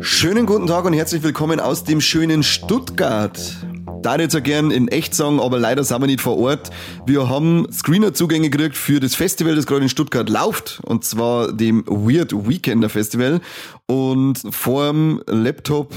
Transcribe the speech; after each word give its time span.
Schönen 0.00 0.46
guten 0.46 0.66
Tag 0.66 0.84
und 0.84 0.94
herzlich 0.94 1.22
willkommen 1.22 1.60
aus 1.60 1.84
dem 1.84 2.00
schönen 2.00 2.42
Stuttgart. 2.42 3.67
Da 4.02 4.16
jetzt 4.16 4.34
ja 4.34 4.40
gern 4.40 4.70
in 4.70 4.88
echt 4.88 5.14
sagen, 5.14 5.40
aber 5.40 5.58
leider 5.58 5.82
sind 5.82 6.00
wir 6.00 6.06
nicht 6.06 6.20
vor 6.20 6.38
Ort. 6.38 6.70
Wir 7.06 7.28
haben 7.28 7.66
Screener-Zugänge 7.72 8.48
gekriegt 8.48 8.76
für 8.76 9.00
das 9.00 9.16
Festival, 9.16 9.56
das 9.56 9.66
gerade 9.66 9.82
in 9.82 9.88
Stuttgart 9.88 10.28
läuft. 10.28 10.80
Und 10.84 11.04
zwar 11.04 11.52
dem 11.52 11.84
Weird 11.86 12.32
Weekender 12.32 12.88
Festival. 12.88 13.40
Und 13.86 14.40
vorm 14.50 15.20
Laptop 15.26 15.94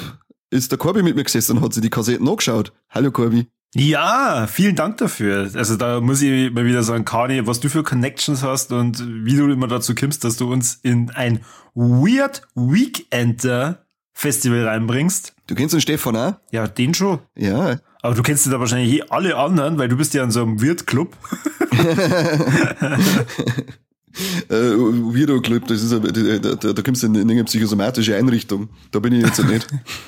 ist 0.49 0.71
der 0.71 0.79
Corby 0.79 1.03
mit 1.03 1.15
mir 1.15 1.23
gesessen 1.23 1.57
und 1.57 1.63
hat 1.63 1.73
sich 1.73 1.83
die 1.83 1.89
Kassetten 1.91 2.27
angeschaut. 2.27 2.73
Hallo 2.89 3.11
Corby. 3.11 3.47
Ja, 3.75 4.47
vielen 4.47 4.75
Dank 4.75 4.97
dafür. 4.97 5.49
Also 5.53 5.77
da 5.77 6.01
muss 6.01 6.21
ich 6.21 6.51
mal 6.51 6.65
wieder 6.65 6.83
sagen, 6.83 7.05
Kani, 7.05 7.45
was 7.47 7.59
du 7.59 7.69
für 7.69 7.83
Connections 7.83 8.43
hast 8.43 8.71
und 8.73 9.01
wie 9.23 9.37
du 9.37 9.49
immer 9.49 9.67
dazu 9.67 9.95
kommst, 9.95 10.23
dass 10.23 10.37
du 10.37 10.51
uns 10.51 10.79
in 10.81 11.11
ein 11.11 11.41
Weird 11.75 12.41
Weekender 12.55 13.85
Festival 14.13 14.67
reinbringst. 14.67 15.33
Du 15.47 15.55
kennst 15.55 15.73
den 15.73 15.81
Stefan 15.81 16.15
auch? 16.17 16.33
Ja, 16.51 16.67
den 16.67 16.93
schon. 16.93 17.19
Ja. 17.37 17.77
Aber 18.01 18.15
du 18.15 18.23
kennst 18.23 18.47
da 18.47 18.59
wahrscheinlich 18.59 18.93
eh 18.93 19.03
alle 19.09 19.37
anderen, 19.37 19.77
weil 19.77 19.87
du 19.87 19.97
bist 19.97 20.13
ja 20.13 20.23
in 20.23 20.31
so 20.31 20.41
einem 20.41 20.61
Wirt-Club. 20.61 21.15
äh, 24.49 24.53
Weirdo 24.53 25.41
Club, 25.41 25.67
das 25.67 25.83
ist, 25.83 25.91
da, 25.91 25.99
da, 25.99 26.73
da 26.73 26.81
kommst 26.81 27.03
du 27.03 27.07
in, 27.07 27.15
in 27.15 27.31
eine 27.31 27.43
psychosomatische 27.43 28.15
Einrichtung. 28.15 28.69
Da 28.91 28.99
bin 28.99 29.13
ich 29.13 29.25
jetzt 29.25 29.43
nicht. 29.45 29.67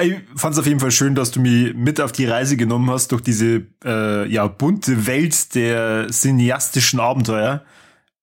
ich 0.00 0.14
fand 0.36 0.54
es 0.54 0.58
auf 0.58 0.66
jeden 0.66 0.80
Fall 0.80 0.90
schön, 0.90 1.14
dass 1.14 1.30
du 1.30 1.40
mich 1.40 1.74
mit 1.74 2.00
auf 2.00 2.12
die 2.12 2.26
Reise 2.26 2.56
genommen 2.56 2.90
hast 2.90 3.12
durch 3.12 3.22
diese 3.22 3.66
äh, 3.84 4.30
ja, 4.30 4.46
bunte 4.46 5.06
Welt 5.06 5.54
der 5.54 6.08
cineastischen 6.10 7.00
Abenteuer. 7.00 7.62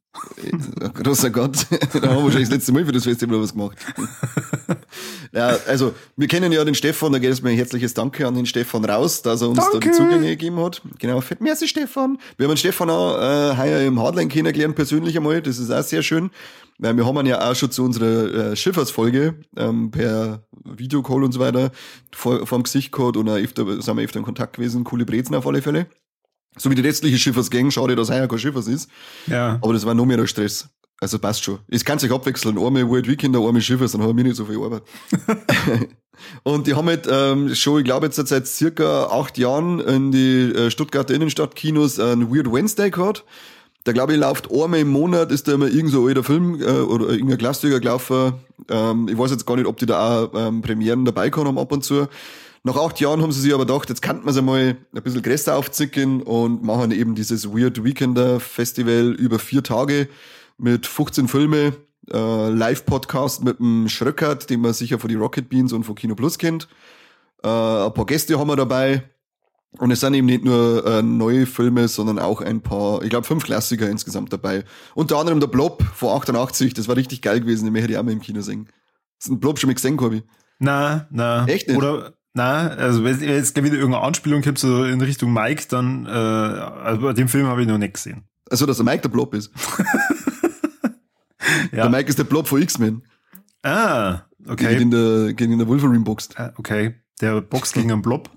Großer 1.03 1.31
Gott, 1.31 1.67
da 1.71 1.77
haben 1.77 1.93
wir 1.93 2.25
wahrscheinlich 2.25 2.49
das 2.49 2.57
letzte 2.57 2.73
Mal 2.73 2.87
für 2.87 2.93
das 2.93 3.05
Festival 3.05 3.41
was 3.41 3.53
gemacht. 3.53 3.77
ja, 5.33 5.57
also, 5.67 5.95
wir 6.17 6.29
kennen 6.29 6.53
ja 6.53 6.65
den 6.65 6.75
Stefan, 6.75 7.13
da 7.13 7.19
geht 7.19 7.33
es 7.33 7.43
mir 7.43 7.51
ein 7.51 7.57
herzliches 7.57 7.95
Danke 7.95 8.27
an 8.27 8.35
den 8.35 8.47
Stefan 8.47 8.85
raus, 8.85 9.23
dass 9.23 9.43
er 9.43 9.49
uns 9.49 9.59
Danke. 9.59 9.81
da 9.81 9.81
die 9.81 9.91
Zugänge 9.91 10.29
gegeben 10.29 10.61
hat. 10.61 10.83
Genau, 10.99 11.21
fett 11.21 11.41
merci 11.41 11.67
Stefan. 11.67 12.19
Wir 12.37 12.45
haben 12.45 12.53
den 12.53 12.59
Stefan 12.59 12.91
auch 12.91 13.17
äh, 13.17 13.57
heuer 13.57 13.81
im 13.81 14.01
Hardline 14.01 14.29
kennengelernt, 14.29 14.77
persönlich 14.77 15.17
einmal, 15.17 15.43
das 15.43 15.59
ist 15.59 15.71
auch 15.71 15.83
sehr 15.83 16.03
schön. 16.03 16.31
Weil 16.79 16.97
wir 16.97 17.07
haben 17.07 17.19
ihn 17.19 17.27
ja 17.27 17.49
auch 17.49 17.55
schon 17.55 17.71
zu 17.71 17.85
unserer 17.85 18.53
äh, 18.53 18.57
Schifffahrtsfolge 18.57 19.37
ähm, 19.57 19.91
per 19.91 20.45
Videocall 20.65 21.23
und 21.23 21.33
so 21.33 21.39
weiter 21.39 21.71
vor, 22.13 22.47
vor 22.47 22.59
dem 22.59 22.65
Gesicht 22.65 22.91
gehabt 22.91 23.17
und 23.17 23.29
auch 23.29 23.37
öfter, 23.37 23.81
sind 23.81 23.97
wir 23.97 24.05
öfter 24.05 24.19
in 24.19 24.25
Kontakt 24.25 24.57
gewesen, 24.57 24.83
coole 24.83 25.05
Brezen 25.05 25.35
auf 25.35 25.47
alle 25.47 25.63
Fälle. 25.63 25.87
So 26.57 26.71
wie 26.71 26.75
die 26.75 26.83
restliche 26.83 27.19
Schiffersgang, 27.19 27.71
schade, 27.71 27.97
dass 27.97 28.11
heuer 28.11 28.29
kein 28.29 28.39
Schiffers 28.39 28.69
ist. 28.69 28.89
Ja. 29.27 29.59
Aber 29.61 29.73
das 29.73 29.85
war 29.85 29.95
noch 29.95 30.07
mehr 30.07 30.17
der 30.17 30.27
Stress. 30.27 30.69
Also 31.01 31.19
passt 31.19 31.45
schon. 31.45 31.59
Es 31.69 31.85
kann 31.85 31.99
sich 31.99 32.13
abwechseln. 32.13 32.57
Einmal 32.57 32.89
World 32.89 33.09
Weekend, 33.09 33.37
einmal 33.37 33.61
Schiffers, 33.61 33.93
dann 33.93 34.03
haben 34.03 34.17
wir 34.17 34.25
nicht 34.25 34.37
so 34.37 34.45
viel 34.45 34.59
Arbeit. 34.59 34.83
und 36.45 36.67
die 36.67 36.75
haben 36.75 36.87
halt 36.87 37.09
ähm, 37.11 37.55
schon, 37.55 37.81
ich 37.81 37.85
glaube 37.85 38.07
jetzt 38.07 38.17
seit 38.27 38.47
circa 38.47 39.07
acht 39.07 39.37
Jahren 39.37 39.81
in 39.81 40.13
die 40.13 40.53
äh, 40.53 40.71
Stuttgarter 40.71 41.13
Innenstadtkinos 41.13 41.99
einen 41.99 42.35
Weird 42.35 42.51
Wednesday 42.53 42.91
gehabt. 42.91 43.25
Da 43.83 43.93
glaube 43.93 44.15
ich, 44.15 44.19
läuft 44.19 44.51
einmal 44.51 44.81
im 44.81 44.89
Monat, 44.89 45.31
ist 45.31 45.47
da 45.47 45.53
immer 45.53 45.67
irgend 45.67 45.93
so 45.93 46.03
ein 46.03 46.09
alter 46.09 46.25
Film 46.25 46.59
äh, 46.63 46.65
oder 46.65 47.11
irgendein 47.11 47.37
Klassiker 47.37 47.81
gelaufen. 47.81 48.35
Ähm, 48.71 49.09
ich 49.11 49.19
weiß 49.19 49.31
jetzt 49.31 49.45
gar 49.45 49.57
nicht, 49.57 49.67
ob 49.67 49.77
die 49.77 49.87
da 49.87 50.25
auch 50.25 50.31
ähm, 50.35 50.63
Premieren 50.63 51.05
dabei 51.05 51.29
kommen 51.29 51.59
ab 51.59 51.71
und 51.71 51.85
zu. 51.85 52.07
Nach 52.67 52.77
acht 52.77 52.99
Jahren 52.99 53.21
haben 53.21 53.31
sie 53.31 53.43
sich 53.43 53.53
aber 53.53 53.67
gedacht, 53.67 53.91
jetzt 53.91 54.01
kann 54.01 54.21
man 54.21 54.29
es 54.31 54.39
einmal 54.39 54.79
ein 54.95 55.03
bisschen 55.03 55.21
größer 55.21 55.55
aufzicken 55.55 56.23
und 56.23 56.63
machen 56.63 56.93
eben 56.93 57.15
dieses 57.15 57.53
Weird 57.53 57.85
Weekender 57.85 58.41
Festival 58.41 59.13
über 59.13 59.39
vier 59.39 59.63
Tage 59.63 60.09
mit 60.57 60.87
15 60.87 61.29
Filme, 61.29 61.75
äh, 62.11 62.49
Live-Podcast 62.49 63.45
mit 63.45 63.59
dem 63.59 63.87
Schröckert, 63.91 64.49
den 64.49 64.63
man 64.63 64.73
sicher 64.73 64.99
von 64.99 65.09
die 65.09 65.15
Rocket 65.15 65.51
Beans 65.51 65.75
und 65.75 65.85
von 65.85 65.95
Kino 65.95 66.15
Plus 66.15 66.39
kennt. 66.39 66.67
Äh, 67.43 67.49
ein 67.49 67.93
paar 67.93 68.07
Gäste 68.07 68.39
haben 68.39 68.49
wir 68.49 68.57
dabei. 68.57 69.11
Und 69.77 69.91
es 69.91 70.01
sind 70.01 70.15
eben 70.15 70.27
nicht 70.27 70.45
nur 70.45 70.87
äh, 70.87 71.03
neue 71.03 71.45
Filme, 71.45 71.87
sondern 71.89 72.19
auch 72.19 72.41
ein 72.41 72.63
paar, 72.63 73.03
ich 73.03 73.11
glaube 73.11 73.27
fünf 73.27 73.45
Klassiker 73.45 73.91
insgesamt 73.91 74.33
dabei. 74.33 74.65
Unter 74.95 75.19
anderem 75.19 75.41
der 75.41 75.49
Blob 75.49 75.83
vor 75.83 76.17
88, 76.17 76.73
das 76.73 76.89
war 76.89 76.97
richtig 76.97 77.21
geil 77.21 77.41
gewesen, 77.41 77.67
den 77.67 77.75
hätte 77.75 77.93
ich 77.93 77.99
auch 77.99 78.05
mal 78.05 78.13
im 78.13 78.23
Kino 78.23 78.41
sehen. 78.41 78.71
Ist 79.19 79.29
ein 79.29 79.39
Blob 79.39 79.59
schon 79.59 79.69
mal 79.69 79.75
gesehen, 79.75 79.99
Corby? 79.99 80.23
Na, 80.61 81.09
na. 81.11 81.45
Echt 81.47 81.69
nicht? 81.69 81.77
Oder 81.77 82.15
na, 82.35 82.69
also 82.69 83.05
wenn 83.05 83.21
jetzt 83.21 83.57
wieder 83.57 83.77
irgendeine 83.77 84.05
Anspielung 84.05 84.43
gibt, 84.43 84.59
so 84.59 84.85
in 84.85 85.01
Richtung 85.01 85.33
Mike, 85.33 85.67
dann, 85.69 86.05
äh, 86.07 86.11
also 86.11 87.01
bei 87.01 87.13
dem 87.13 87.29
Film 87.29 87.47
habe 87.47 87.63
ich 87.63 87.69
noch 87.69 87.79
nicht 87.79 87.95
gesehen. 87.95 88.25
Also, 88.51 88.67
dass 88.67 88.77
der 88.77 88.85
Mike 88.85 89.03
der 89.03 89.09
Blob 89.09 89.35
ist. 89.35 89.53
ja. 91.73 91.83
Der 91.85 91.89
Mike 91.89 92.09
ist 92.09 92.19
der 92.19 92.25
Blob 92.25 92.49
von 92.49 92.61
X-Men. 92.61 93.03
Ah, 93.63 94.23
okay. 94.47 94.77
Gegen 94.77 94.91
der, 94.91 95.33
gegen 95.33 95.57
der 95.59 95.69
Wolverine 95.69 96.01
boxt. 96.01 96.39
Ah, 96.39 96.53
okay. 96.57 96.97
Der 97.21 97.41
boxt 97.41 97.73
gegen 97.73 97.91
einen 97.93 98.03
Blob. 98.03 98.29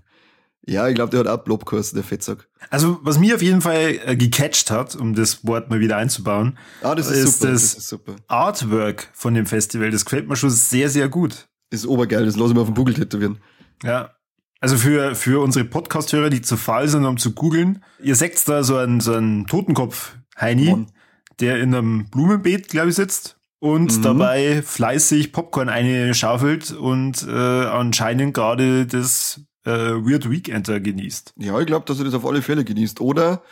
Ja, 0.70 0.88
ich 0.88 0.96
glaube, 0.96 1.12
der 1.12 1.22
hat 1.22 1.28
auch 1.28 1.44
Blobkurs, 1.44 1.94
der 1.94 2.04
Fettsack. 2.04 2.50
Also, 2.70 3.00
was 3.02 3.18
mir 3.18 3.36
auf 3.36 3.42
jeden 3.42 3.62
Fall 3.62 4.00
äh, 4.06 4.16
gecatcht 4.18 4.70
hat, 4.70 4.96
um 4.96 5.16
das 5.16 5.46
Wort 5.48 5.70
mal 5.70 5.80
wieder 5.80 5.96
einzubauen, 5.96 6.58
ah, 6.82 6.94
das 6.94 7.10
ist, 7.10 7.24
ist 7.24 7.40
super, 7.40 7.52
das, 7.52 7.62
das 7.62 7.74
ist 7.78 7.88
super. 7.88 8.16
Artwork 8.28 9.10
von 9.14 9.34
dem 9.34 9.46
Festival. 9.46 9.92
Das 9.92 10.04
gefällt 10.04 10.28
mir 10.28 10.36
schon 10.36 10.50
sehr, 10.50 10.90
sehr 10.90 11.08
gut. 11.08 11.48
Das 11.70 11.82
ist 11.82 11.88
obergeil, 11.88 12.26
das 12.26 12.36
lasse 12.36 12.50
ich 12.50 12.56
mir 12.56 12.62
auf 12.62 12.68
dem 12.68 12.76
Buckel 12.76 12.94
tätowieren. 12.94 13.40
Ja. 13.84 14.12
Also 14.60 14.78
für, 14.78 15.14
für 15.16 15.42
unsere 15.42 15.66
Podcast-Hörer, 15.66 16.30
die 16.30 16.42
zu 16.42 16.58
faul 16.58 16.88
sind, 16.88 17.06
um 17.06 17.18
zu 17.18 17.34
googeln, 17.34 17.84
ihr 18.02 18.16
seht 18.16 18.48
da 18.48 18.64
so 18.64 18.78
einen, 18.78 19.00
so 19.02 19.14
einen 19.14 19.46
Totenkopf, 19.46 20.16
Heini, 20.40 20.72
Mann. 20.72 20.88
der 21.40 21.60
in 21.60 21.76
einem 21.76 22.06
Blumenbeet, 22.10 22.68
glaube 22.68 22.90
ich, 22.90 22.96
sitzt 22.96 23.38
und 23.60 23.98
mhm. 23.98 24.02
dabei 24.02 24.62
fleißig 24.64 25.32
Popcorn 25.32 25.70
eine 25.70 26.14
schaufelt 26.14 26.72
und 26.72 27.26
äh, 27.28 27.32
anscheinend 27.32 28.34
gerade 28.34 28.88
das 28.88 29.42
äh, 29.66 29.70
Weird 29.70 30.30
Weekender 30.30 30.80
genießt. 30.80 31.34
Ja, 31.38 31.60
ich 31.60 31.68
glaube, 31.68 31.86
dass 31.86 32.00
er 32.00 32.06
das 32.06 32.14
auf 32.14 32.26
alle 32.26 32.42
Fälle 32.42 32.64
genießt. 32.64 33.02
Oder 33.02 33.44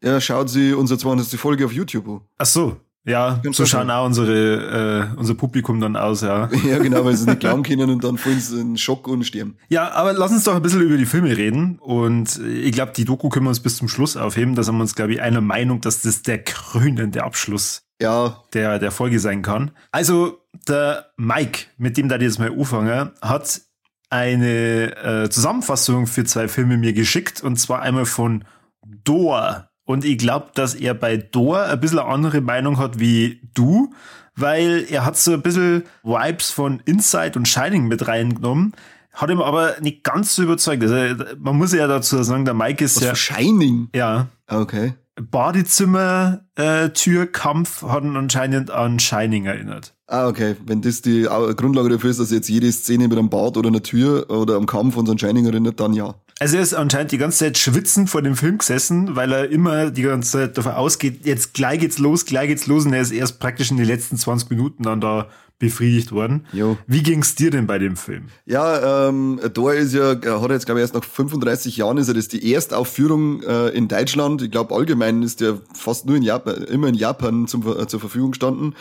er 0.00 0.20
schaut 0.20 0.50
sie 0.50 0.74
unsere 0.74 0.98
200. 0.98 1.28
Folge 1.28 1.64
auf 1.64 1.72
YouTube 1.72 2.08
an. 2.08 2.20
Ach 2.38 2.46
so. 2.46 2.80
Ja, 3.04 3.40
Ganz 3.42 3.56
so 3.56 3.66
schauen 3.66 3.90
auch 3.90 4.06
unsere, 4.06 5.10
äh, 5.12 5.18
unser 5.18 5.34
Publikum 5.34 5.80
dann 5.80 5.96
aus, 5.96 6.20
ja. 6.20 6.48
Ja, 6.68 6.78
genau, 6.78 7.04
weil 7.04 7.16
sie 7.16 7.26
nicht 7.26 7.40
glauben 7.40 7.64
können 7.64 7.90
und 7.90 8.04
dann 8.04 8.16
fallen 8.16 8.38
sie 8.38 8.60
in 8.60 8.78
Schock 8.78 9.08
und 9.08 9.24
sterben. 9.24 9.56
Ja, 9.68 9.90
aber 9.92 10.12
lass 10.12 10.30
uns 10.30 10.44
doch 10.44 10.54
ein 10.54 10.62
bisschen 10.62 10.82
über 10.82 10.96
die 10.96 11.06
Filme 11.06 11.36
reden. 11.36 11.78
Und 11.80 12.38
ich 12.38 12.72
glaube, 12.72 12.92
die 12.94 13.04
Doku 13.04 13.28
können 13.28 13.46
wir 13.46 13.50
uns 13.50 13.60
bis 13.60 13.76
zum 13.76 13.88
Schluss 13.88 14.16
aufheben. 14.16 14.54
Da 14.54 14.62
sind 14.62 14.76
wir 14.76 14.82
uns, 14.82 14.94
glaube 14.94 15.12
ich, 15.14 15.20
einer 15.20 15.40
Meinung, 15.40 15.80
dass 15.80 16.02
das 16.02 16.22
der 16.22 16.44
krönende 16.44 17.24
Abschluss 17.24 17.82
Ja, 18.00 18.44
der, 18.54 18.78
der 18.78 18.92
Folge 18.92 19.18
sein 19.18 19.42
kann. 19.42 19.72
Also, 19.90 20.38
der 20.68 21.06
Mike, 21.16 21.64
mit 21.78 21.96
dem 21.96 22.08
da 22.08 22.16
jetzt 22.16 22.38
mal 22.38 22.52
anfangen, 22.52 23.10
hat 23.20 23.62
eine 24.10 24.96
äh, 25.24 25.28
Zusammenfassung 25.30 26.06
für 26.06 26.24
zwei 26.24 26.46
Filme 26.46 26.76
mir 26.76 26.92
geschickt. 26.92 27.42
Und 27.42 27.56
zwar 27.56 27.82
einmal 27.82 28.04
von 28.04 28.44
Door. 28.84 29.68
Und 29.84 30.04
ich 30.04 30.18
glaube, 30.18 30.48
dass 30.54 30.74
er 30.74 30.94
bei 30.94 31.16
Door 31.16 31.62
ein 31.64 31.80
bisschen 31.80 31.98
eine 31.98 32.08
andere 32.08 32.40
Meinung 32.40 32.78
hat 32.78 33.00
wie 33.00 33.40
du, 33.54 33.92
weil 34.36 34.86
er 34.88 35.04
hat 35.04 35.16
so 35.16 35.32
ein 35.32 35.42
bisschen 35.42 35.84
Vibes 36.02 36.50
von 36.50 36.80
Inside 36.84 37.38
und 37.38 37.48
Shining 37.48 37.88
mit 37.88 38.06
reingenommen, 38.06 38.72
hat 39.12 39.30
ihm 39.30 39.40
aber 39.42 39.74
nicht 39.80 40.04
ganz 40.04 40.36
so 40.36 40.42
überzeugt. 40.44 40.82
Also, 40.82 41.24
man 41.38 41.56
muss 41.58 41.72
ja 41.74 41.86
dazu 41.86 42.22
sagen, 42.22 42.44
der 42.44 42.54
Mike 42.54 42.84
ist 42.84 42.96
was 42.96 43.02
ja, 43.04 43.10
für 43.10 43.16
Shining. 43.16 43.88
ja, 43.94 44.28
Ah, 44.46 44.60
Okay. 44.60 44.94
Badezimmer-Türkampf 45.20 47.82
hat 47.82 48.04
ihn 48.04 48.16
anscheinend 48.16 48.70
an 48.70 48.98
Shining 48.98 49.44
erinnert. 49.44 49.94
Ah, 50.06 50.28
okay. 50.28 50.56
Wenn 50.64 50.80
das 50.82 51.02
die 51.02 51.22
Grundlage 51.22 51.88
dafür 51.90 52.10
ist, 52.10 52.20
dass 52.20 52.30
jetzt 52.30 52.48
jede 52.48 52.70
Szene 52.72 53.08
mit 53.08 53.18
einem 53.18 53.30
Bad 53.30 53.56
oder 53.56 53.68
einer 53.68 53.82
Tür 53.82 54.30
oder 54.30 54.56
am 54.56 54.66
Kampf 54.66 54.94
so 54.94 55.00
einem 55.00 55.18
Shining 55.18 55.46
erinnert, 55.46 55.80
dann 55.80 55.94
ja. 55.94 56.14
Also 56.42 56.56
er 56.56 56.62
ist 56.64 56.74
anscheinend 56.74 57.12
die 57.12 57.18
ganze 57.18 57.38
Zeit 57.38 57.56
schwitzend 57.56 58.10
vor 58.10 58.20
dem 58.20 58.34
Film 58.34 58.58
gesessen, 58.58 59.14
weil 59.14 59.30
er 59.30 59.48
immer 59.48 59.92
die 59.92 60.02
ganze 60.02 60.32
Zeit 60.32 60.58
davon 60.58 60.72
ausgeht, 60.72 61.24
jetzt 61.24 61.54
gleich 61.54 61.78
geht's 61.78 62.00
los, 62.00 62.26
gleich 62.26 62.48
geht's 62.48 62.66
los 62.66 62.84
und 62.84 62.92
er 62.92 63.00
ist 63.00 63.12
erst 63.12 63.38
praktisch 63.38 63.70
in 63.70 63.76
den 63.76 63.86
letzten 63.86 64.16
20 64.16 64.50
Minuten 64.50 64.82
dann 64.82 65.00
da 65.00 65.28
befriedigt 65.60 66.10
worden. 66.10 66.44
Jo. 66.52 66.76
Wie 66.88 67.04
ging's 67.04 67.36
dir 67.36 67.52
denn 67.52 67.68
bei 67.68 67.78
dem 67.78 67.94
Film? 67.94 68.24
Ja, 68.44 69.08
ähm, 69.08 69.38
da 69.54 69.70
ist 69.70 69.94
ja, 69.94 70.14
er 70.14 70.42
hat 70.42 70.50
jetzt, 70.50 70.66
glaube 70.66 70.80
ich, 70.80 70.82
erst 70.82 70.94
nach 70.94 71.04
35 71.04 71.76
Jahren 71.76 71.96
ist 71.96 72.08
er 72.08 72.14
das 72.14 72.26
die 72.26 72.52
Erstaufführung 72.52 73.44
äh, 73.44 73.68
in 73.68 73.86
Deutschland. 73.86 74.42
Ich 74.42 74.50
glaube, 74.50 74.74
allgemein 74.74 75.22
ist 75.22 75.40
der 75.40 75.60
fast 75.74 76.06
nur 76.06 76.16
in 76.16 76.24
Japan, 76.24 76.64
immer 76.64 76.88
in 76.88 76.96
Japan 76.96 77.46
zum, 77.46 77.64
äh, 77.68 77.86
zur 77.86 78.00
Verfügung 78.00 78.32
gestanden. 78.32 78.74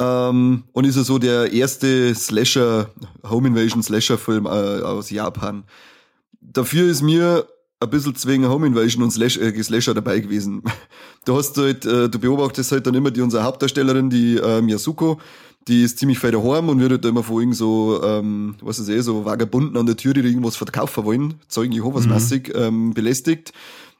Ähm, 0.00 0.62
und 0.70 0.84
ist 0.84 0.94
er 0.94 1.02
so 1.02 1.18
der 1.18 1.52
erste 1.52 2.14
Slasher, 2.14 2.90
Home 3.28 3.48
Invasion 3.48 3.82
Slasher 3.82 4.16
Film 4.16 4.46
äh, 4.46 4.48
aus 4.48 5.10
Japan. 5.10 5.64
Dafür 6.52 6.90
ist 6.90 7.02
mir 7.02 7.46
ein 7.80 7.90
bisschen 7.90 8.14
zwingen 8.14 8.50
Home 8.50 8.66
Invasion 8.66 9.02
und 9.02 9.10
Slash, 9.10 9.38
äh, 9.38 9.62
Slasher 9.62 9.94
dabei 9.94 10.20
gewesen. 10.20 10.62
Du 11.26 11.34
hast 11.34 11.56
halt, 11.56 11.86
äh, 11.86 12.10
du 12.10 12.18
beobachtest 12.18 12.70
halt 12.70 12.86
dann 12.86 12.92
immer 12.92 13.10
die 13.10 13.22
unsere 13.22 13.44
Hauptdarstellerin, 13.44 14.10
die 14.10 14.36
ähm, 14.36 14.68
Yasuko, 14.68 15.18
die 15.68 15.82
ist 15.82 15.98
ziemlich 15.98 16.18
feit 16.18 16.34
daheim 16.34 16.68
und 16.68 16.80
wird 16.80 16.90
halt 16.90 17.04
immer 17.06 17.22
von 17.22 17.40
irgend 17.40 17.56
so, 17.56 18.02
ähm, 18.04 18.56
was 18.60 18.78
ist 18.78 18.90
eh, 18.90 19.00
so 19.00 19.24
Vagabunden 19.24 19.78
an 19.78 19.86
der 19.86 19.96
Tür, 19.96 20.12
die 20.12 20.20
da 20.20 20.28
irgendwas 20.28 20.56
verkaufen 20.56 21.06
wollen, 21.06 21.34
Zeugen 21.48 21.72
Jehovas 21.72 22.06
mäßig, 22.06 22.52
ähm, 22.54 22.92
belästigt. 22.92 23.54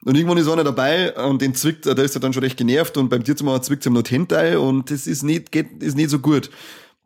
Und 0.05 0.17
irgendwann 0.17 0.37
ist 0.37 0.49
einer 0.49 0.65
dabei 0.65 1.15
und 1.15 1.41
den 1.41 1.55
zwickt, 1.55 1.87
äh, 1.87 1.95
da 1.95 2.03
ist 2.03 2.15
er 2.15 2.21
dann 2.21 2.35
schon 2.35 2.43
recht 2.43 2.59
genervt 2.59 2.99
und 2.99 3.09
beim 3.09 3.25
Tierzimmer 3.25 3.63
zwickt 3.63 3.87
ihm 3.87 3.95
noch 3.95 4.05
Hände 4.05 4.61
und 4.61 4.91
das 4.91 5.07
ist 5.07 5.23
nicht, 5.23 5.51
geht, 5.51 5.83
ist 5.83 5.97
nicht 5.97 6.11
so 6.11 6.19
gut. 6.19 6.51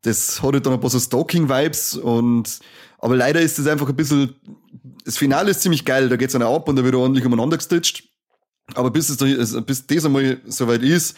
Das 0.02 0.42
hat 0.42 0.52
halt 0.52 0.66
dann 0.66 0.74
ein 0.74 0.80
paar 0.80 0.90
so 0.90 1.00
Stalking-Vibes 1.00 1.96
und, 1.96 2.60
aber 2.98 3.16
leider 3.16 3.40
ist 3.40 3.58
das 3.58 3.66
einfach 3.66 3.88
ein 3.88 3.96
bisschen, 3.96 4.34
das 5.04 5.16
Finale 5.16 5.50
ist 5.50 5.62
ziemlich 5.62 5.84
geil, 5.84 6.08
da 6.08 6.16
geht's 6.16 6.32
dann 6.32 6.42
ab 6.42 6.68
und 6.68 6.76
da 6.76 6.84
wird 6.84 6.94
ordentlich 6.94 7.24
umeinander 7.24 7.56
gestitcht. 7.56 8.04
Aber 8.74 8.90
bis 8.90 9.08
es 9.08 9.64
bis 9.64 9.86
das 9.86 10.04
einmal 10.04 10.40
soweit 10.46 10.82
ist, 10.82 11.16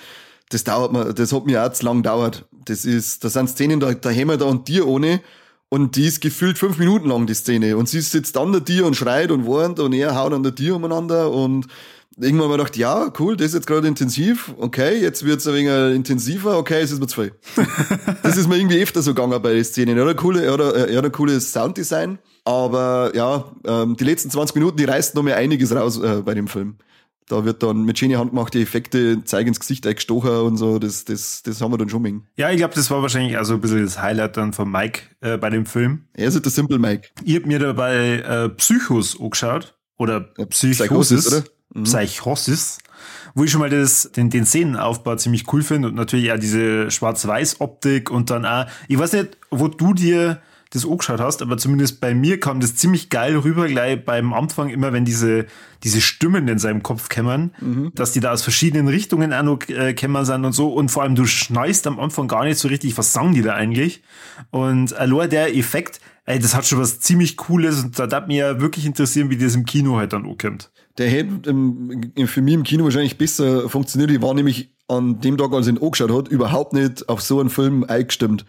das 0.51 0.65
dauert 0.65 0.93
mir, 0.93 1.13
das 1.13 1.33
hat 1.33 1.47
mir 1.47 1.65
auch 1.65 1.73
zu 1.73 1.85
lang 1.85 1.99
gedauert. 1.99 2.45
Das 2.65 2.85
ist, 2.85 3.25
da 3.25 3.29
sind 3.29 3.49
Szenen, 3.49 3.81
da, 3.81 3.95
da 3.95 4.11
haben 4.11 4.29
wir 4.29 4.37
da 4.37 4.47
und 4.47 4.69
dir 4.69 4.87
ohne. 4.87 5.21
Und 5.69 5.95
die 5.95 6.07
ist 6.07 6.21
gefühlt 6.21 6.59
fünf 6.59 6.79
Minuten 6.79 7.09
lang, 7.09 7.27
die 7.27 7.35
Szene. 7.35 7.77
Und 7.77 7.89
sie 7.89 8.01
sitzt 8.01 8.37
an 8.37 8.53
der 8.53 8.65
Tür 8.65 8.87
und 8.87 8.97
schreit 8.97 9.31
und 9.31 9.47
warnt 9.47 9.79
und 9.79 9.93
er 9.93 10.17
haut 10.17 10.33
an 10.33 10.43
der 10.43 10.55
Tür 10.55 10.77
umeinander 10.77 11.31
und 11.31 11.69
irgendwann 12.21 12.45
haben 12.45 12.51
wir 12.53 12.59
gedacht, 12.59 12.77
ja, 12.77 13.13
cool, 13.19 13.37
das 13.37 13.49
ist 13.49 13.55
jetzt 13.55 13.67
gerade 13.67 13.89
intensiv, 13.89 14.55
okay, 14.59 15.01
jetzt 15.01 15.25
wird's 15.25 15.47
ein 15.47 15.55
wenig 15.55 15.97
intensiver, 15.97 16.59
okay, 16.59 16.81
es 16.81 16.93
ist 16.93 17.01
mir 17.01 17.07
zu 17.07 17.23
viel. 17.23 17.33
das 18.23 18.37
ist 18.37 18.49
mir 18.49 18.57
irgendwie 18.57 18.83
öfter 18.83 19.03
so 19.03 19.15
gegangen 19.15 19.41
bei 19.43 19.55
den 19.55 19.65
Szenen. 19.65 19.97
Er 19.97 20.05
hat 20.05 20.11
ein 20.11 20.17
coole, 20.17 20.45
er 20.45 20.53
hat 20.53 20.61
ein, 20.61 20.89
er 20.91 20.99
hat 20.99 21.05
ein 21.05 21.13
cooles 21.13 21.53
Sounddesign, 21.53 22.19
aber 22.45 23.13
ja, 23.15 23.45
ähm, 23.67 23.97
die 23.97 24.05
letzten 24.05 24.31
20 24.31 24.55
Minuten, 24.57 24.77
die 24.77 24.85
reißt 24.85 25.15
noch 25.15 25.23
mal 25.23 25.35
einiges 25.35 25.75
raus 25.75 26.01
äh, 26.01 26.23
bei 26.25 26.35
dem 26.35 26.49
Film. 26.49 26.77
Da 27.27 27.45
wird 27.45 27.63
dann 27.63 27.85
mit 27.85 27.97
schönen 27.97 28.19
handgemachte 28.19 28.59
Effekte, 28.59 29.23
zeigen 29.25 29.49
ins 29.49 29.61
Gesicht 29.61 29.87
eingestochen 29.87 30.33
und 30.33 30.57
so, 30.57 30.81
das, 30.81 31.05
das, 31.05 31.45
das 31.45 31.61
haben 31.61 31.73
wir 31.73 31.79
dann 31.79 31.89
schon 31.89 32.03
mengen. 32.03 32.27
Ja, 32.37 32.51
ich 32.51 32.57
glaube, 32.57 32.75
das 32.75 32.91
war 32.91 33.03
wahrscheinlich 33.03 33.39
also 33.39 33.55
ein 33.55 33.61
bisschen 33.61 33.85
das 33.85 34.03
Highlight 34.03 34.37
dann 34.37 34.53
von 34.53 34.69
Mike 34.71 35.03
äh, 35.21 35.37
bei 35.37 35.49
dem 35.49 35.65
Film. 35.65 36.07
Er 36.13 36.27
ist 36.27 36.45
der 36.45 36.51
Simple 36.51 36.81
Mike. 36.81 37.11
Ich 37.23 37.37
hab 37.37 37.47
mir 37.47 37.61
dabei 37.61 38.17
äh, 38.17 38.49
Psychos 38.49 39.21
angeschaut. 39.21 39.77
Oder 39.97 40.33
Ja, 40.39 40.47
Psychosis. 40.47 40.87
Psychosis, 40.87 41.27
oder? 41.33 41.45
Mhm. 41.75 41.85
Psychosis. 41.85 42.79
Wo 43.35 43.45
ich 43.45 43.51
schon 43.51 43.61
mal 43.61 43.71
das, 43.71 44.11
den, 44.15 44.29
den 44.29 44.45
Szenenaufbau 44.45 45.17
ziemlich 45.17 45.51
cool 45.53 45.63
finde 45.63 45.89
und 45.89 45.95
natürlich 45.95 46.33
auch 46.33 46.39
diese 46.39 46.91
Schwarz-Weiß-Optik 46.91 48.11
und 48.11 48.29
dann 48.31 48.45
auch, 48.45 48.67
ich 48.89 48.99
weiß 48.99 49.13
nicht, 49.13 49.39
wo 49.51 49.69
du 49.69 49.95
dir 49.95 50.43
das 50.73 50.87
angeschaut 50.87 51.19
hast, 51.21 51.43
aber 51.43 51.59
zumindest 51.59 52.01
bei 52.01 52.15
mir 52.15 52.39
kam 52.39 52.61
das 52.61 52.77
ziemlich 52.77 53.11
geil 53.11 53.37
rüber, 53.37 53.67
gleich 53.67 54.05
beim 54.05 54.33
Anfang 54.33 54.69
immer, 54.69 54.93
wenn 54.93 55.05
diese, 55.05 55.47
diese 55.83 56.01
Stimmen 56.01 56.47
in 56.47 56.59
seinem 56.59 56.83
Kopf 56.83 57.09
kämmern, 57.09 57.51
Mhm. 57.61 57.91
dass 57.95 58.13
die 58.13 58.21
da 58.21 58.31
aus 58.33 58.43
verschiedenen 58.43 58.87
Richtungen 58.87 59.33
auch 59.33 59.43
noch 59.43 59.59
äh, 59.69 59.95
kämmern 59.95 60.25
sind 60.25 60.45
und 60.45 60.53
so 60.53 60.73
und 60.73 60.91
vor 60.91 61.03
allem 61.03 61.17
du 61.17 61.27
schneist 61.27 61.87
am 61.89 61.99
Anfang 61.99 62.29
gar 62.29 62.45
nicht 62.45 62.59
so 62.59 62.69
richtig, 62.69 62.97
was 62.97 63.13
sagen 63.13 63.35
die 63.35 63.43
da 63.43 63.55
eigentlich 63.55 64.03
und 64.51 64.93
allein 64.95 65.29
der 65.31 65.57
Effekt, 65.57 66.01
ey, 66.25 66.39
das 66.39 66.55
hat 66.55 66.67
schon 66.67 66.79
was 66.79 67.01
ziemlich 67.01 67.37
Cooles 67.37 67.83
und 67.83 67.99
da 67.99 68.07
darf 68.07 68.29
mich 68.29 68.37
ja 68.37 68.61
wirklich 68.61 68.87
interessieren, 68.87 69.29
wie 69.29 69.37
das 69.37 69.57
im 69.57 69.65
Kino 69.65 69.97
halt 69.97 70.13
dann 70.13 70.25
ankommt. 70.25 70.71
Der 70.99 71.09
hätte 71.09 71.51
ähm, 71.51 72.13
für 72.27 72.43
mich 72.43 72.55
im 72.55 72.63
Kino 72.63 72.85
wahrscheinlich 72.85 73.19
besser 73.19 73.69
funktioniert. 73.69 74.11
Ich 74.11 74.23
war 74.23 74.35
nämlich 74.35 74.71
an 74.87 75.21
dem 75.21 75.37
Tag, 75.39 75.53
als 75.53 75.67
ich 75.67 75.75
ihn 75.75 75.83
angeschaut 75.83 76.13
hat, 76.13 76.29
überhaupt 76.29 76.73
nicht 76.75 77.09
auf 77.09 77.21
so 77.23 77.41
einen 77.41 77.51
Film 77.51 77.85
eingestimmt. 77.85 78.45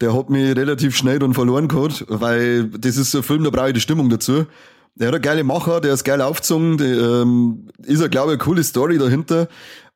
Der 0.00 0.14
hat 0.14 0.30
mich 0.30 0.56
relativ 0.56 0.96
schnell 0.96 1.18
dann 1.18 1.34
verloren 1.34 1.68
gehabt, 1.68 2.04
weil 2.08 2.68
das 2.68 2.96
ist 2.96 3.12
so 3.12 3.18
ein 3.18 3.24
Film, 3.24 3.44
da 3.44 3.50
brauche 3.50 3.68
ich 3.68 3.74
die 3.74 3.80
Stimmung 3.80 4.10
dazu. 4.10 4.46
Der 4.94 5.08
hat 5.08 5.14
eine 5.14 5.22
geile 5.22 5.44
Macher, 5.44 5.80
der 5.80 5.94
ist 5.94 6.04
geil 6.04 6.20
aufgezogen, 6.20 6.76
der, 6.76 7.22
ähm, 7.22 7.68
ist 7.82 8.00
ja, 8.00 8.08
glaube 8.08 8.32
ich, 8.32 8.38
eine 8.38 8.44
coole 8.44 8.64
Story 8.64 8.98
dahinter. 8.98 9.48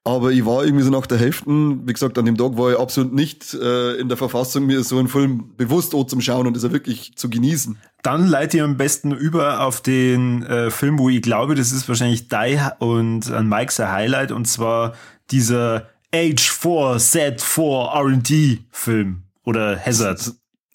Aber 0.06 0.31
ich 0.31 0.46
war 0.46 0.64
irgendwie 0.64 0.85
so 0.85 0.90
nach 0.90 1.06
der 1.06 1.18
Hälfte, 1.18 1.47
wie 1.50 1.92
gesagt, 1.92 2.16
an 2.16 2.26
dem 2.26 2.37
Tag 2.37 2.56
war 2.56 2.70
ich 2.70 2.78
absolut 2.78 3.12
nicht 3.12 3.54
äh, 3.54 3.97
in 3.97 4.09
der 4.09 4.16
Verfassung, 4.16 4.66
mir 4.66 4.85
so 4.85 4.99
einen 4.99 5.09
Film 5.09 5.50
bewusst 5.56 5.97
anzuschauen 5.97 6.47
und 6.47 6.54
das 6.56 6.64
auch 6.64 6.70
wirklich 6.70 7.16
zu 7.16 7.28
genießen. 7.28 7.76
Dann 8.02 8.28
leite 8.28 8.59
ich 8.59 8.62
am 8.62 8.76
besten 8.76 9.11
über 9.11 9.62
auf 9.62 9.80
den 9.80 10.44
äh, 10.44 10.70
Film, 10.70 11.00
wo 11.00 11.09
ich 11.09 11.23
glaube, 11.23 11.56
das 11.56 11.73
ist 11.73 11.88
wahrscheinlich 11.88 12.28
Die 12.28 12.56
und 12.78 13.32
an 13.32 13.49
Mike's 13.49 13.80
Highlight 13.80 14.30
und 14.30 14.47
zwar 14.47 14.94
dieser 15.32 15.88
H4Z4 16.14 17.92
R&D 17.92 18.61
Film 18.70 19.25
oder 19.46 19.80
Hazard. 19.84 20.32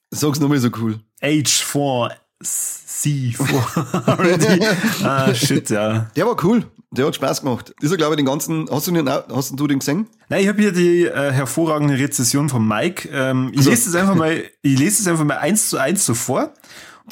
Sag's 0.10 0.40
nochmal 0.40 0.58
so 0.58 0.70
cool. 0.80 1.00
H4C4 1.22 4.08
R&D. 4.08 4.66
ah, 5.06 5.34
shit, 5.34 5.70
ja. 5.70 6.10
Der 6.16 6.26
war 6.26 6.44
cool. 6.44 6.66
Der 6.94 7.06
hat 7.06 7.16
Spaß 7.16 7.42
gemacht. 7.42 7.74
Ist 7.82 7.92
er, 7.92 7.98
glaube 7.98 8.16
ich, 8.16 8.18
den 8.18 8.26
ganzen, 8.26 8.68
hast 8.70 8.88
du 8.88 8.92
den, 8.92 9.08
hast 9.10 9.58
du 9.58 9.68
den 9.68 9.80
gesehen? 9.80 10.08
Na, 10.28 10.38
ich 10.40 10.48
habe 10.50 10.62
hier 10.62 10.74
die 10.74 11.06
äh, 11.06 11.32
hervorragende 11.32 11.98
Rezession 11.98 12.50
von 12.50 12.68
Mike. 12.68 13.08
Ähm, 13.14 13.50
ich 13.54 13.60
Also- 13.60 13.70
lese 13.70 13.90
es 13.90 13.96
einfach 13.96 14.16
mal, 14.16 14.44
ich 14.62 14.78
lese 14.78 15.02
es 15.02 15.08
einfach 15.08 15.24
mal 15.24 15.38
eins 15.38 15.70
zu 15.70 15.78
eins 15.78 16.06
so 16.06 16.14
vor 16.14 16.54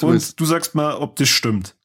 und 0.02 0.16
es. 0.16 0.36
du 0.36 0.44
sagst 0.44 0.74
mal, 0.74 0.94
ob 0.96 1.16
das 1.16 1.30
stimmt. 1.30 1.76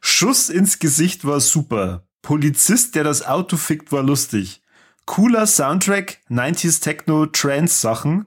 Schuss 0.00 0.48
ins 0.48 0.80
Gesicht 0.80 1.24
war 1.24 1.38
super. 1.40 2.02
Polizist, 2.22 2.96
der 2.96 3.04
das 3.04 3.24
Auto 3.24 3.56
fickt, 3.56 3.92
war 3.92 4.02
lustig. 4.02 4.60
Cooler 5.04 5.46
Soundtrack, 5.46 6.18
90s 6.28 6.82
Techno, 6.82 7.26
Trance 7.26 7.78
Sachen, 7.78 8.26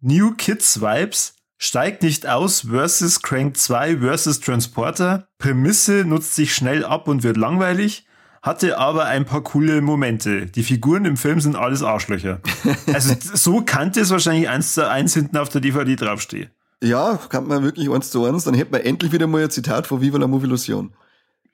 New 0.00 0.32
Kids 0.32 0.80
Vibes, 0.80 1.34
steigt 1.58 2.02
nicht 2.02 2.26
aus 2.26 2.62
versus 2.70 3.20
Crank 3.22 3.56
2 3.56 3.98
versus 3.98 4.40
Transporter, 4.40 5.28
Prämisse 5.38 6.04
nutzt 6.06 6.34
sich 6.34 6.54
schnell 6.54 6.84
ab 6.84 7.06
und 7.08 7.22
wird 7.22 7.36
langweilig, 7.36 8.06
hatte 8.42 8.78
aber 8.78 9.04
ein 9.04 9.26
paar 9.26 9.42
coole 9.44 9.82
Momente. 9.82 10.46
Die 10.46 10.62
Figuren 10.62 11.04
im 11.04 11.18
Film 11.18 11.40
sind 11.40 11.56
alles 11.56 11.82
Arschlöcher. 11.82 12.40
Also 12.92 13.14
so 13.34 13.60
kannte 13.62 14.00
es 14.00 14.10
wahrscheinlich 14.10 14.48
eins 14.48 14.72
zu 14.74 14.88
eins 14.88 15.12
hinten 15.14 15.36
auf 15.36 15.50
der 15.50 15.60
DVD 15.60 15.96
draufstehen. 15.96 16.50
Ja, 16.82 17.18
kann 17.28 17.46
man 17.46 17.62
wirklich 17.62 17.90
eins 17.90 18.10
zu 18.10 18.24
eins. 18.24 18.44
Dann 18.44 18.54
hätte 18.54 18.72
man 18.72 18.80
endlich 18.80 19.12
wieder 19.12 19.26
mal 19.26 19.42
ein 19.44 19.50
Zitat 19.50 19.86
von 19.86 20.00
Viva 20.00 20.16
la 20.16 20.26
Movilusion. 20.26 20.94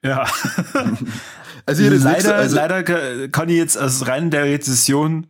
Ja. 0.04 0.24
Also, 1.68 1.82
jetzt 1.82 2.04
leider, 2.04 2.12
nichts- 2.14 2.28
also, 2.28 2.54
leider 2.56 2.82
ka- 2.84 3.26
kann 3.32 3.48
ich 3.48 3.56
jetzt 3.56 3.76
aus 3.76 4.06
rein 4.06 4.30
der 4.30 4.44
Rezession 4.44 5.26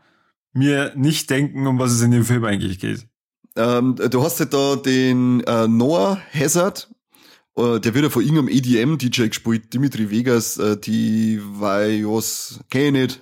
mir 0.56 0.92
nicht 0.96 1.30
denken, 1.30 1.66
um 1.66 1.78
was 1.78 1.92
es 1.92 2.02
in 2.02 2.10
dem 2.10 2.24
Film 2.24 2.44
eigentlich 2.44 2.78
geht. 2.78 3.06
ähm, 3.56 3.96
du 3.96 4.22
hast 4.22 4.40
halt 4.40 4.52
da 4.52 4.76
den 4.76 5.40
äh, 5.44 5.66
Noah 5.68 6.18
Hazard 6.34 6.88
Äh, 7.58 7.80
der 7.80 7.94
wird 7.94 8.04
ja 8.04 8.10
von 8.10 8.22
irgendeinem 8.22 8.48
EDM-DJ 8.48 9.28
gespielt, 9.28 9.72
Dimitri 9.72 10.10
Vegas, 10.10 10.58
äh, 10.58 10.76
die 10.76 11.40
Vajos, 11.42 12.60
kenn 12.70 12.94
ich 12.94 13.00
nicht. 13.02 13.20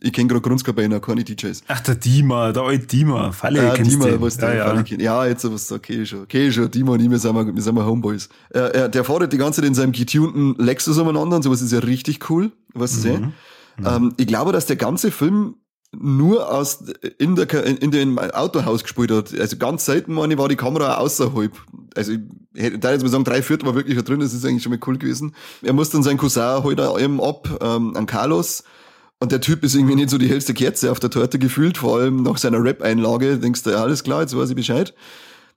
Ich 0.00 0.12
kenne 0.12 0.28
gerade 0.28 0.42
Grundskabiner, 0.42 1.00
keine 1.00 1.24
DJs. 1.24 1.62
Ach, 1.68 1.80
der 1.80 1.94
Dima, 1.94 2.52
der 2.52 2.62
alte 2.62 2.86
Dima. 2.86 3.32
Falle, 3.32 3.62
Ja, 3.62 3.74
kennst 3.74 3.90
Dima, 3.92 4.06
du. 4.06 4.20
was 4.20 4.36
ja, 4.36 4.48
der 4.48 4.56
ja. 4.56 4.66
Falle 4.66 4.84
kennt. 4.84 5.00
Ja, 5.00 5.24
jetzt 5.26 5.50
was 5.50 5.72
okay 5.72 6.04
schon. 6.04 6.22
Okay 6.22 6.52
schon, 6.52 6.70
Dima 6.70 6.92
und 6.92 7.00
ich, 7.00 7.10
wir 7.10 7.18
sind, 7.18 7.34
wir, 7.34 7.54
wir 7.54 7.62
sind 7.62 7.74
mal 7.74 7.86
Homeboys. 7.86 8.28
Äh, 8.50 8.58
er, 8.58 8.88
der 8.90 9.04
fährt 9.04 9.32
die 9.32 9.38
ganze 9.38 9.60
Zeit 9.62 9.68
in 9.68 9.74
seinem 9.74 9.92
getunten 9.92 10.56
Lexus 10.62 10.98
umeinander 10.98 11.36
und 11.36 11.42
sowas 11.42 11.62
ist 11.62 11.72
ja 11.72 11.78
richtig 11.78 12.28
cool, 12.30 12.52
was 12.74 13.00
du 13.02 13.08
Mhm. 13.18 13.32
Ähm, 13.84 14.14
ich 14.18 14.26
glaube, 14.26 14.52
dass 14.52 14.66
der 14.66 14.76
ganze 14.76 15.10
Film 15.10 15.56
nur 16.00 16.52
aus 16.52 16.84
in 17.18 17.36
der 17.36 17.52
in, 17.64 17.90
dem 17.90 18.18
Autohaus 18.18 18.82
gespielt 18.82 19.10
hat. 19.10 19.38
Also 19.38 19.56
ganz 19.56 19.84
selten 19.84 20.14
meine 20.14 20.38
war 20.38 20.48
die 20.48 20.56
Kamera 20.56 20.96
außerhalb. 20.98 21.52
Also 21.96 22.12
ich 22.12 22.20
hätte 22.54 22.78
da 22.78 22.92
jetzt 22.92 23.02
mal 23.02 23.08
sagen, 23.08 23.24
drei 23.24 23.42
Viertel 23.42 23.66
war 23.66 23.74
wirklich 23.74 23.96
da 23.96 24.02
drin, 24.02 24.20
das 24.20 24.32
ist 24.32 24.44
eigentlich 24.44 24.62
schon 24.62 24.72
mal 24.72 24.80
cool 24.86 24.98
gewesen. 24.98 25.34
Er 25.62 25.72
muss 25.72 25.90
dann 25.90 26.02
seinen 26.02 26.18
Cousin 26.18 26.62
halt 26.64 26.80
eben 27.00 27.20
ab, 27.20 27.48
ähm, 27.62 27.96
an 27.96 28.06
Carlos. 28.06 28.64
Und 29.20 29.32
der 29.32 29.40
Typ 29.40 29.64
ist 29.64 29.74
irgendwie 29.74 29.94
nicht 29.94 30.10
so 30.10 30.18
die 30.18 30.28
hellste 30.28 30.54
Kerze 30.54 30.90
auf 30.90 31.00
der 31.00 31.10
Torte 31.10 31.38
gefühlt, 31.38 31.78
vor 31.78 31.98
allem 31.98 32.22
nach 32.22 32.36
seiner 32.36 32.62
Rap-Einlage. 32.62 33.38
Denkst 33.38 33.62
du, 33.62 33.70
ja, 33.70 33.82
alles 33.82 34.04
klar, 34.04 34.20
jetzt 34.22 34.36
weiß 34.36 34.50
ich 34.50 34.56
Bescheid. 34.56 34.92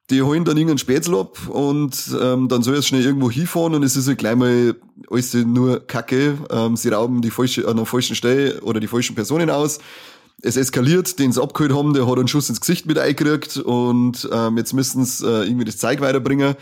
Die 0.09 0.21
holen 0.21 0.45
dann 0.45 0.55
irgendeinen 0.55 0.77
Spätzl 0.77 1.15
ab 1.15 1.37
und 1.49 2.15
ähm, 2.21 2.47
dann 2.47 2.63
soll 2.63 2.75
er 2.75 2.81
schnell 2.81 3.03
irgendwo 3.03 3.29
hinfahren 3.29 3.75
und 3.75 3.83
es 3.83 3.97
ist 3.97 4.07
halt 4.07 4.19
gleich 4.19 4.37
mal 4.37 4.75
alles 5.09 5.33
nur 5.33 5.85
Kacke. 5.85 6.37
Ähm, 6.49 6.77
sie 6.77 6.89
rauben 6.89 7.21
die 7.21 7.29
falsche, 7.29 7.67
an 7.67 7.75
der 7.75 7.85
falschen 7.85 8.15
Stelle 8.15 8.61
oder 8.61 8.79
die 8.79 8.87
falschen 8.87 9.15
Personen 9.15 9.49
aus. 9.49 9.79
Es 10.43 10.55
eskaliert, 10.55 11.17
den 11.17 11.31
sie 11.31 11.41
abgeholt 11.41 11.73
haben, 11.73 11.93
der 11.93 12.07
hat 12.07 12.17
einen 12.17 12.27
Schuss 12.27 12.49
ins 12.49 12.61
Gesicht 12.61 12.85
mit 12.85 12.99
eingekriegt 12.99 13.57
und 13.57 14.29
ähm, 14.31 14.57
jetzt 14.57 14.73
müssen 14.73 15.03
sie 15.03 15.25
äh, 15.25 15.47
irgendwie 15.47 15.65
das 15.65 15.77
Zeug 15.77 15.99
weiterbringen. 15.99 16.55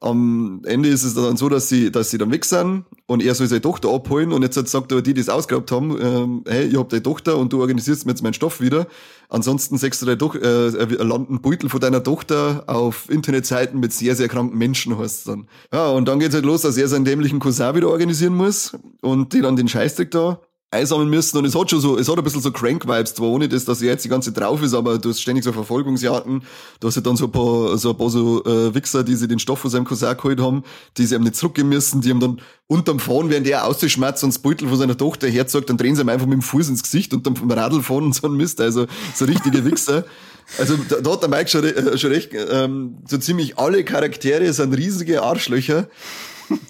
Am 0.00 0.60
Ende 0.64 0.90
ist 0.90 1.02
es 1.02 1.14
dann 1.14 1.36
so, 1.36 1.48
dass 1.48 1.68
sie, 1.68 1.90
dass 1.90 2.10
sie 2.10 2.18
dann 2.18 2.30
weg 2.30 2.44
sind 2.44 2.84
und 3.06 3.22
er 3.22 3.34
soll 3.34 3.46
seine 3.46 3.62
Tochter 3.62 3.92
abholen 3.92 4.30
und 4.32 4.42
jetzt 4.42 4.56
hat 4.56 4.68
sagt 4.68 4.92
aber 4.92 5.02
die, 5.02 5.14
die 5.14 5.20
es 5.20 5.28
ausgegrabt 5.28 5.72
haben, 5.72 5.96
ähm, 6.00 6.44
hey, 6.46 6.66
ich 6.66 6.76
hab 6.76 6.90
deine 6.90 7.02
Tochter 7.02 7.38
und 7.38 7.52
du 7.52 7.60
organisierst 7.60 8.04
mir 8.04 8.12
jetzt 8.12 8.22
meinen 8.22 8.34
Stoff 8.34 8.60
wieder. 8.60 8.86
Ansonsten 9.28 9.78
sagst 9.78 10.02
du 10.02 10.06
deine 10.06 10.18
Toch 10.18 10.36
äh, 10.36 10.68
landet 10.68 11.30
ein 11.30 11.40
Beutel 11.40 11.70
von 11.70 11.80
deiner 11.80 12.02
Tochter 12.02 12.64
auf 12.66 13.10
Internetseiten 13.10 13.80
mit 13.80 13.92
sehr, 13.92 14.14
sehr 14.14 14.28
kranken 14.28 14.58
Menschen, 14.58 14.98
heißt 14.98 15.26
dann. 15.28 15.48
Ja, 15.72 15.88
und 15.88 16.06
dann 16.06 16.20
geht's 16.20 16.34
halt 16.34 16.44
los, 16.44 16.62
dass 16.62 16.76
er 16.76 16.86
seinen 16.88 17.06
dämlichen 17.06 17.40
Cousin 17.40 17.74
wieder 17.74 17.88
organisieren 17.88 18.34
muss 18.34 18.76
und 19.00 19.32
die 19.32 19.40
dann 19.40 19.56
den 19.56 19.66
Scheißdreck 19.66 20.10
da 20.10 20.40
einsammeln 20.70 21.08
müssen 21.08 21.38
und 21.38 21.44
es 21.44 21.54
hat 21.54 21.70
schon 21.70 21.80
so, 21.80 21.96
es 21.96 22.08
hat 22.08 22.18
ein 22.18 22.24
bisschen 22.24 22.42
so 22.42 22.50
Crank-Vibes, 22.50 23.14
zwar 23.14 23.28
ohne 23.28 23.48
das, 23.48 23.64
dass 23.64 23.80
er 23.80 23.88
jetzt 23.88 24.04
die 24.04 24.08
ganze 24.08 24.32
drauf 24.32 24.62
ist, 24.62 24.74
aber 24.74 24.98
du 24.98 25.10
hast 25.10 25.20
ständig 25.20 25.44
so 25.44 25.52
Verfolgungsjagden, 25.52 26.42
du 26.80 26.88
hast 26.88 26.96
ja 26.96 27.02
dann 27.02 27.16
so 27.16 27.26
ein 27.26 27.32
paar, 27.32 27.78
so 27.78 27.90
ein 27.90 27.96
paar 27.96 28.10
so 28.10 28.44
äh, 28.44 28.74
Wichser, 28.74 29.04
die 29.04 29.14
sich 29.14 29.28
den 29.28 29.38
Stoff 29.38 29.60
von 29.60 29.70
seinem 29.70 29.84
Cousin 29.84 30.16
geholt 30.16 30.40
haben, 30.40 30.64
die 30.96 31.06
sie 31.06 31.14
ihm 31.14 31.22
nicht 31.22 31.36
zurückgeben 31.36 31.68
müssen, 31.68 32.00
die 32.00 32.10
ihm 32.10 32.18
dann 32.18 32.40
unterm 32.66 32.98
Fahren, 32.98 33.30
während 33.30 33.46
er 33.46 33.64
ausschmerzt 33.64 34.24
und 34.24 34.34
das 34.34 34.40
Beutel 34.40 34.68
von 34.68 34.76
seiner 34.76 34.96
Tochter 34.96 35.28
herzog, 35.28 35.66
dann 35.66 35.76
drehen 35.76 35.94
sie 35.94 36.02
ihm 36.02 36.08
einfach 36.08 36.26
mit 36.26 36.34
dem 36.34 36.42
Fuß 36.42 36.68
ins 36.68 36.82
Gesicht 36.82 37.14
und 37.14 37.26
dann 37.26 37.36
vom 37.36 37.50
Radl 37.50 37.80
fahren 37.82 38.04
und 38.04 38.14
so 38.14 38.26
ein 38.26 38.34
Mist, 38.34 38.60
also 38.60 38.86
so 39.14 39.24
richtige 39.24 39.64
Wichser. 39.64 40.04
Also 40.58 40.76
da, 40.76 41.00
da 41.00 41.10
hat 41.10 41.22
der 41.22 41.28
Mike 41.28 41.48
schon, 41.48 41.64
äh, 41.64 41.98
schon 41.98 42.12
recht, 42.12 42.30
ähm, 42.32 42.98
so 43.08 43.18
ziemlich 43.18 43.58
alle 43.58 43.82
Charaktere 43.82 44.52
sind 44.52 44.76
riesige 44.76 45.22
Arschlöcher. 45.22 45.88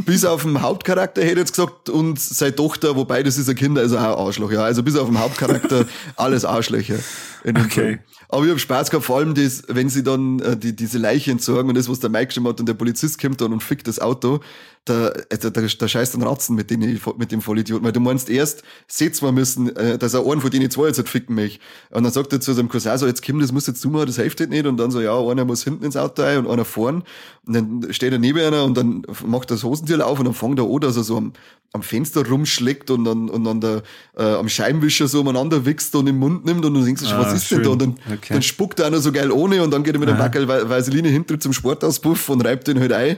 Bis 0.05 0.25
auf 0.25 0.43
den 0.43 0.63
Hauptcharakter 0.63 1.23
hätte 1.23 1.33
ich 1.33 1.39
jetzt 1.39 1.53
gesagt 1.53 1.89
und 1.89 2.19
seine 2.21 2.55
Tochter, 2.55 2.97
wobei 2.97 3.23
das 3.23 3.39
ist 3.39 3.49
ein 3.49 3.57
Kind, 3.57 3.79
also 3.79 3.99
auch 3.99 4.27
Arschloch, 4.27 4.51
ja. 4.51 4.63
Also 4.63 4.83
bis 4.83 4.97
auf 4.97 5.09
den 5.09 5.19
Hauptcharakter 5.19 5.87
alles 6.17 6.45
Arschlöcher. 6.45 6.99
Okay. 7.45 7.69
Film. 7.69 7.99
Aber 8.29 8.45
ich 8.45 8.51
habe 8.51 8.59
Spaß 8.59 8.91
gehabt, 8.91 9.07
vor 9.07 9.19
allem 9.19 9.35
das, 9.35 9.63
wenn 9.69 9.89
sie 9.89 10.03
dann 10.03 10.41
äh, 10.41 10.57
die, 10.57 10.75
diese 10.75 10.99
Leiche 10.99 11.31
entsorgen 11.31 11.69
und 11.69 11.77
das, 11.77 11.89
was 11.89 12.01
der 12.01 12.11
Mike 12.11 12.27
geschrieben 12.27 12.49
hat 12.49 12.59
und 12.59 12.67
der 12.67 12.75
Polizist 12.75 13.21
kommt 13.21 13.41
dann 13.41 13.53
und 13.53 13.63
fickt 13.63 13.87
das 13.87 14.01
Auto, 14.01 14.41
da, 14.87 15.09
äh, 15.09 15.37
da, 15.39 15.51
da, 15.51 15.61
da 15.63 15.89
scheißt 15.89 16.15
dann 16.15 16.23
Ratzen 16.23 16.57
mit, 16.57 16.71
denen, 16.71 16.99
mit 17.19 17.31
dem 17.33 17.43
Vollidioten. 17.43 17.85
Weil 17.85 17.93
du 17.93 18.01
meinst 18.01 18.31
erst, 18.31 18.63
sehen 18.89 19.13
wir 19.21 19.33
müssen, 19.33 19.77
äh, 19.77 19.99
dass 19.99 20.15
er 20.15 20.25
einen 20.27 20.41
von 20.41 20.51
denen 20.51 20.71
zwei 20.71 20.87
jetzt 20.87 20.97
halt 20.97 21.09
ficken 21.09 21.35
möchte. 21.35 21.59
Und 21.91 22.05
dann 22.05 22.13
sagt 22.13 22.33
er 22.33 22.41
zu 22.41 22.53
seinem 22.55 22.69
Cousin 22.71 22.97
so, 22.97 23.07
jetzt 23.07 23.21
Kim, 23.21 23.39
das 23.41 23.53
musst 23.53 23.69
jetzt 23.69 23.85
du 23.85 23.91
machen, 23.91 24.07
das 24.07 24.17
hilft 24.17 24.41
halt 24.41 24.51
nicht. 24.51 24.65
Und 24.67 24.79
dann 24.79 24.91
so, 24.91 25.01
ja, 25.01 25.15
einer 25.19 25.45
muss 25.45 25.65
hinten 25.65 25.85
ins 25.85 25.97
Auto 25.97 26.23
rein 26.23 26.39
und 26.39 26.51
einer 26.51 26.65
vorn. 26.65 27.03
Und 27.47 27.53
dann 27.53 27.93
steht 27.93 28.13
er 28.13 28.19
neben 28.19 28.39
einer 28.39 28.65
und 28.65 28.77
dann 28.77 29.03
macht 29.27 29.51
das 29.51 29.63
Hosentür 29.65 30.07
auf 30.07 30.19
und 30.19 30.25
dann 30.25 30.35
fängt 30.35 30.59
er 30.59 30.65
an, 30.65 30.81
dass 30.81 30.97
er 30.97 31.05
so 31.05 31.17
am, 31.17 31.33
am 31.73 31.83
Fenster 31.83 32.27
rumschlägt 32.27 32.91
und 32.91 33.05
dann, 33.05 33.29
und 33.29 33.45
dann 33.45 33.61
der, 33.61 33.83
äh, 34.17 34.23
am 34.23 34.49
Scheibenwischer 34.49 35.09
so 35.09 35.21
umeinander 35.21 35.67
wichst 35.67 35.95
und 35.95 36.07
im 36.07 36.19
Mund 36.19 36.45
nimmt 36.45 36.65
und 36.65 36.75
du 36.75 36.83
denkst, 36.85 37.03
Ah, 37.07 37.19
was 37.21 37.35
ist 37.35 37.51
denn 37.51 37.59
da? 37.59 37.65
schön. 37.65 37.73
Und 37.73 37.83
dann, 37.83 37.95
Okay. 38.15 38.33
dann 38.33 38.43
spuckt 38.43 38.81
er 38.81 38.87
einer 38.87 38.99
so 39.01 39.13
geil 39.13 39.31
ohne 39.33 39.63
und 39.63 39.71
dann 39.73 39.83
geht 39.83 39.95
er 39.95 40.01
mit 40.01 40.09
einem 40.09 40.19
Backel 40.19 40.49
Wa- 40.49 40.69
Vaseline 40.69 41.09
hinter 41.09 41.39
zum 41.39 41.53
Sportauspuff 41.53 42.29
und 42.29 42.41
reibt 42.45 42.67
den 42.69 42.79
halt 42.81 42.93
ein. 42.93 43.17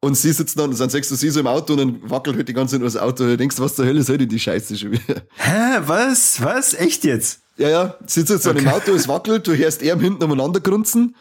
Und 0.00 0.14
sie 0.14 0.32
sitzen 0.32 0.58
dann, 0.58 0.76
dann 0.76 0.90
sagst 0.90 1.10
du 1.10 1.14
sie 1.14 1.30
so 1.30 1.40
im 1.40 1.46
Auto 1.46 1.72
und 1.72 1.78
dann 1.78 2.10
wackelt 2.10 2.36
halt 2.36 2.48
die 2.48 2.52
ganze 2.52 2.72
Zeit 2.72 2.80
nur 2.80 2.88
das 2.88 2.96
Auto. 2.96 3.24
Du 3.24 3.36
denkst, 3.36 3.58
was 3.58 3.74
zur 3.74 3.86
Hölle 3.86 4.02
soll 4.02 4.18
denn 4.18 4.28
die 4.28 4.38
Scheiße 4.38 4.76
schon 4.76 4.92
wieder? 4.92 5.22
Hä, 5.36 5.80
was? 5.86 6.40
Was? 6.42 6.74
Echt 6.74 7.04
jetzt? 7.04 7.40
Ja, 7.56 7.68
ja, 7.70 7.96
sitzt 8.06 8.30
jetzt 8.30 8.44
dann 8.44 8.58
im 8.58 8.68
Auto, 8.68 8.92
es 8.92 9.08
wackelt, 9.08 9.46
du 9.46 9.56
hörst 9.56 9.80
ihm 9.80 9.98
hinten 9.98 10.22
umeinander 10.22 10.60
grunzen 10.60 11.16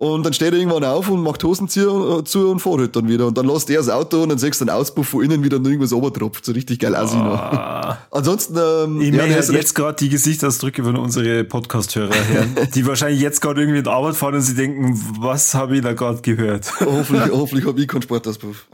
und 0.00 0.24
dann 0.24 0.32
steht 0.32 0.52
er 0.52 0.58
irgendwann 0.60 0.84
auf 0.84 1.10
und 1.10 1.24
macht 1.24 1.42
Hosenzieher 1.42 2.18
äh, 2.20 2.24
zu 2.24 2.48
und 2.48 2.60
fährt 2.60 2.78
halt 2.78 2.94
dann 2.94 3.08
wieder. 3.08 3.26
Und 3.26 3.36
dann 3.36 3.46
lässt 3.46 3.68
er 3.68 3.78
das 3.78 3.88
Auto 3.88 4.22
und 4.22 4.28
dann 4.28 4.38
siehst 4.38 4.60
du 4.60 4.64
einen 4.64 4.70
Auspuff 4.70 5.08
von 5.08 5.24
innen 5.24 5.42
wieder 5.42 5.58
nur 5.58 5.72
irgendwas 5.72 5.92
obertropft. 5.92 6.44
So 6.44 6.52
richtig 6.52 6.78
geil 6.78 6.94
aussehen. 6.94 7.20
Ah. 7.20 7.98
Ansonsten, 8.12 8.56
ähm, 8.56 9.00
Ich 9.00 9.12
ja, 9.12 9.22
meine 9.22 9.34
jetzt 9.34 9.74
gerade 9.74 9.96
die 9.96 10.08
Gesichtsausdrücke 10.08 10.84
von 10.84 10.96
unseren 10.96 11.48
Podcast-Hörer 11.48 12.14
her, 12.14 12.46
die 12.74 12.86
wahrscheinlich 12.86 13.20
jetzt 13.20 13.40
gerade 13.40 13.60
irgendwie 13.60 13.78
in 13.78 13.84
die 13.84 13.90
Arbeit 13.90 14.14
fahren 14.14 14.36
und 14.36 14.42
sie 14.42 14.54
denken, 14.54 14.96
was 15.18 15.52
habe 15.54 15.76
ich 15.76 15.82
da 15.82 15.94
gerade 15.94 16.22
gehört? 16.22 16.72
hoffentlich, 16.80 17.32
hoffentlich 17.32 17.66
habe 17.66 17.80
ich 17.80 17.88
keinen 17.88 18.02
Sportauspuff. 18.02 18.68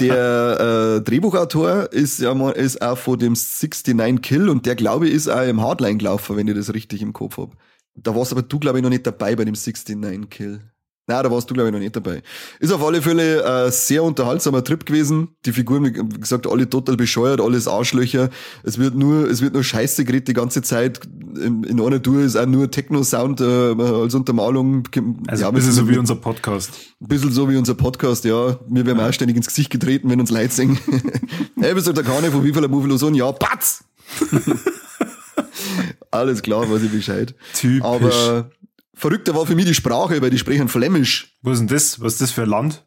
der 0.00 0.96
äh, 0.96 1.00
Drehbuchautor 1.02 1.92
ist 1.92 2.18
ja 2.18 2.34
mal, 2.34 2.50
ist 2.50 2.82
auch 2.82 2.98
von 2.98 3.16
dem 3.16 3.34
69 3.34 4.20
Kill 4.20 4.48
und 4.48 4.66
der 4.66 4.74
glaube 4.74 5.06
ich 5.06 5.14
ist 5.14 5.28
auch 5.28 5.46
im 5.46 5.60
Hardline 5.60 5.98
gelaufen, 5.98 6.36
wenn 6.36 6.48
ich 6.48 6.56
das 6.56 6.74
richtig 6.74 7.00
im 7.00 7.12
Kopf 7.12 7.36
hab. 7.36 7.50
Da 7.94 8.14
warst 8.14 8.32
aber 8.32 8.42
du 8.42 8.58
glaube 8.58 8.78
ich 8.78 8.82
noch 8.82 8.90
nicht 8.90 9.06
dabei 9.06 9.36
bei 9.36 9.44
dem 9.44 9.54
69 9.54 10.30
Kill. 10.30 10.60
Nein, 11.08 11.24
da 11.24 11.30
warst 11.32 11.50
du 11.50 11.54
glaube 11.54 11.68
ich 11.68 11.72
noch 11.72 11.80
nicht 11.80 11.96
dabei. 11.96 12.22
Ist 12.60 12.70
auf 12.72 12.82
alle 12.82 13.02
Fälle 13.02 13.44
ein 13.44 13.72
sehr 13.72 14.04
unterhaltsamer 14.04 14.62
Trip 14.62 14.86
gewesen. 14.86 15.30
Die 15.44 15.52
Figuren, 15.52 15.84
wie 15.84 16.20
gesagt, 16.20 16.46
alle 16.46 16.70
total 16.70 16.96
bescheuert, 16.96 17.40
alles 17.40 17.66
Arschlöcher. 17.66 18.30
Es 18.62 18.78
wird 18.78 18.94
nur, 18.94 19.28
es 19.28 19.42
wird 19.42 19.52
nur 19.52 19.64
Scheiße 19.64 20.04
geredet 20.04 20.28
die 20.28 20.32
ganze 20.32 20.62
Zeit. 20.62 21.00
In, 21.34 21.64
in 21.64 21.80
einer 21.80 22.00
Tour 22.00 22.20
ist 22.20 22.36
auch 22.36 22.46
nur 22.46 22.70
Techno-Sound 22.70 23.40
äh, 23.40 23.44
als 23.44 24.14
Untermalung. 24.14 24.84
Also 25.26 25.42
Ja, 25.42 25.48
ein 25.48 25.54
bisschen 25.54 25.72
so 25.72 25.88
wie 25.88 25.98
unser 25.98 26.14
Podcast. 26.14 26.70
ein 27.00 27.08
bisschen 27.08 27.32
so 27.32 27.50
wie 27.50 27.56
unser 27.56 27.74
Podcast, 27.74 28.24
ja. 28.24 28.60
Wir 28.68 28.86
werden 28.86 29.00
auch 29.00 29.12
ständig 29.12 29.36
ins 29.36 29.48
Gesicht 29.48 29.70
getreten, 29.70 30.08
wenn 30.08 30.20
uns 30.20 30.30
Leute 30.30 30.54
singen. 30.54 30.78
hey, 31.58 31.74
bist 31.74 31.88
du 31.88 31.92
der 31.92 32.04
Kane 32.04 32.30
von 32.30 32.44
wie 32.44 32.52
viel 32.54 32.68
Mufelo 32.68 32.96
so? 32.96 33.10
Ja, 33.10 33.32
Patz! 33.32 33.82
Alles 36.10 36.42
klar, 36.42 36.70
weiß 36.70 36.82
ich 36.82 36.92
Bescheid. 36.92 37.34
Typisch. 37.54 37.82
Aber 37.82 38.50
verrückter 38.94 39.34
war 39.34 39.46
für 39.46 39.54
mich 39.54 39.66
die 39.66 39.74
Sprache, 39.74 40.20
weil 40.22 40.30
die 40.30 40.38
sprechen 40.38 40.68
Flämisch. 40.68 41.36
Was 41.42 41.54
ist 41.54 41.60
denn 41.60 41.68
das? 41.68 42.00
Was 42.00 42.12
ist 42.14 42.20
das 42.22 42.30
für 42.30 42.42
ein 42.42 42.48
Land? 42.48 42.84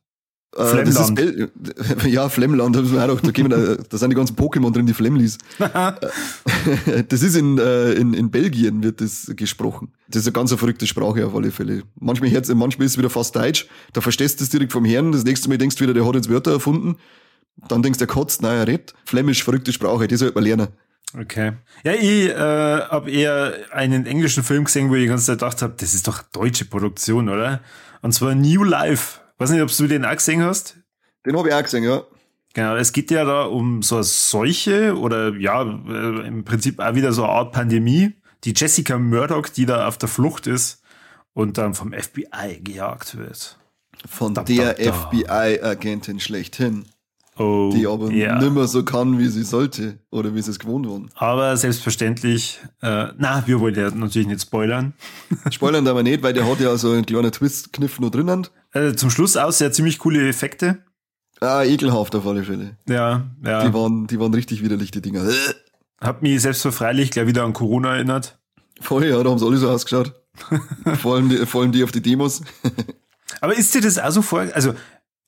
Äh, 0.55 0.85
das 0.85 1.09
ist 1.09 1.13
ja, 2.05 2.29
Flemmland, 2.29 2.77
auch 2.77 3.19
da, 3.19 3.31
gehen 3.31 3.49
wir 3.49 3.75
da, 3.75 3.83
da 3.83 3.97
sind 3.97 4.09
die 4.11 4.15
ganzen 4.15 4.37
Pokémon 4.37 4.71
drin, 4.71 4.85
die 4.85 4.93
Flemlis. 4.93 5.37
das 7.09 7.21
ist 7.21 7.35
in, 7.35 7.57
äh, 7.57 7.91
in, 7.93 8.13
in 8.13 8.31
Belgien 8.31 8.81
wird 8.81 9.01
das 9.01 9.31
gesprochen. 9.35 9.91
Das 10.07 10.21
ist 10.21 10.27
eine 10.27 10.33
ganz 10.33 10.53
verrückte 10.53 10.87
Sprache 10.87 11.25
auf 11.25 11.35
alle 11.35 11.51
Fälle. 11.51 11.83
Manchmal, 11.99 12.29
hört's- 12.31 12.53
manchmal 12.53 12.85
ist 12.85 12.93
es 12.93 12.97
wieder 12.97 13.09
fast 13.09 13.35
Deutsch, 13.35 13.67
da 13.93 13.99
verstehst 14.01 14.39
du 14.39 14.43
es 14.45 14.49
direkt 14.49 14.71
vom 14.71 14.85
Herrn, 14.85 15.11
das 15.11 15.25
nächste 15.25 15.49
Mal 15.49 15.57
denkst 15.57 15.75
du 15.75 15.83
wieder, 15.83 15.93
der 15.93 16.05
hat 16.05 16.15
jetzt 16.15 16.29
Wörter 16.29 16.51
erfunden. 16.51 16.95
Dann 17.67 17.81
denkst 17.81 17.99
du, 17.99 18.05
der 18.05 18.13
kotzt, 18.13 18.41
nein, 18.41 18.57
er 18.57 18.67
redet. 18.67 18.93
Flämisch, 19.05 19.43
verrückte 19.43 19.71
Sprache, 19.73 20.07
das 20.07 20.19
sollte 20.19 20.35
man 20.35 20.43
lernen. 20.43 20.67
Okay. 21.17 21.53
Ja, 21.83 21.93
ich 21.93 22.29
äh, 22.29 22.35
habe 22.35 23.09
eher 23.09 23.53
einen 23.71 24.05
englischen 24.05 24.43
Film 24.43 24.65
gesehen, 24.65 24.89
wo 24.89 24.95
ich 24.95 25.03
die 25.03 25.07
ganze 25.07 25.25
Zeit 25.25 25.39
gedacht 25.39 25.61
habe, 25.61 25.75
das 25.77 25.93
ist 25.93 26.07
doch 26.07 26.21
deutsche 26.23 26.65
Produktion, 26.65 27.29
oder? 27.29 27.61
Und 28.01 28.11
zwar 28.13 28.35
New 28.35 28.63
Life. 28.63 29.19
Weiß 29.37 29.49
nicht, 29.49 29.61
ob 29.61 29.75
du 29.75 29.87
den 29.87 30.05
auch 30.05 30.15
gesehen 30.15 30.43
hast. 30.43 30.77
Den 31.25 31.37
habe 31.37 31.49
ich 31.49 31.53
auch 31.53 31.63
gesehen, 31.63 31.83
ja. 31.83 32.03
Genau, 32.53 32.75
es 32.75 32.93
geht 32.93 33.11
ja 33.11 33.25
da 33.25 33.43
um 33.43 33.81
so 33.81 33.95
eine 33.95 34.03
Seuche 34.05 34.97
oder 34.97 35.35
ja, 35.35 35.61
äh, 35.61 36.27
im 36.27 36.45
Prinzip 36.45 36.79
auch 36.79 36.95
wieder 36.95 37.11
so 37.11 37.23
eine 37.23 37.33
Art 37.33 37.51
Pandemie. 37.51 38.13
Die 38.45 38.53
Jessica 38.55 38.97
Murdoch, 38.97 39.49
die 39.49 39.65
da 39.65 39.87
auf 39.87 39.97
der 39.97 40.07
Flucht 40.07 40.47
ist 40.47 40.81
und 41.33 41.57
dann 41.57 41.73
vom 41.73 41.91
FBI 41.93 42.61
gejagt 42.61 43.17
wird. 43.17 43.57
Von 44.07 44.33
Da, 44.33 44.43
der. 44.43 44.77
FBI-Agentin 44.77 46.19
schlechthin, 46.19 46.85
Oh, 47.37 47.69
die 47.73 47.85
aber 47.85 48.11
ja. 48.11 48.39
nimmer 48.39 48.65
so 48.67 48.83
kann, 48.83 49.19
wie 49.19 49.27
sie 49.27 49.43
sollte 49.43 49.99
oder 50.09 50.33
wie 50.33 50.41
sie 50.41 50.51
es 50.51 50.59
gewohnt 50.59 50.87
waren. 50.87 51.11
Aber 51.15 51.57
selbstverständlich, 51.57 52.59
äh, 52.81 53.07
na, 53.17 53.43
wir 53.45 53.59
wollen 53.59 53.75
ja 53.75 53.91
natürlich 53.91 54.27
nicht 54.27 54.41
spoilern. 54.41 54.93
Spoilern 55.51 55.85
aber 55.87 56.01
nicht, 56.01 56.23
weil 56.23 56.33
der 56.33 56.49
hat 56.49 56.61
ja 56.61 56.77
so 56.77 56.91
einen 56.91 57.05
kleinen 57.05 57.33
Twist-Kniff 57.33 57.99
noch 57.99 58.09
drinnen. 58.09 58.47
Äh, 58.71 58.93
zum 58.93 59.09
Schluss 59.09 59.35
aus 59.35 59.57
sehr 59.57 59.73
ziemlich 59.73 59.99
coole 59.99 60.25
Effekte. 60.27 60.79
Ah, 61.41 61.63
ekelhaft 61.63 62.15
auf 62.15 62.25
alle 62.25 62.43
Fälle. 62.43 62.77
Ja, 62.87 63.25
ja. 63.43 63.67
Die 63.67 63.73
waren, 63.73 64.07
die 64.07 64.19
waren 64.19 64.33
richtig 64.33 64.63
widerlich, 64.63 64.91
die 64.91 65.01
Dinger. 65.01 65.29
Hat 65.99 66.21
mich 66.21 66.41
selbstverfreilich 66.41 67.11
gleich 67.11 67.27
wieder 67.27 67.43
an 67.43 67.51
Corona 67.51 67.95
erinnert. 67.95 68.39
Voll, 68.79 69.05
ja, 69.05 69.21
da 69.21 69.29
haben 69.29 69.39
sie 69.39 69.45
alle 69.45 69.57
so 69.57 69.69
ausgeschaut. 69.69 70.13
vor, 71.01 71.15
allem 71.15 71.29
die, 71.29 71.37
vor 71.45 71.61
allem 71.61 71.71
die 71.71 71.83
auf 71.83 71.91
die 71.91 72.01
Demos. 72.01 72.41
Aber 73.41 73.55
ist 73.57 73.73
dir 73.73 73.81
das 73.81 73.99
auch 73.99 74.11
so 74.11 74.21
vor? 74.21 74.45
Also, 74.53 74.73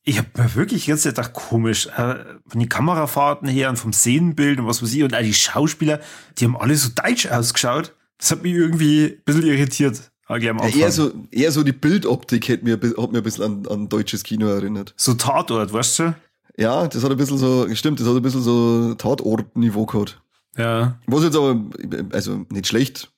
ich 0.08 0.18
habe 0.18 0.30
mir 0.38 0.56
wirklich 0.56 0.88
ganz 0.88 1.04
gedacht, 1.04 1.34
komisch, 1.34 1.88
äh, 1.88 2.16
von 2.48 2.60
den 2.60 2.70
Kamerafahrten 2.70 3.50
her 3.50 3.70
und 3.70 3.76
vom 3.76 3.92
Szenenbild 3.92 4.58
und 4.58 4.66
was 4.66 4.82
weiß 4.82 4.94
ich 4.94 5.04
und 5.04 5.14
all 5.14 5.24
die 5.24 5.34
Schauspieler, 5.34 6.00
die 6.38 6.46
haben 6.46 6.56
alle 6.56 6.76
so 6.78 6.90
deutsch 6.96 7.28
ausgeschaut. 7.28 7.94
Das 8.18 8.32
hat 8.32 8.42
mich 8.42 8.54
irgendwie 8.54 9.06
ein 9.06 9.22
bisschen 9.26 9.46
irritiert. 9.46 10.10
Ja, 10.30 10.38
eher 10.38 10.92
so, 10.92 11.12
eher 11.30 11.52
so 11.52 11.64
die 11.64 11.74
Bildoptik 11.74 12.50
hat 12.50 12.64
mir, 12.64 12.74
hat 12.74 13.12
mir 13.12 13.18
ein 13.18 13.24
bisschen 13.24 13.44
an, 13.44 13.68
an 13.68 13.90
deutsches 13.90 14.24
Kino 14.24 14.48
erinnert. 14.48 14.94
So 14.96 15.14
Tatort, 15.14 15.74
weißt 15.74 16.00
du? 16.00 16.16
Ja, 16.58 16.88
das 16.88 17.04
hat 17.04 17.12
ein 17.12 17.18
bisschen 17.18 17.38
so, 17.38 17.68
stimmt, 17.76 18.00
das 18.00 18.08
hat 18.08 18.16
ein 18.16 18.22
bisschen 18.22 18.42
so 18.42 18.94
Tatort-Niveau 18.96 19.86
gehabt. 19.86 20.22
Ja. 20.58 20.98
Was 21.06 21.24
jetzt 21.24 21.36
aber, 21.36 21.66
also 22.12 22.46
nicht 22.50 22.68
schlecht, 22.68 23.12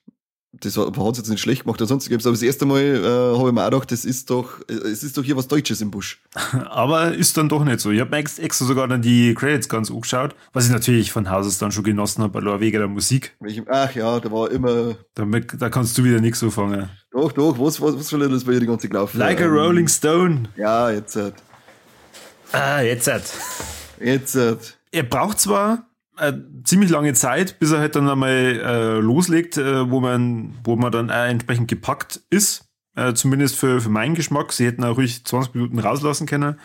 das 0.52 0.76
hat 0.76 0.98
es 0.98 1.18
jetzt 1.18 1.28
nicht 1.28 1.40
schlecht 1.40 1.62
gemacht, 1.62 1.80
sonst 1.80 2.08
gibt's 2.08 2.26
aber 2.26 2.34
das 2.34 2.42
erste 2.42 2.66
Mal 2.66 2.80
äh, 2.80 3.38
habe 3.38 3.48
ich 3.48 3.54
mir 3.54 3.62
auch 3.62 3.70
gedacht, 3.70 3.92
das 3.92 4.04
ist 4.04 4.30
doch, 4.30 4.60
äh, 4.68 4.72
es 4.72 5.04
ist 5.04 5.16
doch 5.16 5.22
hier 5.22 5.36
was 5.36 5.46
Deutsches 5.46 5.80
im 5.80 5.92
Busch. 5.92 6.20
aber 6.70 7.14
ist 7.14 7.36
dann 7.36 7.48
doch 7.48 7.64
nicht 7.64 7.78
so. 7.78 7.90
Ich 7.90 8.00
habe 8.00 8.10
mir 8.10 8.18
extra 8.18 8.64
sogar 8.64 8.88
dann 8.88 9.00
die 9.00 9.34
Credits 9.34 9.68
ganz 9.68 9.90
angeschaut, 9.90 10.34
was 10.52 10.66
ich 10.66 10.72
natürlich 10.72 11.12
von 11.12 11.30
Haus 11.30 11.46
aus 11.46 11.58
dann 11.58 11.70
schon 11.70 11.84
genossen 11.84 12.22
habe, 12.22 12.40
bei 12.40 12.60
wegen 12.60 12.78
der 12.78 12.88
Musik. 12.88 13.36
Ach 13.68 13.94
ja, 13.94 14.18
da 14.18 14.30
war 14.32 14.50
immer. 14.50 14.96
Damit, 15.14 15.60
da 15.60 15.70
kannst 15.70 15.96
du 15.96 16.04
wieder 16.04 16.20
nichts 16.20 16.40
so 16.40 16.50
fangen. 16.50 16.88
Doch, 17.12 17.30
doch, 17.32 17.58
was, 17.58 17.80
was, 17.80 17.96
was 17.96 18.08
soll 18.08 18.28
das 18.28 18.44
bei 18.44 18.52
dir 18.52 18.60
die 18.60 18.66
ganze 18.66 18.88
Lauf? 18.88 19.14
Like 19.14 19.40
ähm, 19.40 19.50
a 19.50 19.54
Rolling 19.54 19.88
Stone. 19.88 20.48
Ja, 20.56 20.90
jetzt 20.90 21.14
halt. 21.14 21.34
Ah, 22.52 22.80
jetzt 22.80 23.06
halt. 23.06 23.24
Jetzt 24.00 24.34
halt. 24.34 24.76
Er 24.90 25.04
braucht 25.04 25.38
zwar 25.38 25.89
ziemlich 26.64 26.90
lange 26.90 27.14
Zeit, 27.14 27.58
bis 27.58 27.72
er 27.72 27.78
halt 27.78 27.96
dann 27.96 28.08
einmal 28.08 28.30
äh, 28.30 28.98
loslegt, 28.98 29.56
äh, 29.56 29.90
wo 29.90 30.00
man, 30.00 30.54
wo 30.64 30.76
man 30.76 30.92
dann 30.92 31.10
auch 31.10 31.26
entsprechend 31.26 31.68
gepackt 31.68 32.20
ist. 32.30 32.66
Äh, 32.96 33.14
zumindest 33.14 33.56
für, 33.56 33.80
für 33.80 33.88
meinen 33.88 34.14
Geschmack. 34.14 34.52
Sie 34.52 34.66
hätten 34.66 34.84
auch 34.84 34.96
ruhig 34.96 35.24
20 35.24 35.54
Minuten 35.54 35.78
rauslassen 35.78 36.26
können. 36.26 36.56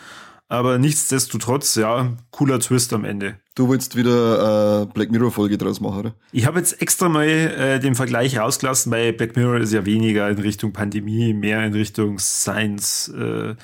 Aber 0.48 0.78
nichtsdestotrotz, 0.78 1.74
ja, 1.74 2.16
cooler 2.30 2.60
Twist 2.60 2.92
am 2.92 3.04
Ende. 3.04 3.38
Du 3.56 3.68
willst 3.68 3.96
wieder 3.96 4.82
äh, 4.82 4.86
Black 4.86 5.10
Mirror 5.10 5.32
Folge 5.32 5.58
draus 5.58 5.80
machen, 5.80 5.98
oder? 5.98 6.14
Ich 6.30 6.46
habe 6.46 6.58
jetzt 6.58 6.80
extra 6.80 7.08
mal 7.08 7.26
äh, 7.26 7.80
den 7.80 7.96
Vergleich 7.96 8.38
rausgelassen, 8.38 8.92
weil 8.92 9.12
Black 9.12 9.34
Mirror 9.34 9.58
ist 9.58 9.72
ja 9.72 9.84
weniger 9.86 10.28
in 10.28 10.38
Richtung 10.38 10.72
Pandemie, 10.72 11.34
mehr 11.34 11.64
in 11.64 11.72
Richtung 11.72 12.20
Science, 12.20 13.08
äh, 13.08 13.56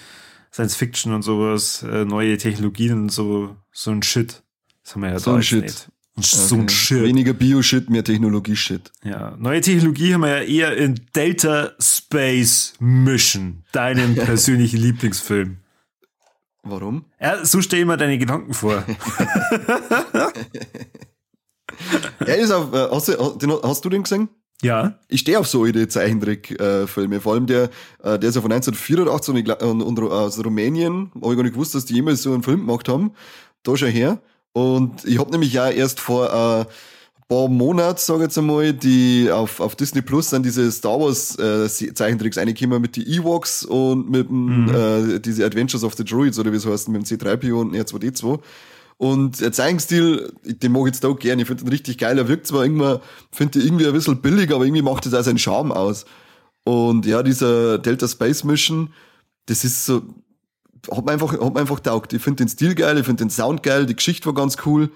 Science 0.52 0.74
Fiction 0.74 1.12
und 1.12 1.22
sowas, 1.22 1.84
äh, 1.84 2.04
neue 2.04 2.36
Technologien 2.36 3.02
und 3.02 3.08
so, 3.10 3.56
so 3.70 3.92
ein 3.92 4.02
Shit. 4.02 4.42
Das 4.82 4.94
haben 4.94 5.02
wir 5.02 5.10
ja 5.10 5.18
so 5.18 5.32
ein 5.32 5.42
Shit. 5.42 5.62
Nicht. 5.62 5.88
So 6.20 6.56
ein 6.56 6.68
Shit. 6.68 7.02
Weniger 7.02 7.32
Bio-Shit, 7.32 7.88
mehr 7.88 8.04
Technologie-Shit. 8.04 8.92
Ja, 9.02 9.34
neue 9.38 9.60
Technologie 9.62 10.12
haben 10.12 10.20
wir 10.22 10.42
ja 10.42 10.68
eher 10.68 10.76
in 10.76 11.00
Delta 11.14 11.72
Space 11.80 12.74
Mission, 12.78 13.64
deinem 13.72 14.14
persönlichen 14.16 14.78
Lieblingsfilm. 14.78 15.58
Warum? 16.62 17.06
Ja, 17.20 17.44
so 17.44 17.60
stell 17.60 17.84
mir 17.84 17.96
deine 17.96 18.18
Gedanken 18.18 18.54
vor. 18.54 18.84
er 22.20 22.36
ist 22.36 22.52
auf, 22.52 22.72
äh, 22.72 22.88
hast, 22.90 23.08
du, 23.08 23.62
hast 23.62 23.84
du 23.84 23.88
den 23.88 24.04
gesehen? 24.04 24.28
Ja. 24.62 24.98
Ich 25.08 25.20
stehe 25.20 25.40
auf 25.40 25.48
so 25.48 25.64
alte 25.64 25.88
Zeichentrickfilme. 25.88 27.20
Vor 27.20 27.32
allem 27.34 27.46
der, 27.46 27.64
äh, 28.02 28.18
der 28.18 28.28
ist 28.28 28.36
ja 28.36 28.42
von 28.42 28.52
1984 28.52 29.60
und, 29.62 29.82
und, 29.82 29.98
aus 29.98 30.42
Rumänien. 30.44 31.10
Habe 31.16 31.32
ich 31.32 31.36
gar 31.36 31.42
nicht 31.42 31.54
gewusst, 31.54 31.74
dass 31.74 31.84
die 31.84 31.94
jemals 31.94 32.22
so 32.22 32.32
einen 32.32 32.44
Film 32.44 32.60
gemacht 32.60 32.88
haben. 32.88 33.12
Da 33.64 33.76
schon 33.76 33.90
her. 33.90 34.22
Und 34.52 35.04
ich 35.04 35.18
habe 35.18 35.30
nämlich 35.30 35.52
ja 35.52 35.70
erst 35.70 36.00
vor 36.00 36.26
äh, 36.28 36.72
paar 37.32 37.48
Monaten, 37.48 37.98
sage 37.98 38.20
ich 38.20 38.24
jetzt 38.24 38.38
einmal, 38.38 38.74
die 38.74 39.30
auf, 39.30 39.60
auf 39.60 39.74
Disney 39.74 40.02
Plus 40.02 40.30
sind 40.30 40.44
diese 40.44 40.70
Star 40.70 41.00
Wars 41.00 41.38
äh, 41.38 41.66
Zeichentricks 41.68 42.36
reingekommen 42.36 42.82
mit 42.82 42.94
die 42.96 43.06
Ewoks 43.16 43.64
und 43.64 44.10
mit 44.10 44.28
dem, 44.28 44.66
mhm. 44.66 45.14
äh, 45.14 45.18
diese 45.18 45.46
Adventures 45.46 45.82
of 45.82 45.94
the 45.94 46.04
Druids 46.04 46.38
oder 46.38 46.52
wie 46.52 46.56
es 46.56 46.66
heißt, 46.66 46.90
mit 46.90 47.10
dem 47.10 47.18
C3PO 47.18 47.54
und 47.54 47.74
R2D2. 47.74 48.38
Und 48.98 49.40
der 49.40 49.50
Zeichenstil, 49.50 50.32
den 50.44 50.72
mag 50.72 50.82
ich 50.82 50.94
jetzt 50.94 51.06
auch 51.06 51.18
gerne. 51.18 51.42
Ich 51.42 51.48
finde 51.48 51.64
den 51.64 51.72
richtig 51.72 51.98
geil. 51.98 52.18
Er 52.18 52.28
wirkt 52.28 52.46
zwar 52.46 52.64
irgendwann, 52.64 53.00
finde 53.32 53.58
ich 53.58 53.64
irgendwie 53.64 53.86
ein 53.86 53.92
bisschen 53.94 54.20
billig, 54.20 54.52
aber 54.52 54.64
irgendwie 54.64 54.82
macht 54.82 55.06
das 55.06 55.14
auch 55.14 55.22
seinen 55.22 55.38
Charme 55.38 55.72
aus. 55.72 56.04
Und 56.64 57.06
ja, 57.06 57.22
dieser 57.22 57.78
Delta 57.78 58.06
Space 58.06 58.44
Mission, 58.44 58.92
das 59.46 59.64
ist 59.64 59.86
so, 59.86 60.02
hat 60.90 61.04
mir 61.04 61.12
einfach, 61.12 61.32
hat 61.32 61.54
mir 61.54 61.60
einfach 61.60 61.80
taugt. 61.80 62.12
Ich 62.12 62.22
finde 62.22 62.44
den 62.44 62.48
Stil 62.48 62.74
geil, 62.74 62.98
ich 62.98 63.06
finde 63.06 63.24
den 63.24 63.30
Sound 63.30 63.62
geil, 63.62 63.86
die 63.86 63.96
Geschichte 63.96 64.26
war 64.26 64.34
ganz 64.34 64.56
cool. 64.66 64.90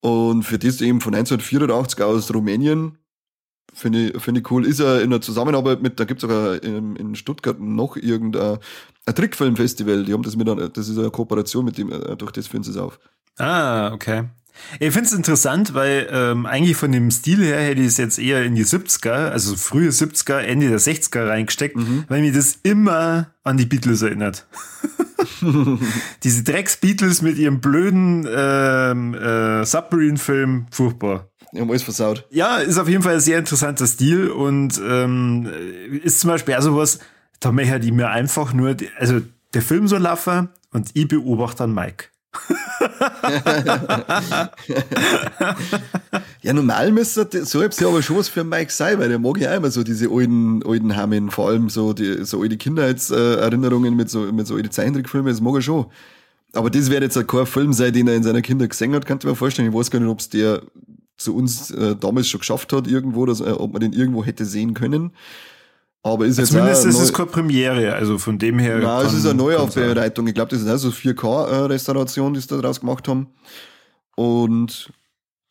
Und 0.00 0.44
für 0.44 0.58
das 0.58 0.80
eben 0.80 1.00
von 1.00 1.14
1984 1.14 2.02
aus 2.02 2.32
Rumänien, 2.32 2.96
finde 3.74 4.08
ich, 4.08 4.22
finde 4.22 4.40
ich 4.40 4.50
cool. 4.50 4.66
Ist 4.66 4.80
er 4.80 5.02
in 5.02 5.10
der 5.10 5.20
Zusammenarbeit 5.20 5.82
mit, 5.82 6.00
da 6.00 6.04
gibt's 6.04 6.22
sogar 6.22 6.62
in, 6.62 6.96
in 6.96 7.14
Stuttgart 7.14 7.60
noch 7.60 7.96
irgendein 7.96 8.58
ein 9.06 9.14
Trickfilmfestival. 9.14 10.04
Die 10.04 10.12
haben 10.12 10.22
das 10.22 10.36
mit 10.36 10.48
einer, 10.48 10.68
das 10.68 10.88
ist 10.88 10.98
eine 10.98 11.10
Kooperation 11.10 11.64
mit 11.64 11.78
dem, 11.78 11.92
äh, 11.92 12.16
durch 12.16 12.32
das 12.32 12.46
führen 12.46 12.62
sie 12.62 12.70
es 12.70 12.76
auf. 12.76 12.98
Ah, 13.38 13.92
okay. 13.92 14.24
Ich 14.78 14.92
finde 14.92 15.06
es 15.06 15.12
interessant, 15.12 15.74
weil 15.74 16.08
ähm, 16.10 16.44
eigentlich 16.44 16.76
von 16.76 16.92
dem 16.92 17.10
Stil 17.10 17.42
her 17.42 17.60
hätte 17.60 17.80
ich 17.80 17.88
es 17.88 17.96
jetzt 17.96 18.18
eher 18.18 18.44
in 18.44 18.54
die 18.54 18.64
70er, 18.64 19.30
also 19.30 19.56
frühe 19.56 19.90
70er, 19.90 20.38
Ende 20.38 20.68
der 20.68 20.80
60er 20.80 21.26
reingesteckt, 21.28 21.76
mhm. 21.76 22.04
weil 22.08 22.20
mir 22.20 22.32
das 22.32 22.58
immer 22.62 23.32
an 23.42 23.56
die 23.56 23.66
Beatles 23.66 24.02
erinnert. 24.02 24.46
Diese 26.22 26.42
Drecks-Beatles 26.44 27.22
mit 27.22 27.38
ihrem 27.38 27.60
blöden 27.60 28.26
ähm, 28.30 29.14
äh, 29.14 29.64
Submarine-Film, 29.64 30.66
furchtbar. 30.70 31.30
Haben 31.54 31.70
alles 31.70 31.82
versaut. 31.82 32.26
Ja, 32.30 32.58
ist 32.58 32.78
auf 32.78 32.88
jeden 32.88 33.02
Fall 33.02 33.14
ein 33.14 33.20
sehr 33.20 33.38
interessanter 33.38 33.86
Stil 33.86 34.28
und 34.28 34.80
ähm, 34.84 35.48
ist 36.02 36.20
zum 36.20 36.30
Beispiel 36.30 36.54
also 36.54 36.76
was, 36.76 37.00
da 37.40 37.50
möchte 37.50 37.78
ich 37.78 37.92
mir 37.92 38.08
einfach 38.08 38.52
nur, 38.52 38.76
also 38.98 39.20
der 39.54 39.62
Film 39.62 39.88
soll 39.88 40.00
laufen 40.00 40.48
und 40.72 40.90
ich 40.94 41.08
beobachte 41.08 41.58
dann 41.58 41.74
Mike. 41.74 42.06
ja, 46.42 46.52
normal 46.52 46.92
müsste 46.92 47.26
so 47.44 47.60
etwas 47.60 47.80
ja 47.80 47.88
aber 47.88 48.02
schon 48.02 48.18
was 48.18 48.28
für 48.28 48.44
Mike 48.44 48.70
sein, 48.72 49.00
weil 49.00 49.08
der 49.08 49.18
mag 49.18 49.38
ja 49.38 49.52
immer 49.54 49.70
so 49.70 49.82
diese 49.82 50.08
alten, 50.10 50.62
alten 50.64 50.96
Hammen, 50.96 51.30
vor 51.30 51.48
allem 51.48 51.68
so 51.68 51.92
die, 51.92 52.24
so 52.24 52.40
alte 52.42 52.56
Kindheitserinnerungen 52.56 53.96
mit 53.96 54.08
so, 54.10 54.20
mit 54.32 54.46
so 54.46 54.54
alten 54.54 54.70
Zeichentrickfilmen, 54.70 55.32
das 55.32 55.40
mag 55.40 55.56
er 55.56 55.62
schon. 55.62 55.86
Aber 56.52 56.70
das 56.70 56.90
wäre 56.90 57.02
jetzt 57.02 57.28
kein 57.28 57.46
Film 57.46 57.72
sein, 57.72 57.92
den 57.92 58.06
er 58.08 58.14
in 58.14 58.22
seiner 58.22 58.42
Kinder 58.42 58.68
gesehen 58.68 58.94
hat, 58.94 59.06
kannst 59.06 59.24
du 59.24 59.28
mir 59.28 59.36
vorstellen. 59.36 59.68
Ich 59.68 59.74
weiß 59.74 59.90
gar 59.90 60.00
nicht, 60.00 60.08
ob 60.08 60.20
es 60.20 60.28
der 60.28 60.62
zu 61.16 61.36
uns 61.36 61.70
äh, 61.70 61.96
damals 61.96 62.28
schon 62.28 62.40
geschafft 62.40 62.72
hat 62.72 62.86
irgendwo, 62.86 63.26
dass, 63.26 63.40
äh, 63.40 63.50
ob 63.50 63.72
man 63.72 63.80
den 63.80 63.92
irgendwo 63.92 64.24
hätte 64.24 64.44
sehen 64.44 64.74
können. 64.74 65.12
Aber 66.02 66.24
ist 66.24 66.38
jetzt 66.38 66.52
Zumindest 66.52 66.86
ist 66.86 66.98
es 66.98 67.12
keine 67.12 67.28
Premiere, 67.28 67.94
also 67.94 68.16
von 68.16 68.38
dem 68.38 68.58
her. 68.58 68.80
Ja, 68.80 69.02
es 69.02 69.12
ist 69.12 69.26
eine 69.26 69.34
Neuaufbereitung. 69.34 70.26
Ich 70.26 70.34
glaube, 70.34 70.50
das 70.50 70.62
ist 70.62 70.68
auch 70.68 70.78
so 70.78 70.88
4K-Restauration, 70.88 72.32
die 72.32 72.40
sie 72.40 72.48
da 72.48 72.56
draus 72.56 72.80
gemacht 72.80 73.06
haben. 73.06 73.28
Und 74.16 74.90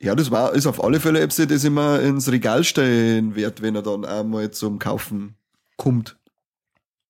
ja, 0.02 0.16
das 0.16 0.32
war, 0.32 0.54
ist 0.54 0.66
auf 0.66 0.84
alle 0.84 1.00
Fälle, 1.00 1.20
Epsi, 1.20 1.46
das 1.46 1.64
immer 1.64 2.00
ins 2.00 2.32
Regal 2.32 2.64
stellen 2.64 3.36
wert, 3.36 3.62
wenn 3.62 3.76
er 3.76 3.84
dann 3.84 4.06
einmal 4.06 4.50
zum 4.52 4.80
Kaufen 4.80 5.36
kommt. 5.78 6.18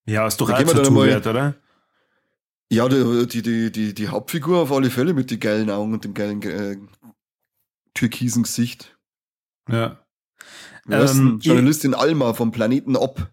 Ja, 0.06 0.26
ist 0.26 0.40
doch 0.40 0.50
auch 0.50 0.58
zu 0.58 1.02
wert, 1.02 1.26
oder? 1.26 1.54
Ja, 2.68 2.88
die, 2.88 3.26
die, 3.26 3.42
die, 3.42 3.72
die, 3.72 3.94
die 3.94 4.08
Hauptfigur 4.08 4.58
auf 4.60 4.72
alle 4.72 4.90
Fälle 4.90 5.14
mit 5.14 5.30
den 5.30 5.40
geilen 5.40 5.70
Augen 5.70 5.92
und 5.92 6.04
dem 6.04 6.14
geilen 6.14 6.42
äh, 6.42 6.76
türkisen 7.94 8.44
Gesicht. 8.44 8.96
Ja. 9.68 9.98
Ähm, 10.88 11.38
Journalistin 11.40 11.92
ich, 11.92 11.98
Alma 11.98 12.34
vom 12.34 12.52
Planeten 12.52 12.96
Ob. 12.96 13.28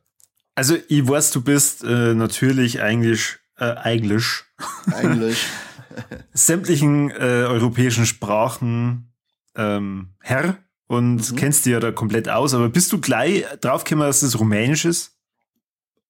Also 0.56 0.76
ich 0.88 1.08
weiß, 1.08 1.32
du 1.32 1.42
bist 1.42 1.84
äh, 1.84 2.14
natürlich 2.14 2.82
eigentlich 2.82 3.38
äh, 3.58 3.76
eigentlich 3.76 4.44
eigentlich 4.92 5.46
sämtlichen 6.34 7.12
äh, 7.12 7.46
europäischen 7.48 8.06
Sprachen 8.06 9.14
ähm, 9.56 10.14
Herr 10.22 10.58
und 10.88 11.32
mhm. 11.32 11.36
kennst 11.36 11.66
die 11.66 11.72
ja 11.72 11.80
da 11.80 11.92
komplett 11.92 12.30
aus, 12.30 12.54
aber 12.54 12.70
bist 12.70 12.92
du 12.92 13.00
gleich 13.00 13.46
draufgekommen, 13.62 14.08
dass 14.08 14.22
das 14.22 14.40
Rumänisch 14.40 14.86
ist? 14.86 15.18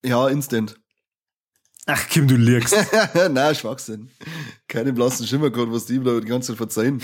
Ja, 0.04 0.28
instant. 0.28 0.76
Ach, 1.86 2.08
Kim, 2.10 2.28
du 2.28 2.36
lirgst. 2.36 2.76
Nein, 3.32 3.56
Schwachsinn. 3.56 4.12
Keine 4.68 4.92
blassen 4.92 5.26
Schimmer 5.26 5.50
gehabt, 5.50 5.72
was 5.72 5.86
die 5.86 6.04
da 6.04 6.20
die 6.20 6.28
ganze 6.28 6.50
Zeit 6.50 6.58
verzeihen. 6.58 7.02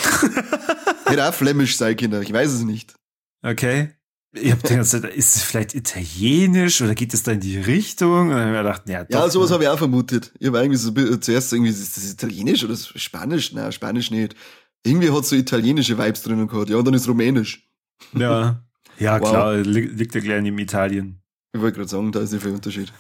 Hätte 1.06 1.28
auch 1.28 1.34
flämisch 1.34 1.78
sein 1.78 1.96
können, 1.96 2.22
ich 2.22 2.34
weiß 2.34 2.52
es 2.52 2.63
nicht. 2.63 2.93
Okay. 3.41 3.91
Ich 4.36 4.52
habe 4.52 4.62
die 4.67 4.74
ganze 4.74 5.00
Zeit, 5.02 5.13
ist 5.13 5.36
es 5.36 5.43
vielleicht 5.43 5.76
italienisch 5.76 6.82
oder 6.82 6.96
geht 6.96 7.13
es 7.13 7.22
da 7.22 7.34
in 7.34 7.39
die 7.39 7.60
Richtung? 7.60 8.22
Und 8.22 8.30
dann 8.30 8.39
habe 8.39 8.50
ich 8.50 8.52
mir 8.52 8.63
gedacht, 8.63 8.89
ja, 8.89 9.04
doch, 9.04 9.19
Ja, 9.19 9.30
sowas 9.30 9.52
habe 9.52 9.63
ich 9.63 9.69
auch 9.69 9.78
vermutet. 9.78 10.32
Ich 10.39 10.48
habe 10.48 10.60
eigentlich 10.60 10.82
so 10.82 10.91
zuerst 10.91 11.54
irgendwie, 11.54 11.69
ist 11.69 11.96
das 11.96 12.12
italienisch 12.12 12.63
oder 12.63 12.76
Spanisch? 12.76 13.54
Nein, 13.54 13.72
Spanisch 13.72 14.10
nicht. 14.10 14.36
Irgendwie 14.84 15.12
hat 15.12 15.26
so 15.26 15.36
italienische 15.36 16.00
Vibes 16.00 16.24
drinnen 16.24 16.48
gehabt. 16.48 16.69
Ja, 16.69 16.78
und 16.78 16.86
dann 16.86 16.96
ist 16.96 17.08
rumänisch. 17.08 17.69
Ja, 18.13 18.63
ja 18.98 19.22
wow. 19.22 19.30
klar, 19.30 19.58
liegt 19.58 20.15
ja 20.15 20.22
gleich 20.22 20.43
in 20.43 20.58
Italien. 20.58 21.22
Ich 21.54 21.62
wollte 21.62 21.78
gerade 21.78 21.89
sagen, 21.89 22.12
da 22.12 22.19
ist 22.22 22.32
nicht 22.32 22.41
viel 22.41 22.54
Unterschied. 22.54 22.91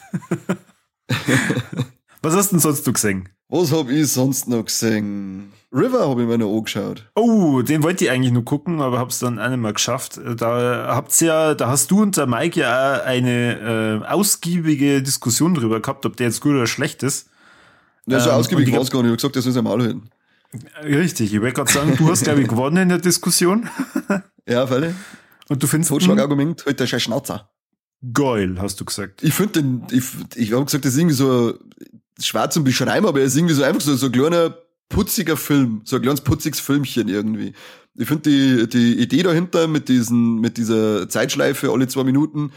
Was 2.21 2.35
hast 2.35 2.51
denn 2.51 2.59
sonst 2.59 2.85
du 2.85 2.93
gesehen? 2.93 3.29
Was 3.49 3.71
hab 3.71 3.89
ich 3.89 4.07
sonst 4.07 4.47
noch 4.47 4.65
gesehen? 4.65 5.51
River 5.73 6.07
habe 6.07 6.21
ich 6.21 6.27
mir 6.27 6.37
noch 6.37 6.55
angeschaut. 6.55 7.09
Oh, 7.15 7.61
den 7.63 7.81
wollte 7.81 8.05
ich 8.05 8.11
eigentlich 8.11 8.31
nur 8.31 8.45
gucken, 8.45 8.79
aber 8.79 8.99
hab's 8.99 9.19
dann 9.19 9.39
auch 9.39 9.49
nicht 9.49 9.57
mehr 9.59 9.73
geschafft. 9.73 10.19
Da 10.37 10.93
habt's 10.95 11.19
ja, 11.19 11.55
da 11.55 11.67
hast 11.67 11.89
du 11.89 12.01
und 12.01 12.15
der 12.15 12.27
Mike 12.27 12.59
ja 12.59 12.97
auch 13.01 13.05
eine 13.05 14.01
äh, 14.03 14.07
ausgiebige 14.07 15.01
Diskussion 15.01 15.55
drüber 15.55 15.81
gehabt, 15.81 16.05
ob 16.05 16.15
der 16.17 16.27
jetzt 16.27 16.41
gut 16.41 16.51
oder 16.53 16.67
schlecht 16.67 17.01
ist. 17.01 17.29
Ja, 18.05 18.19
so 18.19 18.29
Ähm, 18.29 18.35
ausgiebig 18.35 18.67
ich 18.67 18.73
war 18.73 18.81
es 18.81 18.91
gar 18.91 19.01
nicht. 19.01 19.07
Ich 19.07 19.11
habe 19.11 19.17
gesagt, 19.17 19.35
das 19.35 19.45
ist 19.47 19.57
einmal 19.57 19.81
halten. 19.81 20.09
Richtig, 20.83 21.33
ich 21.33 21.41
wollte 21.41 21.53
gerade 21.55 21.71
sagen, 21.71 21.95
du 21.97 22.07
hast, 22.09 22.23
glaube 22.23 22.41
ich, 22.41 22.47
gewonnen 22.47 22.77
in 22.77 22.89
der 22.89 22.99
Diskussion. 22.99 23.69
Ja, 24.45 24.67
Fälle. 24.67 24.93
Und 25.47 25.63
du 25.63 25.67
findest 25.67 25.89
Totschlagargument, 25.89 26.65
halt 26.65 26.77
der 26.79 26.85
scheiß 26.85 27.01
Schnauzer. 27.03 27.49
geil, 28.13 28.57
hast 28.59 28.79
du 28.81 28.83
gesagt. 28.85 29.23
Ich 29.23 29.33
finde 29.33 29.61
den, 29.61 29.83
ich, 29.89 30.03
ich 30.35 30.51
habe 30.51 30.65
gesagt, 30.65 30.83
das 30.83 30.91
ist 30.93 30.99
irgendwie 30.99 31.15
so 31.15 31.53
schwer 32.19 32.49
zum 32.49 32.65
Beschreiben, 32.65 33.05
aber 33.07 33.21
er 33.21 33.25
ist 33.25 33.37
irgendwie 33.37 33.53
so 33.53 33.63
einfach 33.63 33.79
so, 33.81 33.95
so 33.95 34.07
ein 34.07 34.11
kleiner, 34.11 34.53
putziger 34.89 35.37
Film, 35.37 35.81
so 35.85 35.95
ein 35.95 36.01
kleines 36.01 36.21
putziges 36.21 36.59
Filmchen 36.59 37.07
irgendwie. 37.07 37.53
Ich 37.95 38.07
finde 38.07 38.29
die, 38.29 38.69
die 38.69 38.99
Idee 38.99 39.23
dahinter 39.23 39.67
mit 39.67 39.87
diesen, 39.89 40.39
mit 40.39 40.57
dieser 40.57 41.07
Zeitschleife 41.09 41.71
alle 41.71 41.87
zwei 41.87 42.03
Minuten, 42.03 42.51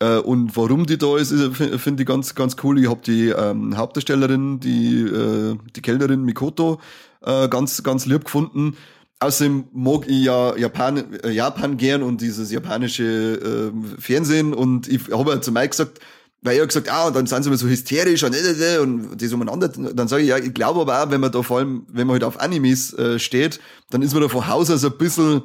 äh, 0.00 0.18
und 0.18 0.56
warum 0.56 0.86
die 0.86 0.98
da 0.98 1.16
ist, 1.16 1.30
ist, 1.30 1.56
finde 1.56 2.02
ich 2.02 2.06
ganz, 2.06 2.34
ganz 2.34 2.56
cool. 2.62 2.80
Ich 2.80 2.88
habe 2.88 3.00
die 3.04 3.28
ähm, 3.28 3.76
Hauptdarstellerin, 3.76 4.60
die, 4.60 5.02
äh, 5.02 5.56
die 5.74 5.82
Kellnerin 5.82 6.24
Mikoto, 6.24 6.80
äh, 7.22 7.48
ganz, 7.48 7.82
ganz 7.82 8.06
lieb 8.06 8.24
gefunden. 8.24 8.76
Außerdem 9.20 9.64
mag 9.72 10.06
ich 10.06 10.24
ja 10.24 10.56
Japan, 10.56 11.14
äh, 11.22 11.30
Japan 11.30 11.76
gern 11.76 12.02
und 12.02 12.20
dieses 12.20 12.50
japanische 12.50 13.72
äh, 13.72 14.00
Fernsehen 14.00 14.52
und 14.52 14.88
ich 14.88 15.10
habe 15.10 15.32
ja 15.32 15.40
zu 15.40 15.52
Mike 15.52 15.70
gesagt, 15.70 16.00
weil 16.44 16.58
er 16.58 16.66
gesagt, 16.66 16.88
ah, 16.88 17.08
und 17.08 17.16
dann 17.16 17.26
sind 17.26 17.42
sie 17.42 17.48
immer 17.48 17.56
so 17.56 17.66
hysterisch 17.66 18.22
und, 18.22 18.34
äh, 18.34 18.78
und 18.78 19.20
das 19.20 19.32
umeinander. 19.32 19.66
Dann 19.68 20.06
sage 20.06 20.22
ich, 20.22 20.28
ja, 20.28 20.38
ich 20.38 20.54
glaube 20.54 20.80
aber 20.82 21.02
auch, 21.02 21.10
wenn 21.10 21.20
man 21.20 21.32
da 21.32 21.42
vor 21.42 21.58
allem, 21.58 21.86
wenn 21.90 22.06
man 22.06 22.14
halt 22.14 22.24
auf 22.24 22.38
Animes 22.38 22.92
äh, 22.92 23.18
steht, 23.18 23.58
dann 23.90 24.02
ist 24.02 24.12
man 24.12 24.22
da 24.22 24.28
von 24.28 24.46
Haus 24.46 24.70
aus 24.70 24.84
ein 24.84 24.96
bisschen, 24.96 25.42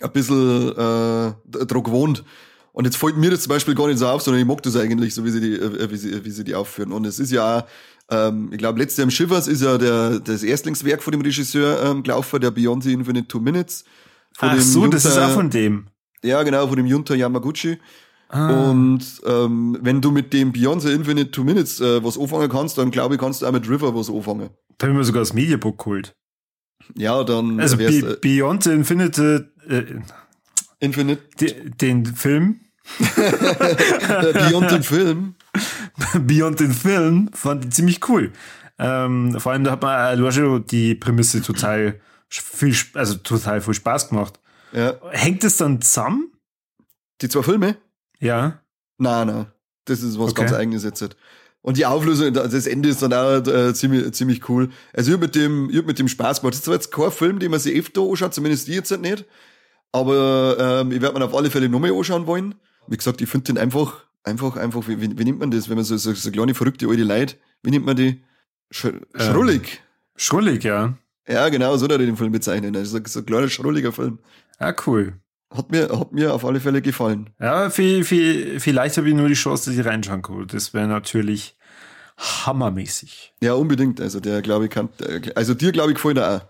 ein 0.00 0.12
bisschen 0.12 0.70
äh, 0.70 1.32
dran 1.66 1.82
gewohnt. 1.82 2.24
Und 2.72 2.86
jetzt 2.86 2.96
fällt 2.96 3.18
mir 3.18 3.30
das 3.30 3.42
zum 3.42 3.50
Beispiel 3.50 3.74
gar 3.74 3.86
nicht 3.88 3.98
so 3.98 4.06
auf, 4.06 4.22
sondern 4.22 4.40
ich 4.40 4.46
mag 4.46 4.62
das 4.62 4.76
eigentlich, 4.76 5.12
so 5.14 5.24
wie 5.26 5.30
sie 5.30 5.40
die, 5.40 5.54
äh, 5.56 5.90
wie 5.90 5.96
sie, 5.96 6.24
wie 6.24 6.30
sie 6.30 6.44
die 6.44 6.54
aufführen. 6.54 6.92
Und 6.92 7.04
es 7.04 7.18
ist 7.18 7.30
ja 7.32 7.58
auch, 7.58 7.64
ähm, 8.10 8.48
ich 8.52 8.58
glaube, 8.58 8.78
letztes 8.78 8.98
Jahr 8.98 9.04
im 9.04 9.10
Schiffers 9.10 9.48
ist 9.48 9.60
ja 9.62 9.76
der, 9.76 10.20
das 10.20 10.42
Erstlingswerk 10.42 11.02
von 11.02 11.12
dem 11.12 11.20
Regisseur 11.20 11.82
ähm, 11.82 12.02
gelaufen, 12.02 12.40
der 12.40 12.50
Beyond 12.50 12.84
the 12.84 12.92
Infinite 12.92 13.28
Two 13.28 13.40
Minutes. 13.40 13.84
Von 14.38 14.50
Ach 14.50 14.60
so, 14.60 14.86
das 14.86 15.04
ist 15.04 15.16
Junta- 15.16 15.26
auch 15.28 15.34
von 15.34 15.50
dem. 15.50 15.86
Ja, 16.24 16.42
genau, 16.44 16.66
von 16.68 16.76
dem 16.76 16.86
Junta 16.86 17.14
Yamaguchi. 17.14 17.78
Ah. 18.32 18.70
Und 18.70 19.04
ähm, 19.26 19.78
wenn 19.82 20.00
du 20.00 20.10
mit 20.10 20.32
dem 20.32 20.52
Beyond 20.52 20.82
the 20.82 20.92
Infinite 20.92 21.30
Two 21.32 21.44
Minutes 21.44 21.80
äh, 21.80 22.02
was 22.02 22.18
anfangen 22.18 22.48
kannst, 22.48 22.78
dann 22.78 22.90
glaube 22.90 23.14
ich, 23.14 23.20
kannst 23.20 23.42
du 23.42 23.46
auch 23.46 23.52
mit 23.52 23.68
River 23.68 23.94
was 23.94 24.08
anfangen. 24.08 24.48
Da 24.78 24.86
habe 24.86 24.92
ich 24.92 24.98
mir 24.98 25.04
sogar 25.04 25.20
das 25.20 25.34
Mediabook 25.34 25.78
geholt. 25.78 26.14
Ja, 26.96 27.22
dann 27.24 27.60
Also 27.60 27.76
Be 27.76 27.84
äh, 27.84 28.16
Beyond 28.20 28.64
the 28.64 28.70
Infinite, 28.70 29.50
äh, 29.68 29.84
Infinite 30.80 31.22
de, 31.38 31.70
den 31.70 32.06
Film, 32.06 32.60
äh, 33.16 34.32
Beyond 34.32 34.70
the 34.70 34.82
Film. 34.82 35.34
Beyond 36.18 36.60
den 36.60 36.72
Film, 36.72 37.28
fand 37.34 37.66
ich 37.66 37.70
ziemlich 37.72 38.08
cool. 38.08 38.32
Ähm, 38.78 39.38
vor 39.38 39.52
allem, 39.52 39.64
da 39.64 39.72
hat 39.72 39.82
man, 39.82 40.18
äh, 40.18 40.22
hast 40.24 40.38
ja 40.38 40.58
die 40.58 40.94
Prämisse 40.94 41.42
total 41.42 42.00
viel, 42.30 42.74
also 42.94 43.16
total 43.16 43.60
viel 43.60 43.74
Spaß 43.74 44.08
gemacht. 44.08 44.40
Ja. 44.72 44.94
Hängt 45.10 45.44
es 45.44 45.58
dann 45.58 45.82
zusammen? 45.82 46.32
Die 47.20 47.28
zwei 47.28 47.42
Filme? 47.42 47.76
Ja. 48.22 48.60
Nein, 48.98 49.26
nein. 49.26 49.46
Das 49.84 50.02
ist 50.02 50.18
was 50.18 50.30
Okay. 50.30 50.42
ganz 50.42 50.52
eigenes 50.52 50.84
jetzt. 50.84 51.16
Und 51.60 51.76
die 51.76 51.86
Auflösung, 51.86 52.32
das 52.32 52.66
Ende 52.66 52.88
ist 52.88 53.02
dann 53.02 53.12
auch 53.12 53.46
äh, 53.46 53.74
ziemlich, 53.74 54.12
ziemlich 54.14 54.48
cool. 54.48 54.70
Also 54.92 55.10
ich 55.10 55.14
hab 55.14 55.20
mit 55.20 55.34
dem, 55.34 55.70
ich 55.70 55.78
hab 55.78 55.86
mit 55.86 55.98
dem 55.98 56.08
Spaß 56.08 56.40
gemacht. 56.40 56.54
Das 56.54 56.60
ist 56.60 56.64
zwar 56.64 56.74
jetzt 56.74 56.92
kein 56.92 57.10
Film, 57.10 57.38
den 57.38 57.50
man 57.50 57.60
sich 57.60 57.78
öfter 57.78 58.00
anschaut, 58.02 58.34
zumindest 58.34 58.68
die 58.68 58.72
jetzt 58.74 58.90
nicht. 59.00 59.26
Aber 59.92 60.56
ähm, 60.58 60.92
ich 60.92 61.00
werde 61.02 61.18
mir 61.18 61.24
auf 61.24 61.34
alle 61.34 61.50
Fälle 61.50 61.68
nochmal 61.68 61.92
anschauen 61.92 62.26
wollen. 62.26 62.54
Wie 62.88 62.96
gesagt, 62.96 63.20
ich 63.20 63.28
finde 63.28 63.52
den 63.52 63.58
einfach, 63.58 64.04
einfach, 64.24 64.56
einfach, 64.56 64.88
wie, 64.88 65.00
wie, 65.00 65.18
wie 65.18 65.24
nennt 65.24 65.38
man 65.38 65.50
das, 65.50 65.68
wenn 65.68 65.76
man 65.76 65.84
so, 65.84 65.96
so, 65.96 66.12
so 66.14 66.30
kleine 66.30 66.54
verrückte 66.54 66.88
alte 66.88 67.02
Leute, 67.04 67.36
wie 67.62 67.70
nennt 67.70 67.84
man 67.86 67.96
die? 67.96 68.22
Sch 68.72 68.86
Schrullig. 69.16 69.82
Schrullig, 70.16 70.64
ja. 70.64 70.94
Ja, 71.28 71.48
genau, 71.48 71.76
so 71.76 71.84
hat 71.84 71.92
er 71.92 71.98
den 71.98 72.16
Film 72.16 72.32
bezeichnet. 72.32 72.76
Also 72.76 72.98
so 73.04 73.20
ein 73.20 73.26
kleiner, 73.26 73.48
schrulliger 73.48 73.92
Film. 73.92 74.18
Ja, 74.58 74.74
cool. 74.86 75.14
Hat 75.54 75.70
mir, 75.70 75.88
hat 75.98 76.12
mir 76.12 76.32
auf 76.32 76.44
alle 76.44 76.60
Fälle 76.60 76.80
gefallen. 76.80 77.30
Ja, 77.40 77.68
viel, 77.70 78.04
viel, 78.04 78.58
vielleicht 78.58 78.96
habe 78.96 79.08
ich 79.08 79.14
nur 79.14 79.28
die 79.28 79.34
Chance, 79.34 79.70
dass 79.70 79.78
ich 79.78 79.84
reinschauen 79.84 80.22
kann. 80.22 80.46
Das 80.46 80.72
wäre 80.72 80.88
natürlich 80.88 81.56
hammermäßig. 82.16 83.34
Ja, 83.42 83.54
unbedingt. 83.54 84.00
Also 84.00 84.20
der, 84.20 84.42
glaube 84.42 84.66
ich, 84.66 84.70
kann, 84.70 84.88
also 85.34 85.54
dir, 85.54 85.72
glaube 85.72 85.90
ich, 85.90 85.96
gefällt 85.96 86.18
er 86.18 86.36
auch. 86.36 86.40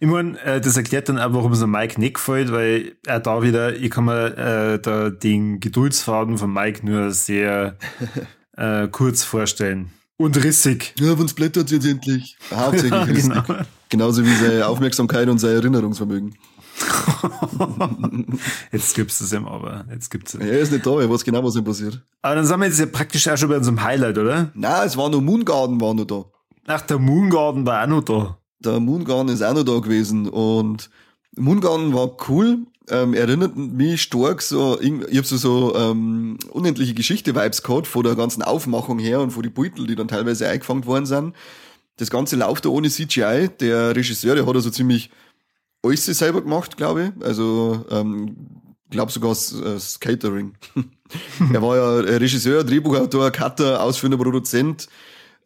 Ich 0.00 0.08
meine, 0.08 0.40
äh, 0.42 0.60
das 0.60 0.76
erklärt 0.76 1.08
dann 1.08 1.18
auch, 1.18 1.32
warum 1.34 1.52
es 1.52 1.62
an 1.62 1.70
Mike 1.70 2.00
nicht 2.00 2.14
gefällt, 2.14 2.50
weil 2.50 2.92
er 3.06 3.20
da 3.20 3.42
wieder, 3.42 3.76
ich 3.76 3.90
kann 3.90 4.06
mir 4.06 4.36
äh, 4.36 4.78
da 4.80 5.10
den 5.10 5.60
Geduldsfaden 5.60 6.38
von 6.38 6.52
Mike 6.52 6.84
nur 6.84 7.10
sehr 7.10 7.76
äh, 8.56 8.88
kurz 8.88 9.22
vorstellen. 9.22 9.92
Und 10.18 10.42
rissig. 10.42 10.94
Ja, 10.98 11.18
wenn's 11.18 11.34
blättert 11.34 11.70
jetzt 11.70 11.86
endlich. 11.86 12.38
Hauptsächlich 12.50 13.18
ist 13.18 13.28
genau. 13.30 13.42
Genauso 13.88 14.24
wie 14.24 14.34
seine 14.34 14.66
Aufmerksamkeit 14.66 15.28
und 15.28 15.38
sein 15.38 15.56
Erinnerungsvermögen. 15.56 16.34
Jetzt 18.72 18.94
gibt's 18.94 19.20
es 19.20 19.32
ihm 19.32 19.46
aber. 19.46 19.84
Jetzt 19.90 20.10
gibt's 20.10 20.34
es. 20.34 20.40
Er 20.40 20.58
ist 20.58 20.72
nicht 20.72 20.86
da, 20.86 21.00
er 21.00 21.10
weiß 21.10 21.24
genau, 21.24 21.42
was 21.42 21.56
ihm 21.56 21.64
passiert. 21.64 22.02
Aber 22.22 22.34
dann 22.34 22.46
sind 22.46 22.60
wir 22.60 22.66
jetzt 22.66 22.78
ja 22.78 22.86
praktisch 22.86 23.28
auch 23.28 23.36
schon 23.36 23.48
bei 23.48 23.56
unserem 23.56 23.82
Highlight, 23.82 24.18
oder? 24.18 24.50
Na, 24.54 24.84
es 24.84 24.96
war 24.96 25.08
noch 25.08 25.20
Moon 25.20 25.44
Garden, 25.44 25.80
war 25.80 25.94
noch 25.94 26.04
da. 26.04 26.24
Ach, 26.66 26.80
der 26.82 26.98
Moon 26.98 27.30
Garden 27.30 27.64
war 27.64 27.82
auch 27.82 27.88
noch 27.88 28.02
da. 28.02 28.38
Der 28.58 28.80
Moon 28.80 29.04
Garden 29.04 29.28
ist 29.28 29.42
auch 29.42 29.54
noch 29.54 29.64
da 29.64 29.78
gewesen 29.78 30.28
und 30.28 30.90
Moon 31.36 31.60
Garden 31.60 31.94
war 31.94 32.16
cool. 32.28 32.58
Ähm, 32.88 33.14
erinnert 33.14 33.56
mich 33.56 34.02
stark 34.02 34.40
so, 34.42 34.80
ich 34.80 35.18
hab 35.18 35.26
so, 35.26 35.36
so 35.36 35.74
ähm, 35.76 36.38
unendliche 36.50 36.94
Geschichte-Vibes 36.94 37.62
gehabt, 37.62 37.88
von 37.88 38.04
der 38.04 38.14
ganzen 38.14 38.42
Aufmachung 38.42 39.00
her 39.00 39.20
und 39.20 39.32
von 39.32 39.42
die 39.42 39.48
Beutel, 39.48 39.88
die 39.88 39.96
dann 39.96 40.06
teilweise 40.06 40.48
eingefangen 40.48 40.86
worden 40.86 41.06
sind. 41.06 41.34
Das 41.96 42.10
Ganze 42.10 42.36
läuft 42.36 42.64
da 42.64 42.68
ohne 42.68 42.88
CGI. 42.88 43.48
Der 43.60 43.96
Regisseur, 43.96 44.34
der 44.36 44.46
hat 44.46 44.54
also 44.54 44.70
ziemlich 44.70 45.10
alles 45.88 46.06
selber 46.06 46.42
gemacht, 46.42 46.76
glaube 46.76 47.12
ich. 47.18 47.24
Also, 47.24 47.84
ähm, 47.90 48.36
glaube 48.90 49.12
sogar 49.12 49.30
das, 49.30 49.52
äh, 49.52 49.62
das 49.62 50.00
Catering. 50.00 50.54
er 51.52 51.62
war 51.62 51.76
ja 51.76 52.00
äh, 52.00 52.16
Regisseur, 52.16 52.64
Drehbuchautor, 52.64 53.30
Cutter, 53.30 53.82
ausführender 53.82 54.18
Produzent. 54.18 54.88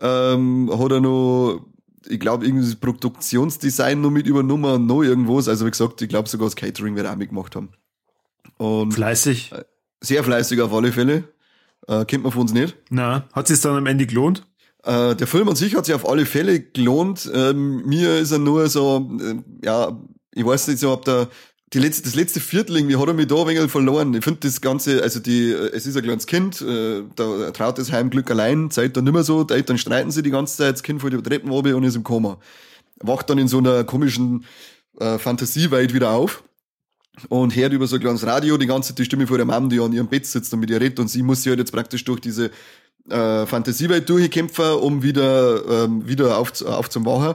Ähm, 0.00 0.70
hat 0.72 0.92
er 0.92 1.00
noch, 1.00 1.60
ich 2.08 2.20
glaube, 2.20 2.46
irgendwie 2.46 2.66
das 2.66 2.76
Produktionsdesign 2.76 4.00
noch 4.00 4.10
mit 4.10 4.26
übernommen 4.26 4.72
und 4.72 4.86
noch 4.86 5.02
irgendwas. 5.02 5.48
Also, 5.48 5.66
wie 5.66 5.70
gesagt, 5.70 6.00
ich 6.02 6.08
glaube 6.08 6.28
sogar 6.28 6.46
das 6.46 6.56
Catering 6.56 6.96
wird 6.96 7.06
er 7.06 7.12
auch 7.12 7.16
mitgemacht 7.16 7.56
haben. 7.56 7.70
Und 8.56 8.92
Fleißig. 8.92 9.52
sehr 10.00 10.24
fleißig 10.24 10.60
auf 10.60 10.72
alle 10.72 10.92
Fälle. 10.92 11.24
Äh, 11.88 12.04
kennt 12.04 12.22
man 12.22 12.32
von 12.32 12.42
uns 12.42 12.52
nicht. 12.52 12.76
Na, 12.90 13.26
hat 13.32 13.48
sich 13.48 13.60
dann 13.60 13.76
am 13.76 13.86
Ende 13.86 14.06
gelohnt? 14.06 14.46
Äh, 14.84 15.14
der 15.16 15.26
Film 15.26 15.48
an 15.48 15.56
sich 15.56 15.74
hat 15.74 15.86
sich 15.86 15.94
auf 15.94 16.08
alle 16.08 16.26
Fälle 16.26 16.60
gelohnt. 16.60 17.30
Ähm, 17.34 17.86
mir 17.86 18.18
ist 18.18 18.32
er 18.32 18.38
nur 18.38 18.68
so, 18.68 19.10
äh, 19.20 19.36
ja, 19.64 19.98
ich 20.34 20.44
weiß 20.44 20.68
nicht 20.68 20.78
so, 20.78 20.92
ob 20.92 21.04
der, 21.04 21.28
die 21.72 21.78
letzte, 21.78 22.02
das 22.02 22.14
letzte 22.14 22.40
Viertel 22.40 22.76
irgendwie 22.76 22.96
hat 22.96 23.06
er 23.06 23.14
mich 23.14 23.28
da 23.28 23.36
ein 23.36 23.46
wenig 23.46 23.70
verloren. 23.70 24.14
Ich 24.14 24.24
finde 24.24 24.40
das 24.40 24.60
Ganze, 24.60 25.02
also 25.02 25.20
die, 25.20 25.50
es 25.50 25.86
ist 25.86 25.96
ein 25.96 26.02
kleines 26.02 26.26
Kind, 26.26 26.60
äh, 26.62 27.02
da 27.14 27.50
traut 27.52 27.78
das 27.78 27.92
Heimglück 27.92 28.30
allein, 28.30 28.70
Zeit 28.70 28.96
dann 28.96 29.04
nicht 29.04 29.12
mehr 29.12 29.22
so, 29.22 29.44
die 29.44 29.54
Eltern 29.54 29.78
streiten 29.78 30.10
sie 30.10 30.22
die 30.22 30.30
ganze 30.30 30.56
Zeit, 30.56 30.74
das 30.74 30.82
Kind 30.82 31.00
fällt 31.00 31.14
über 31.14 31.22
Treppen 31.22 31.50
runter 31.50 31.76
und 31.76 31.84
ist 31.84 31.96
im 31.96 32.04
Koma. 32.04 32.38
Wacht 33.00 33.30
dann 33.30 33.38
in 33.38 33.48
so 33.48 33.58
einer 33.58 33.84
komischen 33.84 34.44
äh, 34.98 35.18
Fantasiewelt 35.18 35.94
wieder 35.94 36.10
auf 36.10 36.42
und 37.28 37.54
hört 37.54 37.72
über 37.72 37.86
so 37.86 37.96
ein 37.96 38.00
kleines 38.00 38.26
Radio 38.26 38.56
die 38.56 38.66
ganze 38.66 38.90
Zeit 38.90 38.98
die 38.98 39.04
Stimme 39.04 39.26
von 39.26 39.36
der 39.36 39.46
Mom, 39.46 39.68
die 39.68 39.78
an 39.78 39.92
ihrem 39.92 40.08
Bett 40.08 40.26
sitzt 40.26 40.52
und 40.52 40.60
mit 40.60 40.70
ihr 40.70 40.80
redet 40.80 40.98
und 40.98 41.08
sie 41.08 41.22
muss 41.22 41.42
sich 41.42 41.50
halt 41.50 41.60
jetzt 41.60 41.72
praktisch 41.72 42.04
durch 42.04 42.20
diese 42.20 42.50
äh, 43.10 43.46
Fantasiewelt 43.46 44.08
durchkämpfen, 44.08 44.72
um 44.74 45.02
wieder, 45.02 45.84
ähm, 45.84 46.06
wieder 46.06 46.38
auf, 46.38 46.62
aufzuwachen 46.62 47.34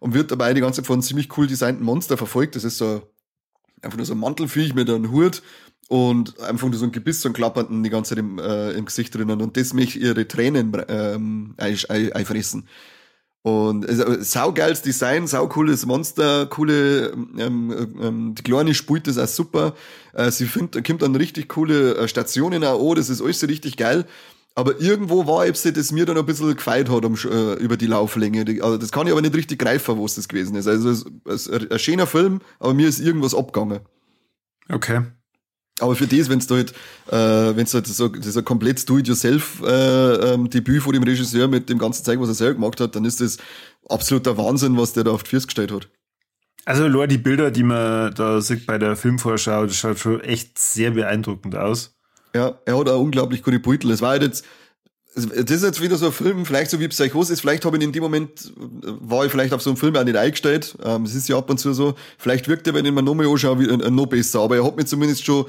und 0.00 0.14
wird 0.14 0.30
dabei 0.30 0.54
die 0.54 0.60
ganze 0.60 0.82
Zeit 0.82 0.86
von 0.86 1.02
ziemlich 1.02 1.36
cool 1.36 1.46
designten 1.46 1.84
Monster 1.84 2.16
verfolgt. 2.16 2.56
Das 2.56 2.64
ist 2.64 2.78
so 2.78 3.02
einfach 3.82 3.96
nur 3.96 4.06
so 4.06 4.14
ein 4.14 4.18
Mantelviech 4.18 4.74
mit 4.74 4.88
einem 4.90 5.10
Hut 5.10 5.42
und 5.88 6.40
einfach 6.40 6.68
nur 6.68 6.78
so 6.78 6.84
ein 6.84 6.92
Gebiss, 6.92 7.24
ein 7.26 7.32
klappernden 7.32 7.82
die 7.82 7.90
ganze 7.90 8.10
Zeit 8.10 8.18
im, 8.18 8.38
äh, 8.38 8.72
im 8.72 8.86
Gesicht 8.86 9.14
drinnen 9.14 9.40
und 9.40 9.56
das 9.56 9.72
möchte 9.72 9.98
ihre 9.98 10.26
Tränen 10.26 10.76
ähm, 10.88 11.54
ein- 11.58 11.78
ein- 11.88 12.12
einfressen. 12.12 12.68
Und 13.42 13.88
also, 13.88 14.20
saugeiles 14.22 14.82
Design, 14.82 15.28
saucooles 15.28 15.86
Monster, 15.86 16.46
coole, 16.46 17.12
ähm, 17.38 17.94
ähm, 18.02 18.34
die 18.34 18.42
Kleine 18.42 18.74
spielt 18.74 19.06
das 19.06 19.18
auch 19.18 19.28
super. 19.28 19.76
Äh, 20.14 20.32
sie 20.32 20.46
findet, 20.46 20.84
kommt 20.84 21.02
dann 21.02 21.14
richtig 21.14 21.48
coole 21.48 21.94
äh, 21.94 22.08
Stationen 22.08 22.64
auch 22.64 22.90
an, 22.90 22.96
das 22.96 23.08
ist 23.08 23.22
alles 23.22 23.38
so 23.38 23.46
richtig 23.46 23.76
geil. 23.76 24.04
Aber 24.58 24.80
irgendwo 24.80 25.26
war 25.26 25.46
eben 25.46 25.74
das 25.74 25.92
mir 25.92 26.06
dann 26.06 26.16
ein 26.16 26.24
bisschen 26.24 26.56
gefeit 26.56 26.88
hat 26.88 27.04
um, 27.04 27.14
äh, 27.14 27.54
über 27.54 27.76
die 27.76 27.86
Lauflänge. 27.86 28.46
Die, 28.46 28.62
also 28.62 28.78
das 28.78 28.90
kann 28.90 29.06
ich 29.06 29.12
aber 29.12 29.20
nicht 29.20 29.34
richtig 29.34 29.58
greifen, 29.58 30.02
was 30.02 30.14
das 30.14 30.28
gewesen 30.28 30.56
ist. 30.56 30.66
Also 30.66 30.90
es 30.90 31.04
ist 31.46 31.70
ein, 31.70 31.78
schöner 31.78 32.06
Film, 32.06 32.40
aber 32.58 32.72
mir 32.72 32.88
ist 32.88 32.98
irgendwas 32.98 33.34
abgegangen. 33.34 33.80
Okay. 34.70 35.02
Aber 35.78 35.94
für 35.94 36.06
das, 36.06 36.30
wenn 36.30 36.38
es 36.38 36.46
da 36.46 36.54
halt, 36.54 36.72
äh, 37.08 37.54
wenn 37.54 37.64
es 37.64 37.74
halt 37.74 37.86
so, 37.86 38.08
das 38.08 38.24
ist 38.24 38.38
ein 38.38 38.46
komplett 38.46 38.88
Do-it-yourself 38.88 39.62
äh, 39.62 40.32
ähm, 40.32 40.48
Debüt 40.48 40.82
von 40.82 40.94
dem 40.94 41.02
Regisseur 41.02 41.48
mit 41.48 41.68
dem 41.68 41.78
ganzen 41.78 42.02
Zeug, 42.02 42.18
was 42.18 42.28
er 42.28 42.34
selber 42.34 42.54
gemacht 42.54 42.80
hat, 42.80 42.96
dann 42.96 43.04
ist 43.04 43.20
das 43.20 43.36
absoluter 43.90 44.38
Wahnsinn, 44.38 44.78
was 44.78 44.94
der 44.94 45.04
da 45.04 45.10
auf 45.10 45.22
die 45.22 45.30
Füße 45.30 45.48
gestellt 45.48 45.70
hat. 45.70 45.90
Also, 46.64 46.88
nur 46.88 47.06
die 47.06 47.18
Bilder, 47.18 47.50
die 47.50 47.62
man 47.62 48.14
da 48.14 48.40
sieht 48.40 48.64
bei 48.66 48.78
der 48.78 48.96
Filmvorschau, 48.96 49.66
das 49.66 49.76
schaut 49.76 49.98
schon 49.98 50.20
echt 50.22 50.58
sehr 50.58 50.92
beeindruckend 50.92 51.54
aus. 51.54 51.95
Ja, 52.36 52.58
er 52.64 52.78
hat 52.78 52.88
auch 52.88 53.00
unglaublich 53.00 53.42
gute 53.42 53.58
Beutel. 53.58 53.90
Es 53.90 54.00
war 54.02 54.10
halt 54.10 54.22
jetzt, 54.22 54.44
das 55.14 55.24
ist 55.50 55.62
jetzt 55.62 55.80
wieder 55.80 55.96
so 55.96 56.06
ein 56.06 56.12
Film, 56.12 56.44
vielleicht 56.44 56.70
so 56.70 56.78
wie 56.78 56.88
Psychosis, 56.88 57.40
vielleicht 57.40 57.64
habe 57.64 57.78
ich 57.78 57.82
in 57.82 57.92
dem 57.92 58.02
Moment, 58.02 58.52
war 58.56 59.24
ich 59.24 59.32
vielleicht 59.32 59.54
auf 59.54 59.62
so 59.62 59.70
einen 59.70 59.78
Film 59.78 59.96
auch 59.96 60.04
nicht 60.04 60.16
eingestellt, 60.16 60.76
ähm, 60.84 61.04
es 61.04 61.14
ist 61.14 61.28
ja 61.28 61.38
ab 61.38 61.48
und 61.48 61.58
zu 61.58 61.72
so, 61.72 61.94
vielleicht 62.18 62.48
wirkt 62.48 62.66
er, 62.66 62.74
wenn 62.74 62.84
ich 62.84 62.92
mir 62.92 63.02
nochmal 63.02 63.26
anschaue, 63.26 63.58
wie, 63.58 63.64
äh, 63.66 63.90
noch 63.90 64.06
besser, 64.06 64.40
aber 64.40 64.56
er 64.56 64.64
hat 64.66 64.76
mir 64.76 64.84
zumindest 64.84 65.24
schon, 65.24 65.46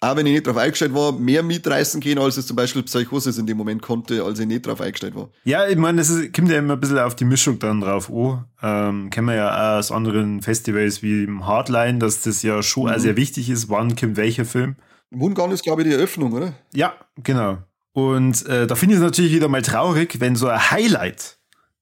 auch 0.00 0.14
wenn 0.14 0.24
ich 0.26 0.32
nicht 0.34 0.46
drauf 0.46 0.56
eingestellt 0.56 0.94
war, 0.94 1.10
mehr 1.10 1.42
mitreißen 1.42 2.00
können, 2.00 2.20
als 2.20 2.36
es 2.36 2.46
zum 2.46 2.54
Beispiel 2.54 2.84
Psychosis 2.84 3.36
in 3.38 3.46
dem 3.48 3.56
Moment 3.56 3.82
konnte, 3.82 4.22
als 4.22 4.38
ich 4.38 4.46
nicht 4.46 4.64
drauf 4.64 4.80
eingestellt 4.80 5.16
war. 5.16 5.30
Ja, 5.42 5.66
ich 5.66 5.76
meine, 5.76 5.98
das 5.98 6.10
ist, 6.10 6.32
kommt 6.32 6.48
ja 6.52 6.58
immer 6.58 6.74
ein 6.74 6.80
bisschen 6.80 7.00
auf 7.00 7.16
die 7.16 7.24
Mischung 7.24 7.58
dann 7.58 7.80
drauf 7.80 8.08
an. 8.12 8.44
Ähm, 8.62 9.10
kennen 9.10 9.26
wir 9.26 9.34
ja 9.34 9.50
auch 9.74 9.78
aus 9.80 9.90
anderen 9.90 10.42
Festivals 10.42 11.02
wie 11.02 11.24
im 11.24 11.44
Hardline, 11.44 11.98
dass 11.98 12.20
das 12.22 12.44
ja 12.44 12.62
schon 12.62 12.84
Mhm. 12.84 12.90
auch 12.90 12.98
sehr 13.00 13.16
wichtig 13.16 13.50
ist, 13.50 13.68
wann 13.68 13.96
kommt 13.96 14.16
welcher 14.16 14.44
Film. 14.44 14.76
Wundgarn 15.10 15.50
ist, 15.50 15.62
glaube 15.62 15.82
ich, 15.82 15.88
die 15.88 15.94
Eröffnung, 15.94 16.32
oder? 16.32 16.52
Ja, 16.74 16.94
genau. 17.22 17.58
Und 17.92 18.46
äh, 18.46 18.66
da 18.66 18.74
finde 18.74 18.94
ich 18.94 19.00
es 19.00 19.04
natürlich 19.04 19.32
wieder 19.32 19.48
mal 19.48 19.62
traurig, 19.62 20.20
wenn 20.20 20.36
so 20.36 20.48
ein 20.48 20.70
Highlight 20.70 21.38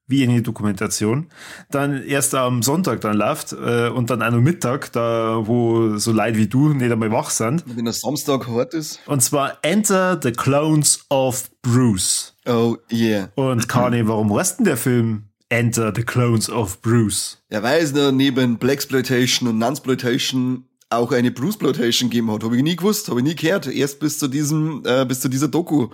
wie 0.08 0.22
eine 0.22 0.40
Dokumentation 0.40 1.28
dann 1.70 2.02
erst 2.04 2.34
am 2.34 2.62
Sonntag 2.62 3.00
dann 3.00 3.16
läuft 3.16 3.52
äh, 3.52 3.88
und 3.88 4.08
dann 4.08 4.22
auch 4.22 4.30
noch 4.30 4.40
Mittag, 4.40 4.92
da 4.92 5.42
wo 5.46 5.96
so 5.98 6.12
Leute 6.12 6.38
wie 6.38 6.46
du 6.46 6.68
nicht 6.72 6.92
einmal 6.92 7.10
wach 7.10 7.30
sind. 7.30 7.64
Wenn 7.66 7.84
der 7.84 7.94
Samstag 7.94 8.46
hart 8.46 8.72
ist. 8.74 9.00
Und 9.06 9.22
zwar 9.22 9.58
Enter 9.62 10.18
the 10.22 10.32
Clones 10.32 11.04
of 11.10 11.50
Bruce. 11.62 12.36
Oh, 12.46 12.76
yeah. 12.92 13.30
Und 13.34 13.68
Kanye, 13.68 14.02
warum 14.06 14.34
heißt 14.36 14.60
denn 14.60 14.64
der 14.64 14.76
Film 14.76 15.24
Enter 15.48 15.92
the 15.94 16.02
Clones 16.02 16.48
of 16.48 16.80
Bruce? 16.82 17.42
Ja, 17.50 17.62
weil 17.62 17.82
es 17.82 17.92
neben 17.92 18.58
Blaxploitation 18.58 19.48
und 19.48 19.58
Nunsploitation 19.58 20.64
auch 20.90 21.12
eine 21.12 21.30
Bruceploitation 21.30 22.10
gegeben 22.10 22.30
hat. 22.30 22.44
Habe 22.44 22.56
ich 22.56 22.62
nie 22.62 22.76
gewusst, 22.76 23.08
habe 23.08 23.20
ich 23.20 23.26
nie 23.26 23.34
gehört. 23.34 23.66
Erst 23.66 24.00
bis 24.00 24.18
zu 24.18 24.28
diesem, 24.28 24.82
äh, 24.84 25.04
bis 25.04 25.20
zu 25.20 25.28
dieser 25.28 25.48
Doku. 25.48 25.88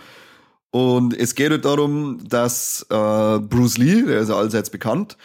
Und 0.70 1.14
es 1.14 1.35
geht 1.35 1.50
halt 1.50 1.64
darum, 1.64 2.18
dass 2.28 2.87
äh, 2.88 3.38
Bruce 3.38 3.78
Lee, 3.78 4.02
der 4.02 4.20
ist 4.20 4.28
ja 4.28 4.37
allseits 4.37 4.70
bekannt, 4.70 5.16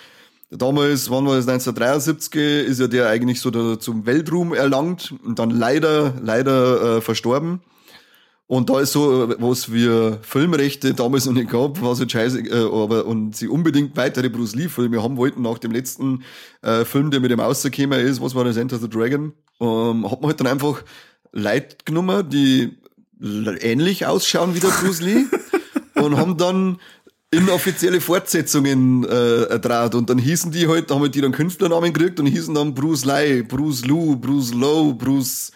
damals, 0.50 1.10
wann 1.10 1.26
war 1.26 1.36
das, 1.36 1.48
1973, 1.48 2.68
ist 2.68 2.80
ja 2.80 2.88
der 2.88 3.10
eigentlich 3.10 3.40
so 3.40 3.50
der, 3.50 3.80
zum 3.80 4.06
Weltruhm 4.06 4.54
erlangt 4.54 5.14
und 5.24 5.40
dann 5.40 5.50
leider, 5.50 6.14
leider 6.22 6.98
äh, 6.98 7.02
verstorben. 7.02 7.62
Und 8.48 8.70
da 8.70 8.80
ist 8.80 8.94
so, 8.94 9.26
äh, 9.26 9.36
was 9.40 9.72
wir 9.72 10.20
Filmrechte 10.22 10.94
damals 10.94 11.26
noch 11.26 11.34
nicht 11.34 11.50
gab, 11.50 11.82
was 11.82 12.00
halt 12.00 12.12
scheiße, 12.12 12.40
äh, 12.40 12.64
aber 12.64 13.06
und 13.06 13.36
sie 13.36 13.50
unbedingt 13.50 13.98
weitere 13.98 14.30
Bruce 14.30 14.56
Lee-Filme 14.56 15.04
haben 15.04 15.18
wollten 15.18 15.42
nach 15.42 15.58
dem 15.58 15.72
letzten 15.72 16.24
äh, 16.62 16.86
Film, 16.86 17.12
der 17.12 17.20
mit 17.20 17.30
dem 17.30 17.42
rausgekommen 17.42 18.00
ist, 18.00 18.22
was 18.22 18.36
war 18.36 18.46
das, 18.46 18.56
Enter 18.56 18.80
the 18.80 18.90
Dragon, 18.90 19.34
ähm, 19.60 20.10
hat 20.10 20.22
man 20.22 20.30
halt 20.30 20.40
dann 20.40 20.48
einfach 20.48 20.82
Leute 21.34 21.76
genommen, 21.84 22.30
die 22.30 22.78
ähnlich 23.20 24.06
ausschauen 24.06 24.56
wie 24.56 24.60
der 24.60 24.70
Bruce 24.70 25.02
Lee 25.02 25.26
und 25.96 26.16
haben 26.16 26.38
dann 26.38 26.78
inoffizielle 27.32 28.00
Fortsetzungen 28.00 29.04
äh, 29.04 29.60
draht 29.60 29.94
und 29.94 30.10
dann 30.10 30.18
hießen 30.18 30.52
die 30.52 30.70
halt, 30.70 30.90
haben 30.90 31.02
halt 31.02 31.16
die 31.16 31.22
dann 31.22 31.34
Künstlernamen 31.34 31.92
gekriegt 31.92 32.20
und 32.22 32.28
hießen 32.28 32.56
dann 32.56 32.74
Bruce 32.74 33.04
Lee, 33.04 33.42
Bruce 33.42 33.86
Lou, 33.86 34.16
Bruce 34.16 34.54
Lowe, 34.54 34.94
Bruce 34.94 35.52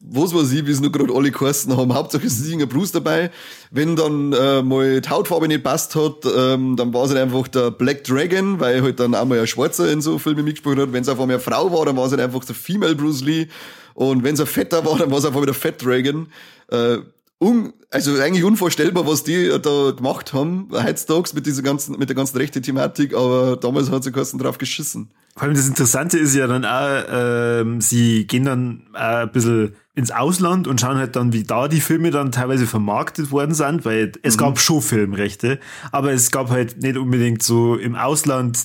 was 0.00 0.34
weiß 0.34 0.50
ich, 0.52 0.66
wie 0.66 0.70
es 0.70 0.80
nur 0.80 0.90
gerade 0.90 1.14
alle 1.14 1.30
Kosten 1.30 1.76
haben. 1.76 1.94
Hauptsache 1.94 2.26
es 2.26 2.40
ist 2.40 2.46
irgendein 2.46 2.70
Bruce 2.70 2.92
dabei. 2.92 3.30
Wenn 3.70 3.96
dann 3.96 4.32
äh, 4.32 4.62
mal 4.62 5.00
die 5.00 5.08
Hautfarbe 5.08 5.46
nicht 5.46 5.62
passt 5.62 5.94
hat, 5.94 6.24
ähm, 6.24 6.76
dann 6.76 6.92
war 6.94 7.04
es 7.04 7.10
halt 7.10 7.20
einfach 7.20 7.46
der 7.48 7.70
Black 7.70 8.04
Dragon, 8.04 8.58
weil 8.60 8.82
halt 8.82 8.98
dann 8.98 9.14
auch 9.14 9.26
mal 9.26 9.38
ein 9.38 9.46
Schwarzer 9.46 9.92
in 9.92 10.00
so 10.00 10.18
Filmen 10.18 10.44
mitgespielt 10.44 10.78
hat. 10.78 10.92
Wenn 10.92 11.02
es 11.02 11.08
auf 11.08 11.20
einmal 11.20 11.36
eine 11.36 11.42
Frau 11.42 11.70
war, 11.72 11.84
dann 11.84 11.96
war 11.96 12.06
es 12.06 12.12
halt 12.12 12.22
einfach 12.22 12.44
der 12.44 12.54
Female 12.54 12.94
Bruce 12.94 13.20
Lee. 13.22 13.48
Und 13.94 14.24
wenn 14.24 14.34
es 14.34 14.40
ein 14.40 14.46
Fetter 14.46 14.84
war, 14.86 14.98
dann 14.98 15.10
war 15.10 15.18
es 15.18 15.26
einfach 15.26 15.42
wieder 15.42 15.54
Fat 15.54 15.84
Dragon. 15.84 16.28
Äh, 16.68 16.98
un, 17.38 17.74
also 17.90 18.14
eigentlich 18.20 18.44
unvorstellbar, 18.44 19.06
was 19.06 19.24
die 19.24 19.48
da 19.60 19.90
gemacht 19.90 20.32
haben, 20.32 20.68
heutzutage 20.72 21.30
mit 21.34 21.46
dieser 21.46 21.62
ganzen, 21.62 21.98
mit 21.98 22.08
der 22.08 22.16
ganzen 22.16 22.36
rechten 22.38 22.62
Thematik, 22.62 23.14
aber 23.14 23.56
damals 23.56 23.90
hat 23.90 24.04
sie 24.04 24.12
Kosten 24.12 24.38
drauf 24.38 24.58
geschissen. 24.58 25.10
Vor 25.34 25.44
allem 25.44 25.54
das 25.54 25.66
Interessante 25.66 26.18
ist 26.18 26.34
ja 26.34 26.46
dann 26.46 26.64
auch, 26.64 27.04
ähm, 27.10 27.80
sie 27.80 28.26
gehen 28.26 28.44
dann 28.44 28.82
auch 28.94 29.22
ein 29.22 29.32
bisschen 29.32 29.74
ins 30.00 30.10
Ausland 30.10 30.66
und 30.66 30.80
schauen 30.80 30.96
halt 30.96 31.14
dann, 31.14 31.32
wie 31.32 31.44
da 31.44 31.68
die 31.68 31.80
Filme 31.80 32.10
dann 32.10 32.32
teilweise 32.32 32.66
vermarktet 32.66 33.30
worden 33.30 33.54
sind, 33.54 33.84
weil 33.84 34.12
es 34.22 34.36
gab 34.36 34.58
schon 34.58 34.82
Filmrechte, 34.82 35.60
aber 35.92 36.12
es 36.12 36.30
gab 36.30 36.50
halt 36.50 36.82
nicht 36.82 36.96
unbedingt 36.96 37.42
so 37.42 37.76
im 37.76 37.94
Ausland 37.94 38.58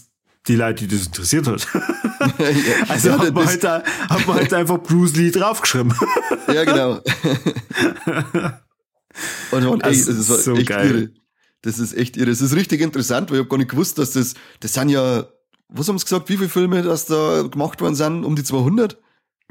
die 0.48 0.56
Leute, 0.56 0.88
die 0.88 0.96
das 0.96 1.08
interessiert 1.08 1.48
hat. 1.48 1.68
Also 2.90 3.10
Ja, 3.10 3.20
hat, 3.20 3.34
man 3.34 3.46
halt 3.46 3.64
da, 3.64 3.84
hat 4.10 4.28
man 4.28 4.38
halt 4.38 4.54
einfach 4.54 4.82
Bruce 4.82 5.16
Lee 5.16 5.32
draufgeschrieben. 5.32 5.94
Ja, 6.48 6.64
genau. 6.64 7.02
Und 9.52 9.64
man, 9.64 9.82
ey, 9.82 10.06
das 10.06 10.30
war 10.30 10.38
so 10.38 10.56
echt 10.56 10.70
geil. 10.70 10.92
irre. 10.92 11.10
Das 11.62 11.80
ist 11.80 11.94
echt 11.96 12.18
irre. 12.18 12.28
Das 12.28 12.42
ist 12.42 12.56
richtig 12.56 12.82
interessant, 12.82 13.30
weil 13.30 13.38
ich 13.38 13.40
habe 13.42 13.50
gar 13.50 13.58
nicht 13.58 13.72
gewusst, 13.72 13.98
dass 13.98 14.12
das, 14.12 14.36
das 14.60 14.74
sind 14.74 14.90
ja, 14.90 15.26
was 15.70 15.88
haben 15.88 15.98
sie 15.98 16.06
gesagt, 16.06 16.30
wie 16.30 16.38
viele 16.38 16.50
Filme 16.50 16.84
das 16.84 17.06
da 17.08 17.44
gemacht 17.44 17.82
worden 17.82 17.96
sind? 17.96 18.24
Um 18.24 18.36
die 18.36 18.44
200? 18.44 18.98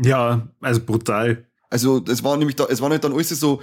Ja, 0.00 0.48
also 0.60 0.80
brutal. 0.84 1.46
Also, 1.70 2.00
das 2.00 2.22
war 2.22 2.36
nämlich 2.36 2.56
da, 2.56 2.66
es 2.66 2.80
waren 2.80 2.92
halt 2.92 3.04
dann 3.04 3.12
alles 3.12 3.28
so, 3.28 3.60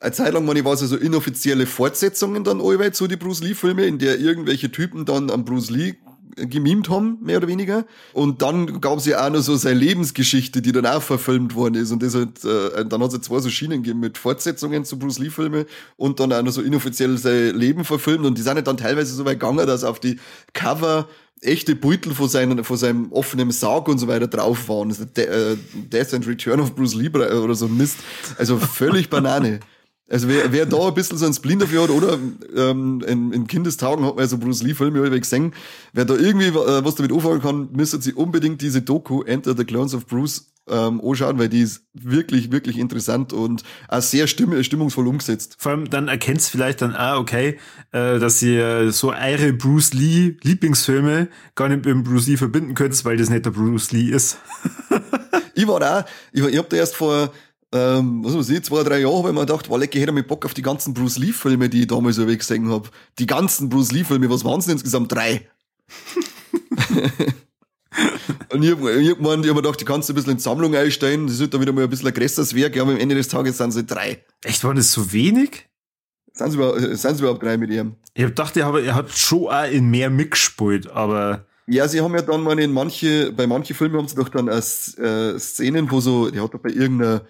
eine 0.00 0.12
Zeit 0.12 0.32
lang, 0.32 0.44
meine, 0.44 0.64
war 0.64 0.72
es 0.72 0.80
so 0.80 0.96
inoffizielle 0.96 1.66
Fortsetzungen 1.66 2.44
dann 2.44 2.60
allweil 2.60 2.92
zu 2.92 3.06
die 3.06 3.16
Bruce 3.16 3.42
Lee-Filme, 3.42 3.86
in 3.86 3.98
der 3.98 4.18
irgendwelche 4.18 4.70
Typen 4.70 5.04
dann 5.04 5.30
an 5.30 5.44
Bruce 5.44 5.70
Lee 5.70 5.94
gemimt 6.36 6.88
haben, 6.88 7.18
mehr 7.20 7.38
oder 7.38 7.48
weniger. 7.48 7.84
Und 8.12 8.42
dann 8.42 8.80
gab 8.80 8.98
es 8.98 9.06
ja 9.06 9.26
auch 9.26 9.30
noch 9.30 9.40
so 9.40 9.56
seine 9.56 9.78
Lebensgeschichte, 9.78 10.62
die 10.62 10.72
dann 10.72 10.86
auch 10.86 11.02
verfilmt 11.02 11.54
worden 11.54 11.74
ist. 11.74 11.90
Und 11.90 12.02
das 12.02 12.14
halt, 12.14 12.44
äh, 12.44 12.84
dann 12.84 13.02
hat 13.02 13.08
es 13.08 13.14
ja 13.14 13.20
zwei 13.20 13.40
so 13.40 13.50
Schienen 13.50 13.82
gegeben 13.82 14.00
mit 14.00 14.18
Fortsetzungen 14.18 14.84
zu 14.84 14.98
Bruce 14.98 15.18
Lee-Filme 15.18 15.66
und 15.96 16.20
dann 16.20 16.32
auch 16.32 16.42
noch 16.42 16.52
so 16.52 16.62
inoffiziell 16.62 17.18
sein 17.18 17.54
Leben 17.54 17.84
verfilmt. 17.84 18.24
Und 18.24 18.38
die 18.38 18.42
sind 18.42 18.54
halt 18.54 18.66
dann 18.66 18.76
teilweise 18.76 19.14
so 19.14 19.24
weit 19.24 19.40
gegangen, 19.40 19.66
dass 19.66 19.84
auf 19.84 20.00
die 20.00 20.18
Cover 20.52 21.08
echte 21.42 21.74
Beutel 21.74 22.14
von, 22.14 22.28
seinen, 22.28 22.64
von 22.64 22.76
seinem 22.76 23.12
offenen 23.12 23.50
Sarg 23.50 23.88
und 23.88 23.98
so 23.98 24.08
weiter 24.08 24.28
drauf 24.28 24.68
waren. 24.68 24.90
Ist 24.90 25.16
De 25.16 25.26
äh, 25.26 25.56
Death 25.74 26.14
and 26.14 26.26
Return 26.26 26.60
of 26.60 26.74
Bruce 26.74 26.94
Lee 26.94 27.08
oder 27.08 27.54
so 27.54 27.68
Mist. 27.68 27.98
Also 28.38 28.56
völlig 28.58 29.10
Banane. 29.10 29.60
Also 30.12 30.28
wer, 30.28 30.52
wer 30.52 30.66
da 30.66 30.88
ein 30.88 30.94
bisschen 30.94 31.16
so 31.18 31.24
ein 31.26 31.32
Spleen 31.32 31.58
dafür 31.58 31.84
hat, 31.84 31.90
oder 31.90 32.18
ähm, 32.54 33.02
in, 33.06 33.32
in 33.32 33.46
Kindestagen 33.46 34.04
hat 34.04 34.14
man 34.16 34.24
ja 34.24 34.28
so 34.28 34.36
Bruce 34.38 34.62
Lee-Filme 34.62 35.00
alle 35.00 35.18
gesehen, 35.18 35.52
wer 35.94 36.04
da 36.04 36.14
irgendwie 36.14 36.48
äh, 36.48 36.84
was 36.84 36.96
damit 36.96 37.12
anfangen 37.12 37.40
kann, 37.40 37.68
müsste 37.72 38.00
sich 38.00 38.16
unbedingt 38.16 38.60
diese 38.60 38.82
Doku 38.82 39.22
Enter 39.22 39.56
the 39.56 39.64
Clones 39.64 39.94
of 39.94 40.06
Bruce 40.06 40.48
ähm, 40.68 41.00
anschauen, 41.04 41.38
weil 41.38 41.48
die 41.48 41.62
ist 41.62 41.82
wirklich, 41.94 42.52
wirklich 42.52 42.78
interessant 42.78 43.32
und 43.32 43.64
auch 43.88 44.00
sehr 44.02 44.26
stimm 44.28 44.62
stimmungsvoll 44.62 45.08
umgesetzt. 45.08 45.56
Vor 45.58 45.72
allem 45.72 45.90
dann 45.90 46.06
erkennt's 46.08 46.48
vielleicht 46.48 46.82
dann, 46.82 46.94
ah, 46.94 47.16
okay, 47.18 47.58
äh, 47.90 48.18
dass 48.20 48.40
ihr 48.42 48.92
so 48.92 49.12
eure 49.12 49.52
Bruce 49.54 49.92
Lee 49.94 50.36
Lieblingsfilme 50.42 51.28
gar 51.56 51.68
nicht 51.68 51.78
mit 51.78 51.86
dem 51.86 52.04
Bruce 52.04 52.28
Lee 52.28 52.36
verbinden 52.36 52.74
könnt, 52.74 53.04
weil 53.04 53.16
das 53.16 53.28
nicht 53.30 53.44
der 53.46 53.50
Bruce 53.50 53.92
Lee 53.92 54.10
ist. 54.10 54.36
Ich 55.54 55.66
war 55.68 55.80
da, 55.80 56.06
ich, 56.32 56.42
war- 56.42 56.48
ich 56.48 56.56
hab 56.58 56.70
da 56.70 56.76
erst 56.78 56.96
vor, 56.96 57.30
ähm, 57.72 58.24
was 58.24 58.36
weiß 58.36 58.50
ich, 58.50 58.62
zwei, 58.64 58.82
drei 58.82 59.00
Jahren, 59.00 59.24
weil 59.24 59.32
man 59.32 59.46
gedacht, 59.46 59.70
war 59.70 59.78
lecker, 59.78 59.96
ich 59.96 60.02
hätte 60.02 60.12
mal 60.12 60.22
Bock 60.22 60.44
auf 60.44 60.54
die 60.54 60.62
ganzen 60.62 60.94
Bruce 60.94 61.18
Lee-Filme, 61.18 61.68
die 61.68 61.82
ich 61.82 61.86
damals 61.86 62.16
so 62.16 62.26
gesehen 62.26 62.70
hab. 62.70 62.90
Die 63.18 63.26
ganzen 63.26 63.68
Bruce 63.68 63.92
Lee-Filme, 63.92 64.28
was 64.30 64.44
waren 64.44 64.60
denn 64.60 64.72
insgesamt? 64.72 65.10
Drei. 65.12 65.48
Und 68.52 68.62
ich 68.62 68.70
hab, 68.70 68.80
ich 68.80 69.10
hab, 69.10 69.18
gemeint, 69.18 69.44
ich 69.44 69.50
hab 69.50 69.56
mir 69.56 69.62
gedacht, 69.62 69.80
die 69.80 69.84
kannst 69.84 70.08
du 70.08 70.12
ein 70.12 70.16
bisschen 70.16 70.32
in 70.32 70.36
die 70.36 70.42
Sammlung 70.42 70.74
einstellen, 70.74 71.26
das 71.26 71.38
wird 71.38 71.54
dann 71.54 71.60
wieder 71.60 71.72
mal 71.72 71.84
ein 71.84 71.90
bisschen 71.90 72.08
ein 72.08 72.14
größeres 72.14 72.54
Werk, 72.54 72.78
aber 72.78 72.92
am 72.92 72.98
Ende 72.98 73.14
des 73.14 73.28
Tages 73.28 73.58
sind 73.58 73.72
sie 73.72 73.84
drei. 73.84 74.24
Echt, 74.44 74.62
waren 74.64 74.76
das 74.76 74.92
so 74.92 75.12
wenig? 75.12 75.68
Sind 76.34 76.50
sie 76.50 76.56
überhaupt, 76.56 76.80
sind 76.80 77.16
sie 77.16 77.22
überhaupt 77.22 77.42
drei 77.42 77.56
mit 77.56 77.70
ihm? 77.70 77.96
Ich 78.14 78.22
hab 78.22 78.30
gedacht, 78.30 78.56
ihr 78.56 78.66
habt, 78.66 78.82
ihr 78.82 78.94
habt 78.94 79.16
schon 79.16 79.48
auch 79.48 79.70
in 79.70 79.90
mehr 79.90 80.10
mitgespielt, 80.10 80.90
aber 80.90 81.46
Ja, 81.66 81.86
sie 81.88 82.00
haben 82.00 82.14
ja 82.14 82.22
dann 82.22 82.42
mal 82.42 82.58
in 82.58 82.72
manche, 82.72 83.32
bei 83.32 83.46
manchen 83.46 83.76
Filmen 83.76 83.96
haben 83.96 84.08
sie 84.08 84.16
doch 84.16 84.28
dann 84.28 84.48
äh, 84.48 84.58
äh, 84.58 85.38
Szenen, 85.38 85.90
wo 85.90 86.00
so, 86.00 86.30
die 86.30 86.40
hat 86.40 86.52
doch 86.52 86.60
bei 86.60 86.70
irgendeiner, 86.70 87.22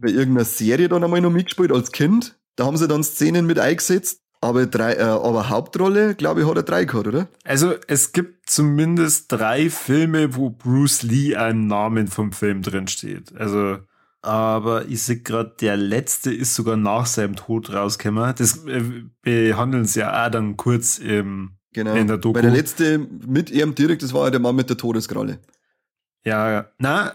bei 0.00 0.08
irgendeiner 0.08 0.44
Serie 0.44 0.88
dann 0.88 1.04
einmal 1.04 1.20
noch 1.20 1.30
mitgespielt 1.30 1.72
als 1.72 1.92
Kind. 1.92 2.38
Da 2.56 2.64
haben 2.64 2.76
sie 2.76 2.88
dann 2.88 3.04
Szenen 3.04 3.46
mit 3.46 3.58
eingesetzt. 3.58 4.20
Aber 4.40 4.66
drei, 4.66 4.94
äh, 4.94 5.02
aber 5.02 5.48
Hauptrolle, 5.48 6.14
glaube 6.14 6.42
ich, 6.42 6.46
hat 6.46 6.56
er 6.56 6.62
drei 6.62 6.84
gehabt, 6.84 7.06
oder? 7.06 7.26
also 7.44 7.74
es 7.88 8.12
gibt 8.12 8.48
zumindest 8.48 9.32
drei 9.32 9.70
Filme, 9.70 10.36
wo 10.36 10.50
Bruce 10.50 11.02
Lee 11.02 11.34
ein 11.34 11.66
Namen 11.66 12.06
vom 12.06 12.32
Film 12.32 12.60
drin 12.60 12.86
steht. 12.86 13.34
Also, 13.34 13.78
aber 14.20 14.86
ich 14.88 15.02
sehe 15.02 15.20
gerade, 15.20 15.54
der 15.60 15.76
letzte 15.78 16.32
ist 16.32 16.54
sogar 16.54 16.76
nach 16.76 17.06
seinem 17.06 17.34
Tod 17.34 17.72
rausgekommen. 17.72 18.34
Das 18.36 18.66
äh, 18.66 18.82
behandeln 19.22 19.86
sie 19.86 20.00
ja 20.00 20.26
auch 20.26 20.30
dann 20.30 20.56
kurz 20.56 20.98
im 20.98 21.56
Genau. 21.76 21.94
In 21.94 22.06
der 22.06 22.16
Doku. 22.16 22.32
Bei 22.32 22.40
der 22.40 22.52
letzte 22.52 22.98
mit 22.98 23.50
ihm 23.50 23.74
direkt, 23.74 24.02
das 24.02 24.14
war 24.14 24.24
ja 24.24 24.30
der 24.30 24.40
Mann 24.40 24.56
mit 24.56 24.70
der 24.70 24.78
Todeskralle. 24.78 25.40
Ja, 26.24 26.50
ja. 26.50 26.70
Na, 26.78 27.12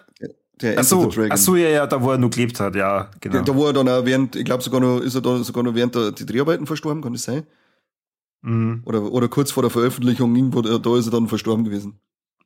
Der 0.62 0.78
ach 0.78 0.84
so, 0.84 1.12
ach 1.30 1.38
so, 1.38 1.56
ja, 1.56 1.70
ja, 1.70 1.88
da 1.88 2.02
wo 2.02 2.12
er 2.12 2.18
noch 2.18 2.30
gelebt 2.30 2.60
hat, 2.60 2.76
ja, 2.76 3.10
genau. 3.20 3.38
Da, 3.38 3.42
da 3.42 3.58
war 3.58 3.68
er 3.68 3.74
dann 3.74 3.90
auch 3.90 4.06
während, 4.06 4.36
ich 4.36 4.46
glaube 4.46 4.62
sogar 4.62 4.80
noch, 4.80 5.00
ist 5.00 5.16
er 5.16 5.22
da 5.22 5.38
sogar 5.44 5.64
noch 5.64 5.74
während 5.74 5.96
der 5.96 6.12
die 6.12 6.26
Dreharbeiten 6.26 6.68
verstorben, 6.68 7.02
kann 7.02 7.14
das 7.14 7.24
sein? 7.24 7.44
Mhm. 8.42 8.82
Oder, 8.86 9.04
oder 9.12 9.28
kurz 9.28 9.52
vor 9.52 9.64
der 9.64 9.70
Veröffentlichung, 9.70 10.36
irgendwo, 10.36 10.62
da 10.62 10.78
da 10.78 10.98
ist 10.98 11.08
er 11.08 11.12
dann 11.12 11.28
verstorben 11.28 11.64
gewesen. 11.64 12.00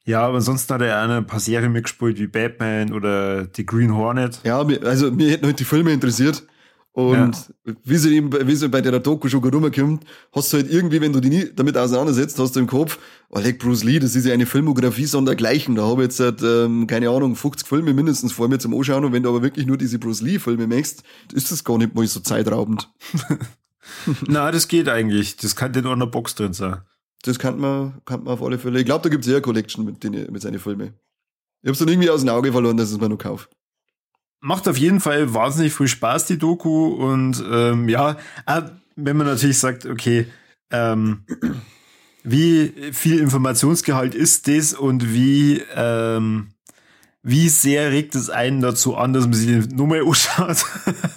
Ja, 0.05 0.21
aber 0.21 0.35
ansonsten 0.35 0.73
hat 0.73 0.81
er 0.81 1.03
auch 1.03 1.09
ein 1.09 1.25
paar 1.25 1.39
Serien 1.39 1.71
mitgespielt, 1.71 2.19
wie 2.19 2.27
Batman 2.27 2.93
oder 2.93 3.47
The 3.53 3.65
Green 3.65 3.95
Hornet. 3.95 4.39
Ja, 4.43 4.59
also 4.59 5.11
mir 5.11 5.31
hätten 5.31 5.45
halt 5.45 5.59
die 5.59 5.65
Filme 5.65 5.91
interessiert. 5.91 6.43
Und 6.95 7.53
wie 7.83 7.97
sie 7.97 8.15
eben, 8.15 8.31
wie 8.47 8.55
sie 8.55 8.69
bei 8.69 8.79
der 8.79 8.97
Doku 9.01 9.27
schon 9.27 9.43
rumkommt, 9.43 10.05
hast 10.31 10.53
du 10.53 10.57
halt 10.57 10.71
irgendwie, 10.71 11.01
wenn 11.01 11.11
du 11.11 11.19
dich 11.19 11.29
nie 11.29 11.49
damit 11.53 11.77
auseinandersetzt, 11.77 12.39
hast 12.39 12.55
du 12.55 12.61
im 12.61 12.67
Kopf, 12.67 12.99
oh, 13.27 13.39
leck 13.39 13.59
Bruce 13.59 13.83
Lee, 13.83 13.99
das 13.99 14.15
ist 14.15 14.25
ja 14.25 14.33
eine 14.33 14.45
Filmografie 14.45 15.03
sondergleichen. 15.03 15.75
Da 15.75 15.83
habe 15.83 16.03
ich 16.03 16.05
jetzt 16.05 16.17
seit, 16.17 16.41
ähm, 16.41 16.87
keine 16.87 17.09
Ahnung, 17.09 17.35
50 17.35 17.67
Filme 17.67 17.93
mindestens 17.93 18.31
vor 18.31 18.47
mir 18.47 18.59
zum 18.59 18.73
Anschauen. 18.73 19.03
Und 19.03 19.11
wenn 19.11 19.23
du 19.23 19.29
aber 19.29 19.43
wirklich 19.43 19.65
nur 19.65 19.77
diese 19.77 19.99
Bruce 19.99 20.21
Lee-Filme 20.21 20.67
machst, 20.67 21.03
ist 21.33 21.51
das 21.51 21.65
gar 21.65 21.77
nicht 21.77 21.93
mal 21.95 22.07
so 22.07 22.21
zeitraubend. 22.21 22.89
Na, 24.27 24.49
das 24.51 24.69
geht 24.69 24.87
eigentlich. 24.87 25.35
Das 25.35 25.57
kann 25.57 25.73
in 25.73 25.85
einer 25.85 26.07
Box 26.07 26.35
drin 26.35 26.53
sein. 26.53 26.77
Das 27.23 27.39
kann 27.39 27.59
man, 27.59 28.01
kann 28.05 28.23
man 28.23 28.35
auf 28.35 28.41
alle 28.41 28.57
Fälle. 28.57 28.79
Ich 28.79 28.85
glaube, 28.85 29.03
da 29.03 29.09
gibt's 29.09 29.27
eher 29.27 29.41
Collection 29.41 29.83
mit, 29.83 30.01
den, 30.01 30.31
mit 30.31 30.41
seinen 30.41 30.59
Filmen. 30.59 30.93
Ich 31.61 31.67
hab's 31.67 31.79
dann 31.79 31.89
irgendwie 31.89 32.09
aus 32.09 32.21
dem 32.21 32.29
Auge 32.29 32.53
verloren, 32.53 32.77
dass 32.77 32.87
ich 32.87 32.95
es 32.95 33.01
mir 33.01 33.09
noch 33.09 33.17
kaufe. 33.17 33.49
Macht 34.45 34.67
auf 34.67 34.77
jeden 34.77 34.99
Fall 34.99 35.33
wahnsinnig 35.33 35.73
viel 35.73 35.87
Spaß, 35.87 36.27
die 36.27 36.37
Doku. 36.37 36.89
Und 36.89 37.43
ähm, 37.51 37.89
ja, 37.89 38.11
äh, 38.45 38.61
wenn 38.95 39.17
man 39.17 39.25
natürlich 39.25 39.57
sagt, 39.57 39.87
okay, 39.87 40.27
ähm, 40.69 41.23
wie 42.23 42.71
viel 42.91 43.21
Informationsgehalt 43.21 44.13
ist 44.13 44.47
das 44.47 44.75
und 44.75 45.11
wie, 45.11 45.63
ähm, 45.75 46.49
wie 47.23 47.49
sehr 47.49 47.89
regt 47.89 48.13
es 48.13 48.29
einen 48.29 48.61
dazu 48.61 48.95
an, 48.95 49.13
dass 49.13 49.23
man 49.23 49.33
sich 49.33 49.47
die 49.47 49.75
Nummer 49.75 49.95
anschaut? 50.07 50.63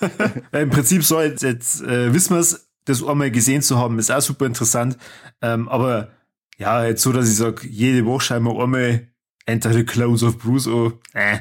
Im 0.52 0.70
Prinzip 0.70 1.04
soll 1.04 1.24
jetzt, 1.24 1.42
jetzt 1.42 1.82
äh, 1.82 2.14
wissen 2.14 2.34
wir 2.34 2.40
es, 2.40 2.70
das 2.86 3.06
einmal 3.06 3.30
gesehen 3.30 3.60
zu 3.60 3.76
haben, 3.76 3.98
ist 3.98 4.10
auch 4.10 4.22
super 4.22 4.46
interessant. 4.46 4.96
Ähm, 5.42 5.68
aber 5.68 6.12
ja, 6.56 6.82
jetzt 6.82 7.02
so, 7.02 7.12
dass 7.12 7.28
ich 7.28 7.36
sage, 7.36 7.68
jede 7.68 8.06
Woche 8.06 8.22
scheinbar 8.22 8.58
einmal 8.58 9.06
Enter 9.44 9.74
the 9.74 9.84
Clowns 9.84 10.22
of 10.22 10.38
Bruce, 10.38 10.66
oh, 10.66 10.92
äh. 11.12 11.40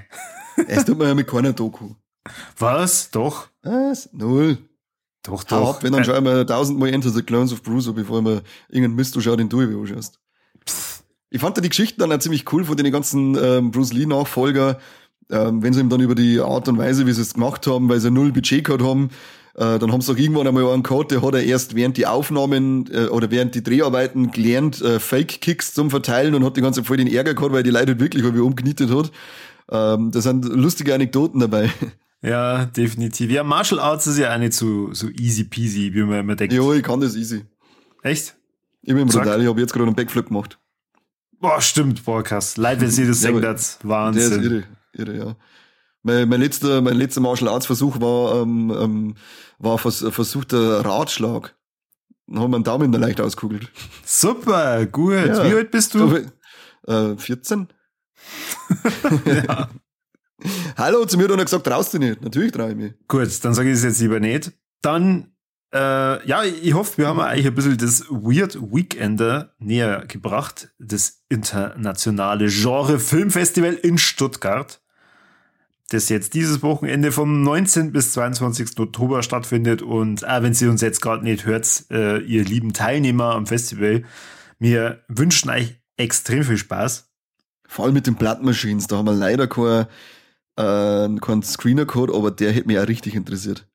Es 0.67 0.85
tut 0.85 0.97
man 0.97 1.07
ja 1.07 1.15
mit 1.15 1.27
keiner 1.27 1.53
Doku. 1.53 1.91
Was? 2.57 3.11
Doch? 3.11 3.47
Was? 3.63 4.09
Null. 4.13 4.57
Doch, 5.23 5.43
Hau 5.49 5.59
doch. 5.59 5.75
ab, 5.75 5.83
wenn 5.83 5.93
dann 5.93 6.03
schau 6.03 6.15
ich 6.15 6.21
mir 6.21 6.45
tausendmal 6.45 6.89
Enter 6.93 7.09
the 7.09 7.21
Clones 7.21 7.51
of 7.51 7.61
Bruce, 7.61 7.91
bevor 7.93 8.21
man 8.21 8.41
irgendeinen 8.69 8.95
Mist 8.95 9.15
du 9.15 9.21
schau, 9.21 9.35
den 9.35 9.49
du 9.49 9.61
über 9.61 9.79
anschaust. 9.79 10.19
Ich 11.29 11.41
fand 11.41 11.57
da 11.57 11.61
die 11.61 11.69
Geschichten 11.69 11.99
dann 11.99 12.11
auch 12.11 12.19
ziemlich 12.19 12.51
cool 12.53 12.63
von 12.63 12.77
den 12.77 12.91
ganzen 12.91 13.37
ähm, 13.41 13.71
Bruce 13.71 13.93
Lee 13.93 14.05
Nachfolger, 14.05 14.79
ähm, 15.29 15.61
wenn 15.61 15.73
sie 15.73 15.81
ihm 15.81 15.89
dann 15.89 15.99
über 15.99 16.15
die 16.15 16.39
Art 16.39 16.67
und 16.69 16.77
Weise, 16.77 17.05
wie 17.05 17.11
sie 17.11 17.21
es 17.21 17.33
gemacht 17.33 17.67
haben, 17.67 17.89
weil 17.89 17.99
sie 17.99 18.09
null 18.11 18.31
Budget 18.31 18.63
gehabt 18.63 18.81
haben, 18.81 19.09
äh, 19.55 19.77
dann 19.79 19.91
haben 19.91 19.99
sie 19.99 20.11
auch 20.13 20.17
irgendwann 20.17 20.47
einmal 20.47 20.71
einen 20.71 20.83
Code, 20.83 21.15
der 21.15 21.21
hat 21.21 21.33
er 21.33 21.43
erst 21.43 21.75
während 21.75 21.97
die 21.97 22.07
Aufnahmen 22.07 22.89
äh, 22.93 23.07
oder 23.07 23.29
während 23.29 23.55
die 23.55 23.63
Dreharbeiten 23.63 24.31
gelernt, 24.31 24.81
äh, 24.81 24.99
Fake-Kicks 24.99 25.73
zum 25.73 25.89
Verteilen 25.89 26.33
und 26.35 26.45
hat 26.45 26.55
die 26.55 26.61
ganze 26.61 26.79
Zeit 26.79 26.87
voll 26.87 26.97
den 26.97 27.07
Ärger 27.07 27.33
gehabt, 27.33 27.51
weil 27.51 27.63
die 27.63 27.71
Leute 27.71 27.87
halt 27.87 27.99
wirklich 27.99 28.23
wie 28.23 28.39
umgenietet 28.39 28.89
hat. 28.89 29.11
Ähm, 29.69 30.11
da 30.11 30.21
sind 30.21 30.45
lustige 30.45 30.93
Anekdoten 30.93 31.39
dabei. 31.39 31.71
Ja, 32.21 32.65
definitiv. 32.65 33.29
Ja, 33.29 33.43
Martial 33.43 33.79
Arts 33.79 34.07
ist 34.07 34.17
ja 34.17 34.33
auch 34.33 34.39
nicht 34.39 34.53
so, 34.53 34.91
so 34.93 35.07
easy 35.09 35.43
peasy, 35.43 35.93
wie 35.93 36.03
man 36.03 36.19
immer 36.21 36.35
denkt. 36.35 36.53
ja, 36.53 36.71
ich 36.73 36.81
kann 36.83 36.99
das 36.99 37.15
easy. 37.15 37.45
Echt? 38.01 38.35
Ich 38.81 38.93
bin 38.93 39.07
brutal, 39.07 39.41
ich 39.41 39.47
habe 39.47 39.59
jetzt 39.61 39.73
gerade 39.73 39.85
einen 39.85 39.95
Backflip 39.95 40.27
gemacht. 40.27 40.57
Boah, 41.39 41.61
stimmt, 41.61 42.03
boah, 42.05 42.23
krass. 42.23 42.57
Leid, 42.57 42.81
wenn 42.81 42.89
sie 42.89 43.05
das 43.05 43.21
Ja, 43.21 43.27
sagen, 43.31 43.37
aber 43.37 43.53
das 43.53 43.77
Der 43.77 43.83
ist 43.85 43.89
Wahnsinn. 43.89 44.43
irre, 44.43 44.63
irre, 44.93 45.17
ja. 45.17 45.35
Mein, 46.01 46.27
mein 46.29 46.39
letzter, 46.41 46.81
mein 46.81 46.95
letzter 46.97 47.21
Martial 47.21 47.49
Arts 47.49 47.65
Versuch 47.67 47.99
war, 48.01 48.41
ähm, 48.41 48.73
ähm, 48.75 49.15
war 49.59 49.77
vers 49.77 50.03
versuchter 50.09 50.83
Ratschlag. 50.85 51.55
Dann 52.27 52.39
haben 52.39 52.51
wir 52.51 52.55
einen 52.55 52.63
Daumen 52.63 52.91
da 52.91 52.97
leicht 52.97 53.21
auskugelt. 53.21 53.69
Super, 54.05 54.85
gut. 54.87 55.13
Ja. 55.13 55.43
Wie 55.49 55.53
alt 55.53 55.69
bist 55.71 55.93
du? 55.93 56.23
Äh, 56.87 57.15
14? 57.17 57.67
ja. 59.25 59.69
Hallo, 60.77 61.05
zu 61.05 61.17
mir 61.17 61.23
hat 61.25 61.31
einer 61.31 61.45
gesagt, 61.45 61.65
traust 61.65 61.93
du 61.93 61.99
nicht. 61.99 62.21
Natürlich 62.21 62.51
traue 62.51 62.69
ich 62.69 62.75
mich. 62.75 62.93
Gut, 63.07 63.43
dann 63.43 63.53
sage 63.53 63.69
ich 63.69 63.75
es 63.75 63.83
jetzt 63.83 63.99
lieber 63.99 64.19
nicht. 64.19 64.51
Dann, 64.81 65.31
äh, 65.73 66.27
ja, 66.27 66.43
ich 66.43 66.73
hoffe, 66.73 66.99
wir 66.99 67.07
haben 67.07 67.19
euch 67.19 67.45
ein 67.45 67.55
bisschen 67.55 67.77
das 67.77 68.05
Weird 68.09 68.55
Weekender 68.61 69.55
näher 69.57 70.05
gebracht. 70.07 70.69
Das 70.77 71.23
internationale 71.29 72.47
Genre 72.47 72.99
Filmfestival 72.99 73.73
in 73.73 73.97
Stuttgart. 73.97 74.81
Das 75.89 76.09
jetzt 76.09 76.33
dieses 76.33 76.61
Wochenende 76.61 77.11
vom 77.11 77.41
19. 77.43 77.91
bis 77.93 78.11
22. 78.11 78.77
Oktober 78.77 79.23
stattfindet. 79.23 79.81
Und 79.81 80.27
auch 80.27 80.43
wenn 80.43 80.53
Sie 80.53 80.67
uns 80.67 80.81
jetzt 80.81 81.01
gerade 81.01 81.23
nicht 81.23 81.45
hört, 81.45 81.85
äh, 81.89 82.19
ihr 82.19 82.43
lieben 82.43 82.73
Teilnehmer 82.73 83.33
am 83.33 83.47
Festival, 83.47 84.03
wir 84.59 85.03
wünschen 85.07 85.49
euch 85.49 85.79
extrem 85.95 86.43
viel 86.43 86.57
Spaß. 86.57 87.06
Vor 87.67 87.85
allem 87.85 87.93
mit 87.93 88.07
den 88.07 88.15
Blood-Machines, 88.15 88.87
da 88.87 88.97
haben 88.97 89.05
wir 89.05 89.13
leider 89.13 89.47
keinen 89.47 89.87
äh, 90.57 91.19
keinen 91.19 91.43
Screener-Code, 91.43 92.13
aber 92.13 92.31
der 92.31 92.51
hätte 92.51 92.67
mich 92.67 92.79
auch 92.79 92.87
richtig 92.87 93.15
interessiert. 93.15 93.67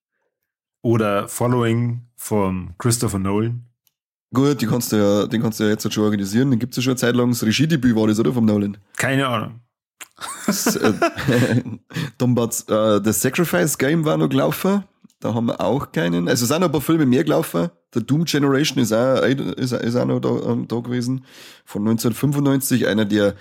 Oder 0.82 1.28
Following 1.28 2.02
von 2.16 2.74
Christopher 2.78 3.18
Nolan. 3.18 3.66
Gut, 4.34 4.60
die 4.62 4.66
kannst 4.66 4.92
du 4.92 4.96
ja, 4.96 5.26
den 5.26 5.42
kannst 5.42 5.60
du 5.60 5.64
ja 5.64 5.70
jetzt 5.70 5.92
schon 5.92 6.04
organisieren. 6.04 6.50
Den 6.50 6.58
gibt's 6.58 6.76
ja 6.76 6.82
schon 6.82 6.92
eine 6.92 6.98
Zeit 6.98 7.14
lang. 7.14 7.28
Das 7.30 7.44
Regiedebüt 7.44 7.94
war 7.94 8.06
das, 8.06 8.18
oder? 8.18 8.32
Vom 8.32 8.46
Nolan. 8.46 8.78
Keine 8.96 9.28
Ahnung. 9.28 9.60
Das, 10.46 10.76
äh, 10.76 10.88
äh, 12.18 13.00
das 13.00 13.20
Sacrifice 13.20 13.76
Game 13.78 14.04
war 14.04 14.16
noch 14.16 14.28
gelaufen. 14.28 14.84
Da 15.20 15.34
haben 15.34 15.46
wir 15.46 15.60
auch 15.60 15.92
keinen. 15.92 16.28
Also 16.28 16.44
es 16.44 16.48
sind 16.48 16.60
noch 16.60 16.68
ein 16.68 16.72
paar 16.72 16.80
Filme 16.80 17.06
mehr 17.06 17.22
gelaufen. 17.22 17.70
Der 17.94 18.02
Doom 18.02 18.24
Generation 18.24 18.78
ist 18.78 18.92
auch, 18.92 19.22
ist, 19.22 19.72
ist 19.72 19.96
auch 19.96 20.06
noch 20.06 20.20
da, 20.20 20.30
ähm, 20.50 20.66
da 20.66 20.80
gewesen. 20.80 21.24
Von 21.64 21.82
1995. 21.82 22.88
Einer 22.88 23.04
der 23.04 23.36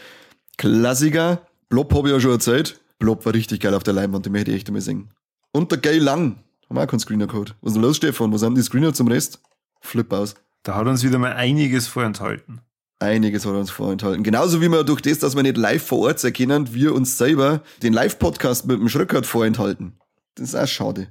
Klassiker. 0.62 1.42
Blob 1.70 1.92
habe 1.92 2.08
ich 2.08 2.14
ja 2.14 2.20
schon 2.20 2.34
erzählt. 2.34 2.80
Blob 3.00 3.26
war 3.26 3.34
richtig 3.34 3.62
geil 3.62 3.74
auf 3.74 3.82
der 3.82 3.96
Leinwand. 3.96 4.28
Den 4.28 4.34
möchte 4.34 4.52
ich 4.52 4.58
echt 4.58 4.68
einmal 4.68 4.84
singen. 4.84 5.10
Und 5.52 5.72
der 5.72 5.80
Gay 5.80 5.98
Lang. 5.98 6.36
Haben 6.70 6.78
wir 6.78 6.84
auch 6.84 6.88
keinen 6.88 7.00
Screener-Code. 7.00 7.54
Was 7.62 7.70
ist 7.70 7.74
denn 7.74 7.82
los, 7.82 7.98
Stefan? 7.98 8.32
Was 8.32 8.44
haben 8.44 8.54
die 8.54 8.62
Screener 8.62 8.94
zum 8.94 9.08
Rest? 9.08 9.42
Flip 9.82 10.14
aus. 10.14 10.36
Da 10.62 10.76
hat 10.76 10.86
uns 10.86 11.04
wieder 11.04 11.18
mal 11.18 11.34
einiges 11.34 11.88
vorenthalten. 11.88 12.62
Einiges 13.00 13.44
hat 13.44 13.56
uns 13.56 13.72
vorenthalten. 13.72 14.22
Genauso 14.22 14.62
wie 14.62 14.70
wir 14.70 14.84
durch 14.84 15.02
das, 15.02 15.18
dass 15.18 15.36
wir 15.36 15.42
nicht 15.42 15.58
live 15.58 15.84
vor 15.84 16.02
Ort 16.02 16.24
erkennen, 16.24 16.72
wir 16.76 16.94
uns 16.94 17.18
selber 17.18 17.64
den 17.82 17.94
Live-Podcast 17.94 18.68
mit 18.68 18.80
dem 18.80 18.88
Schröckert 18.88 19.26
vorenthalten. 19.26 19.98
Das 20.36 20.50
ist 20.50 20.56
auch 20.56 20.68
schade. 20.68 21.08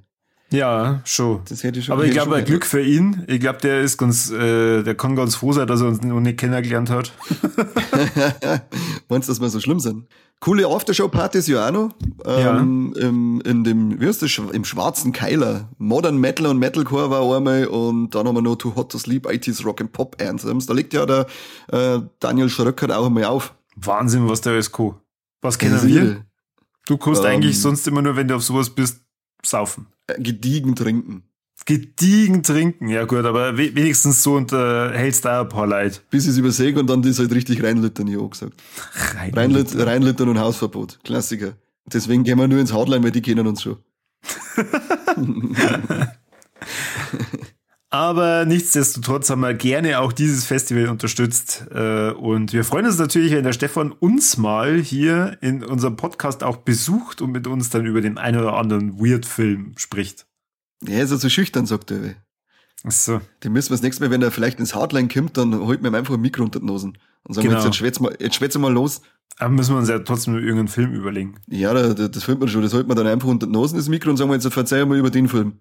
Ja, 0.52 1.00
schon. 1.04 1.42
Das 1.48 1.62
hätte 1.62 1.78
ich 1.78 1.84
schon 1.84 1.92
Aber 1.92 2.04
ich 2.04 2.12
glaube, 2.12 2.42
Glück 2.42 2.66
für 2.66 2.82
ihn. 2.82 3.24
Ich 3.28 3.38
glaube, 3.38 3.58
der 3.58 3.80
ist 3.80 3.96
ganz, 3.98 4.30
äh, 4.30 4.82
der 4.82 4.94
kann 4.96 5.14
ganz 5.14 5.36
froh 5.36 5.52
sein, 5.52 5.66
dass 5.68 5.80
er 5.80 5.88
uns 5.88 6.02
noch 6.02 6.20
nicht 6.20 6.38
kennengelernt 6.38 6.90
hat. 6.90 7.12
Meinst 9.08 9.28
du, 9.28 9.32
dass 9.32 9.40
wir 9.40 9.48
so 9.48 9.60
schlimm 9.60 9.78
sind? 9.78 10.06
Coole 10.40 10.66
Aftershow-Partys 10.66 11.46
ja 11.48 11.68
auch 11.68 11.72
noch. 11.72 11.90
Ähm, 12.24 12.94
im, 12.98 13.40
in 13.42 13.62
dem, 13.62 14.00
wie 14.00 14.06
heißt 14.06 14.22
das, 14.22 14.40
im 14.52 14.64
schwarzen 14.64 15.12
Keiler. 15.12 15.68
Modern 15.78 16.16
Metal 16.16 16.46
und 16.46 16.58
Metalcore 16.58 17.10
war 17.10 17.36
einmal 17.36 17.66
und 17.66 18.10
dann 18.14 18.26
haben 18.26 18.34
wir 18.34 18.42
noch 18.42 18.56
Too 18.56 18.74
Hot 18.74 18.90
to 18.90 18.98
Sleep, 18.98 19.28
80s 19.28 19.62
Rock 19.64 19.82
and 19.82 19.92
Pop 19.92 20.16
Anthems. 20.20 20.66
Da 20.66 20.72
legt 20.74 20.94
ja 20.94 21.04
der 21.06 21.26
äh, 21.70 22.00
Daniel 22.18 22.48
Schröckert 22.48 22.90
auch 22.90 23.06
einmal 23.06 23.24
auf. 23.24 23.54
Wahnsinn, 23.76 24.28
was 24.28 24.40
der 24.40 24.54
alles 24.54 24.72
kann. 24.72 24.94
Was 25.42 25.58
kennen 25.58 25.76
ist 25.76 25.86
wir? 25.86 26.24
Du 26.86 26.96
kannst 26.96 27.22
Ähm. 27.22 27.28
eigentlich 27.30 27.60
sonst 27.60 27.86
immer 27.86 28.02
nur, 28.02 28.16
wenn 28.16 28.26
du 28.26 28.34
auf 28.34 28.42
sowas 28.42 28.70
bist, 28.70 29.00
saufen. 29.44 29.86
Äh, 30.06 30.20
Gediegen 30.20 30.76
trinken. 30.76 31.24
Gediegen 31.66 32.42
trinken, 32.42 32.88
ja 32.88 33.04
gut, 33.04 33.24
aber 33.24 33.56
we 33.58 33.74
wenigstens 33.74 34.22
so 34.22 34.34
unterhältst 34.34 35.24
da 35.24 35.42
ein 35.42 35.48
paar 35.48 35.66
Leute. 35.66 36.00
Bis 36.10 36.24
ich 36.24 36.30
es 36.30 36.38
übersäge 36.38 36.80
und 36.80 36.88
dann 36.88 37.02
das 37.02 37.18
halt 37.18 37.32
richtig 37.32 37.62
reinlittern, 37.62 38.08
ich 38.08 38.16
auch 38.16 38.30
gesagt. 38.30 38.54
Rein. 39.14 39.34
Reinlit 39.34 39.76
reinlittern 39.76 40.30
und 40.30 40.38
Hausverbot. 40.38 40.98
Klassiker. 41.04 41.52
Deswegen 41.84 42.24
gehen 42.24 42.38
wir 42.38 42.48
nur 42.48 42.60
ins 42.60 42.72
Hardline, 42.72 43.04
weil 43.04 43.10
die 43.12 43.20
kennen 43.20 43.46
uns 43.46 43.62
schon. 43.62 43.76
Aber 47.92 48.44
nichtsdestotrotz 48.44 49.30
haben 49.30 49.40
wir 49.40 49.52
gerne 49.54 49.98
auch 49.98 50.12
dieses 50.12 50.44
Festival 50.44 50.88
unterstützt. 50.88 51.66
äh, 51.74 52.10
Und 52.12 52.52
wir 52.52 52.62
freuen 52.64 52.86
uns 52.86 52.98
natürlich, 52.98 53.32
wenn 53.32 53.42
der 53.42 53.52
Stefan 53.52 53.90
uns 53.90 54.36
mal 54.36 54.78
hier 54.78 55.36
in 55.40 55.64
unserem 55.64 55.96
Podcast 55.96 56.44
auch 56.44 56.58
besucht 56.58 57.20
und 57.20 57.32
mit 57.32 57.48
uns 57.48 57.68
dann 57.70 57.86
über 57.86 58.00
den 58.00 58.16
einen 58.16 58.38
oder 58.40 58.54
anderen 58.56 59.00
Weird-Film 59.00 59.72
spricht. 59.76 60.26
Der 60.82 61.02
ist 61.02 61.10
ja 61.10 61.16
so 61.16 61.28
schüchtern, 61.28 61.66
sagt 61.66 61.90
er. 61.90 62.14
Ach 62.84 62.92
So. 62.92 63.20
Den 63.42 63.52
müssen 63.52 63.70
wir 63.70 63.74
das 63.74 63.82
nächste 63.82 64.04
Mal, 64.04 64.10
wenn 64.12 64.22
er 64.22 64.30
vielleicht 64.30 64.60
ins 64.60 64.74
Hardline 64.74 65.08
kommt, 65.08 65.36
dann 65.36 65.52
holt 65.58 65.82
man 65.82 65.92
ihm 65.92 65.96
einfach 65.96 66.14
ein 66.14 66.20
Mikro 66.20 66.44
unter 66.44 66.60
die 66.60 66.66
Nosen. 66.66 66.96
Und 67.24 67.34
sagen 67.34 67.48
wir 67.48 67.56
Genau. 67.56 67.64
jetzt, 67.64 67.66
jetzt 67.66 67.76
schwätz 67.76 68.00
mal, 68.00 68.16
jetzt 68.20 68.58
mal 68.58 68.72
los. 68.72 69.02
Aber 69.38 69.50
müssen 69.50 69.74
wir 69.74 69.78
uns 69.78 69.88
ja 69.88 69.98
trotzdem 69.98 70.34
irgendeinen 70.36 70.68
Film 70.68 70.92
überlegen. 70.94 71.34
Ja, 71.48 71.74
da- 71.74 71.92
da- 71.92 72.08
das 72.08 72.22
findet 72.24 72.40
man 72.40 72.48
schon. 72.48 72.62
Das 72.62 72.72
holt 72.72 72.86
man 72.86 72.96
dann 72.96 73.06
einfach 73.08 73.28
unter 73.28 73.46
die 73.46 73.52
Nosen, 73.52 73.78
das 73.78 73.88
Mikro, 73.88 74.10
und 74.10 74.16
sagen 74.16 74.30
wir 74.30 74.34
jetzt, 74.36 74.46
verzeih 74.52 74.84
mal 74.86 74.96
über 74.98 75.10
den 75.10 75.28
Film. 75.28 75.54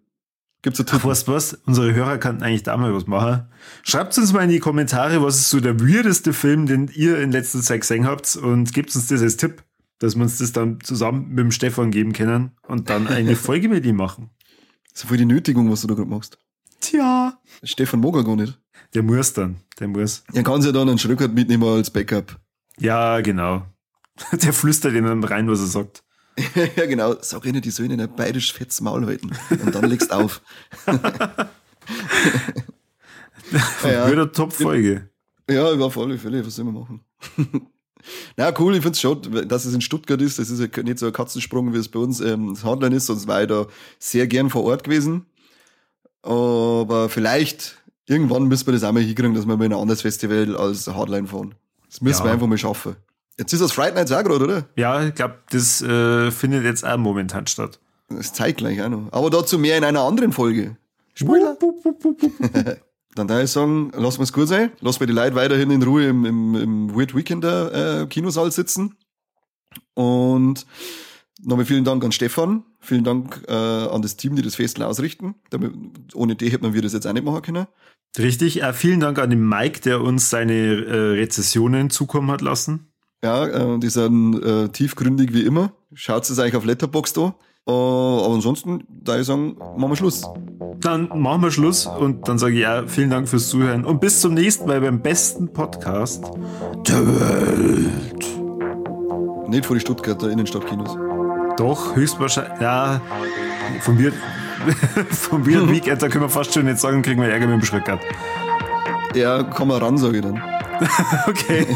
Gibt's 0.62 0.82
Ach, 0.82 0.86
Tipp? 0.86 1.06
weißt 1.06 1.28
was? 1.28 1.54
Unsere 1.66 1.94
Hörer 1.94 2.18
könnten 2.18 2.44
eigentlich 2.44 2.64
da 2.64 2.76
mal 2.76 2.94
was 2.94 3.08
machen. 3.08 3.48
Schreibt 3.84 4.18
uns 4.18 4.34
mal 4.34 4.44
in 4.44 4.50
die 4.50 4.60
Kommentare, 4.60 5.24
was 5.24 5.38
ist 5.38 5.50
so 5.50 5.60
der 5.60 5.80
weirdeste 5.80 6.34
Film, 6.34 6.66
den 6.66 6.90
ihr 6.94 7.20
in 7.20 7.32
letzter 7.32 7.62
Zeit 7.62 7.82
gesehen 7.82 8.06
habt 8.06 8.36
und 8.36 8.74
gebt 8.74 8.94
uns 8.96 9.08
das 9.08 9.22
als 9.22 9.38
Tipp, 9.38 9.64
dass 10.00 10.16
wir 10.16 10.24
uns 10.24 10.38
das 10.38 10.52
dann 10.52 10.82
zusammen 10.82 11.30
mit 11.30 11.40
dem 11.40 11.52
Stefan 11.52 11.92
geben 11.92 12.12
können 12.14 12.52
und 12.68 12.90
dann 12.90 13.08
eine 13.08 13.36
Folge 13.38 13.70
mit 13.70 13.86
ihm 13.86 13.96
machen. 13.96 14.32
Ist 14.94 15.06
voll 15.06 15.18
die 15.18 15.26
Nötigung, 15.26 15.72
was 15.72 15.82
du 15.82 15.88
da 15.88 15.94
gerade 15.94 16.10
machst. 16.10 16.38
Tja. 16.82 17.40
Stefan 17.64 18.02
mag 18.02 18.16
er 18.16 18.24
gar 18.24 18.36
nicht. 18.36 18.60
Der 18.94 19.04
muss 19.04 19.34
dann. 19.34 19.58
Der 19.80 19.88
muss. 19.88 20.24
Er 20.34 20.44
kann 20.44 20.62
sich 20.62 20.74
ja 20.74 20.78
dann 20.78 20.90
einen 20.90 20.98
Schröckert 20.98 21.34
mitnehmen 21.34 21.64
als 21.64 21.90
Backup. 21.90 22.38
Ja, 22.80 23.22
genau. 23.22 23.66
Der 24.32 24.54
flüstert 24.54 24.94
ihnen 24.94 25.06
dann 25.06 25.24
rein, 25.24 25.50
was 25.50 25.60
er 25.60 25.68
sagt. 25.68 26.04
ja, 26.76 26.86
genau. 26.86 27.16
Sag 27.22 27.46
ihnen, 27.46 27.62
die 27.62 27.72
sollen 27.72 28.00
ein 28.00 28.16
bayerisch 28.16 28.54
fettes 28.54 28.82
Maul 28.82 29.06
halten. 29.06 29.32
Und 29.50 29.76
dann 29.76 29.86
legst 29.86 30.12
auf. 30.12 30.42
ja, 33.84 34.12
Wieder 34.12 34.32
Top-Folge. 34.32 35.10
Ja, 35.50 35.72
über 35.72 35.92
alle 35.96 36.18
Fälle. 36.18 36.46
Was 36.46 36.56
soll 36.56 36.66
man 36.66 36.76
machen? 36.76 37.02
Na 38.38 38.54
cool, 38.60 38.76
ich 38.76 38.82
find's 38.82 39.02
schon, 39.02 39.48
dass 39.48 39.66
es 39.66 39.74
in 39.74 39.82
Stuttgart 39.82 40.22
ist. 40.22 40.40
Das 40.40 40.50
ist 40.50 40.60
ja 40.60 40.84
nicht 40.84 41.00
so 41.00 41.08
ein 41.08 41.14
Katzensprung, 41.14 41.74
wie 41.74 41.78
es 41.78 41.90
bei 41.90 42.00
uns 42.00 42.22
ähm, 42.22 42.54
das 42.54 42.64
Handline 42.64 42.96
ist, 42.96 43.08
sonst 43.08 43.28
war 43.28 43.42
ich 43.42 43.50
da 43.50 43.68
sehr 43.98 44.28
gern 44.28 44.50
vor 44.50 44.64
Ort 44.64 44.84
gewesen. 44.84 45.26
Aber 46.22 47.10
vielleicht 47.10 47.78
irgendwann 48.06 48.48
müssen 48.48 48.68
wir 48.68 48.74
das 48.74 48.84
auch 48.84 48.92
mal 48.92 49.04
hinkriegen, 49.04 49.34
dass 49.34 49.46
wir 49.46 49.58
mal 49.58 49.66
in 49.66 49.74
ein 49.74 49.80
anderes 49.80 50.02
Festival 50.02 50.56
als 50.56 50.88
Hardline 50.88 51.28
fahren. 51.28 51.56
Das 51.88 52.02
müssen 52.02 52.20
ja. 52.20 52.26
wir 52.26 52.32
einfach 52.32 52.48
mal 52.48 52.58
schaffen. 52.58 52.96
Jetzt 53.40 53.54
ist 53.54 53.62
das 53.62 53.72
Friday 53.72 53.94
Nights 53.94 54.12
auch 54.12 54.22
gerade, 54.22 54.44
oder? 54.44 54.66
Ja, 54.76 55.08
ich 55.08 55.16
glaube, 55.16 55.36
das 55.50 55.82
äh, 55.82 56.30
findet 56.30 56.66
jetzt 56.66 56.86
auch 56.86 56.98
momentan 56.98 57.48
statt. 57.48 57.80
Das 58.10 58.34
zeigt 58.34 58.58
gleich 58.58 58.82
auch 58.82 58.90
noch. 58.90 59.08
Aber 59.12 59.30
dazu 59.30 59.58
mehr 59.58 59.78
in 59.78 59.86
einer 59.86 60.02
anderen 60.02 60.34
Folge. 60.34 60.76
Spoiler. 61.14 61.58
Dann 63.16 63.28
da 63.30 63.42
ich 63.42 63.50
sagen, 63.50 63.92
lass 63.96 64.20
wir 64.20 64.24
es 64.24 64.34
gut 64.34 64.50
sein. 64.50 64.74
Lass 64.82 65.00
mir 65.00 65.08
die 65.08 65.14
Leute 65.14 65.36
weiterhin 65.36 65.72
in 65.72 65.82
Ruhe 65.84 66.08
im, 66.08 66.26
im, 66.26 66.56
im 66.56 66.96
Weird 66.96 67.16
Weekender 67.16 68.02
äh, 68.02 68.08
Kinosaal 68.08 68.52
sitzen. 68.52 68.98
Und 69.94 70.66
nochmal 71.42 71.66
vielen 71.66 71.86
Dank 71.86 72.04
an 72.04 72.12
Stefan. 72.12 72.66
Vielen 72.82 73.06
Dank 73.06 73.46
äh, 73.48 73.54
an 73.54 74.02
das 74.02 74.18
Team, 74.18 74.36
die 74.36 74.42
das 74.42 74.56
Festival 74.56 74.90
ausrichten. 74.90 75.36
Damit, 75.50 75.74
ohne 76.14 76.36
die 76.36 76.52
hätte 76.52 76.64
man 76.64 76.74
wir 76.74 76.82
das 76.82 76.92
jetzt 76.92 77.08
auch 77.08 77.14
nicht 77.14 77.26
machen 77.26 77.42
können. 77.42 77.68
Richtig. 78.18 78.64
Äh, 78.64 78.74
vielen 78.74 79.00
Dank 79.00 79.18
an 79.18 79.30
den 79.30 79.48
Mike, 79.48 79.80
der 79.80 80.02
uns 80.02 80.30
seine 80.30 80.54
äh, 80.54 81.12
Rezessionen 81.14 81.90
zukommen 81.90 82.32
hat 82.32 82.42
lassen. 82.42 82.89
Ja, 83.24 83.46
äh, 83.46 83.80
die 83.80 83.90
sind 83.90 84.42
äh, 84.44 84.70
tiefgründig 84.70 85.34
wie 85.34 85.42
immer. 85.42 85.72
Schaut 85.94 86.30
es 86.30 86.40
euch 86.40 86.56
auf 86.56 86.66
Letterboxd 86.66 87.18
an. 87.18 87.34
Äh, 87.68 87.72
aber 87.72 88.34
ansonsten, 88.34 88.84
da 88.90 89.20
ich 89.20 89.28
sagen, 89.28 89.58
machen 89.78 89.92
wir 89.92 89.96
Schluss. 89.98 90.24
Dann 90.80 91.10
machen 91.14 91.42
wir 91.42 91.52
Schluss 91.52 91.86
und 91.86 92.28
dann 92.28 92.40
sage 92.40 92.54
ich 92.54 92.62
ja, 92.62 92.88
vielen 92.88 93.10
Dank 93.10 93.28
fürs 93.28 93.50
Zuhören 93.50 93.84
und 93.84 94.00
bis 94.00 94.22
zum 94.22 94.34
nächsten 94.34 94.68
Mal 94.68 94.80
beim 94.80 95.02
besten 95.02 95.52
Podcast 95.52 96.24
der 96.88 97.06
Welt. 97.06 98.26
Nicht 99.50 99.66
vor 99.66 99.76
die 99.76 99.82
Stuttgarter 99.82 100.30
Innenstadtkinos. 100.30 100.96
Doch, 101.58 101.96
höchstwahrscheinlich, 101.96 102.62
ja, 102.62 103.02
von 103.82 103.98
mir, 103.98 104.14
vom 105.12 105.46
Weird 105.46 105.70
Weekend, 105.70 106.02
da 106.02 106.08
können 106.08 106.24
wir 106.24 106.30
fast 106.30 106.54
schon 106.54 106.66
nicht 106.66 106.80
sagen, 106.80 107.02
kriegen 107.02 107.22
wir 107.22 107.30
Ärger 107.30 107.48
mit 107.48 107.62
dem 107.62 107.66
Schreckert. 107.66 108.00
Ja, 109.14 109.44
komm 109.44 109.68
mal 109.68 109.80
ran, 109.80 109.98
sage 109.98 110.18
ich 110.18 110.24
dann. 110.24 110.42
okay. 111.28 111.68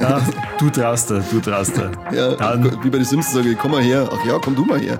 Ja, 0.00 0.20
du 0.58 0.70
traust 0.70 1.10
da, 1.10 1.22
du 1.30 1.40
traust 1.40 1.76
da. 1.76 1.90
Ja, 2.12 2.34
dann, 2.36 2.64
wie 2.84 2.90
bei 2.90 2.98
den 2.98 3.04
Simpsons 3.04 3.34
sage 3.34 3.50
ich, 3.50 3.58
komm 3.58 3.72
mal 3.72 3.82
her. 3.82 4.08
Ach 4.12 4.24
ja, 4.24 4.38
komm 4.38 4.54
du 4.54 4.64
mal 4.64 4.78
her. 4.78 4.98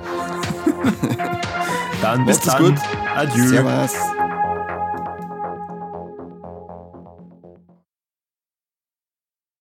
dann 2.00 2.26
bis 2.26 2.40
dann. 2.40 2.62
Gut. 2.64 2.78
Adieu. 3.14 3.48
Servus. 3.48 3.92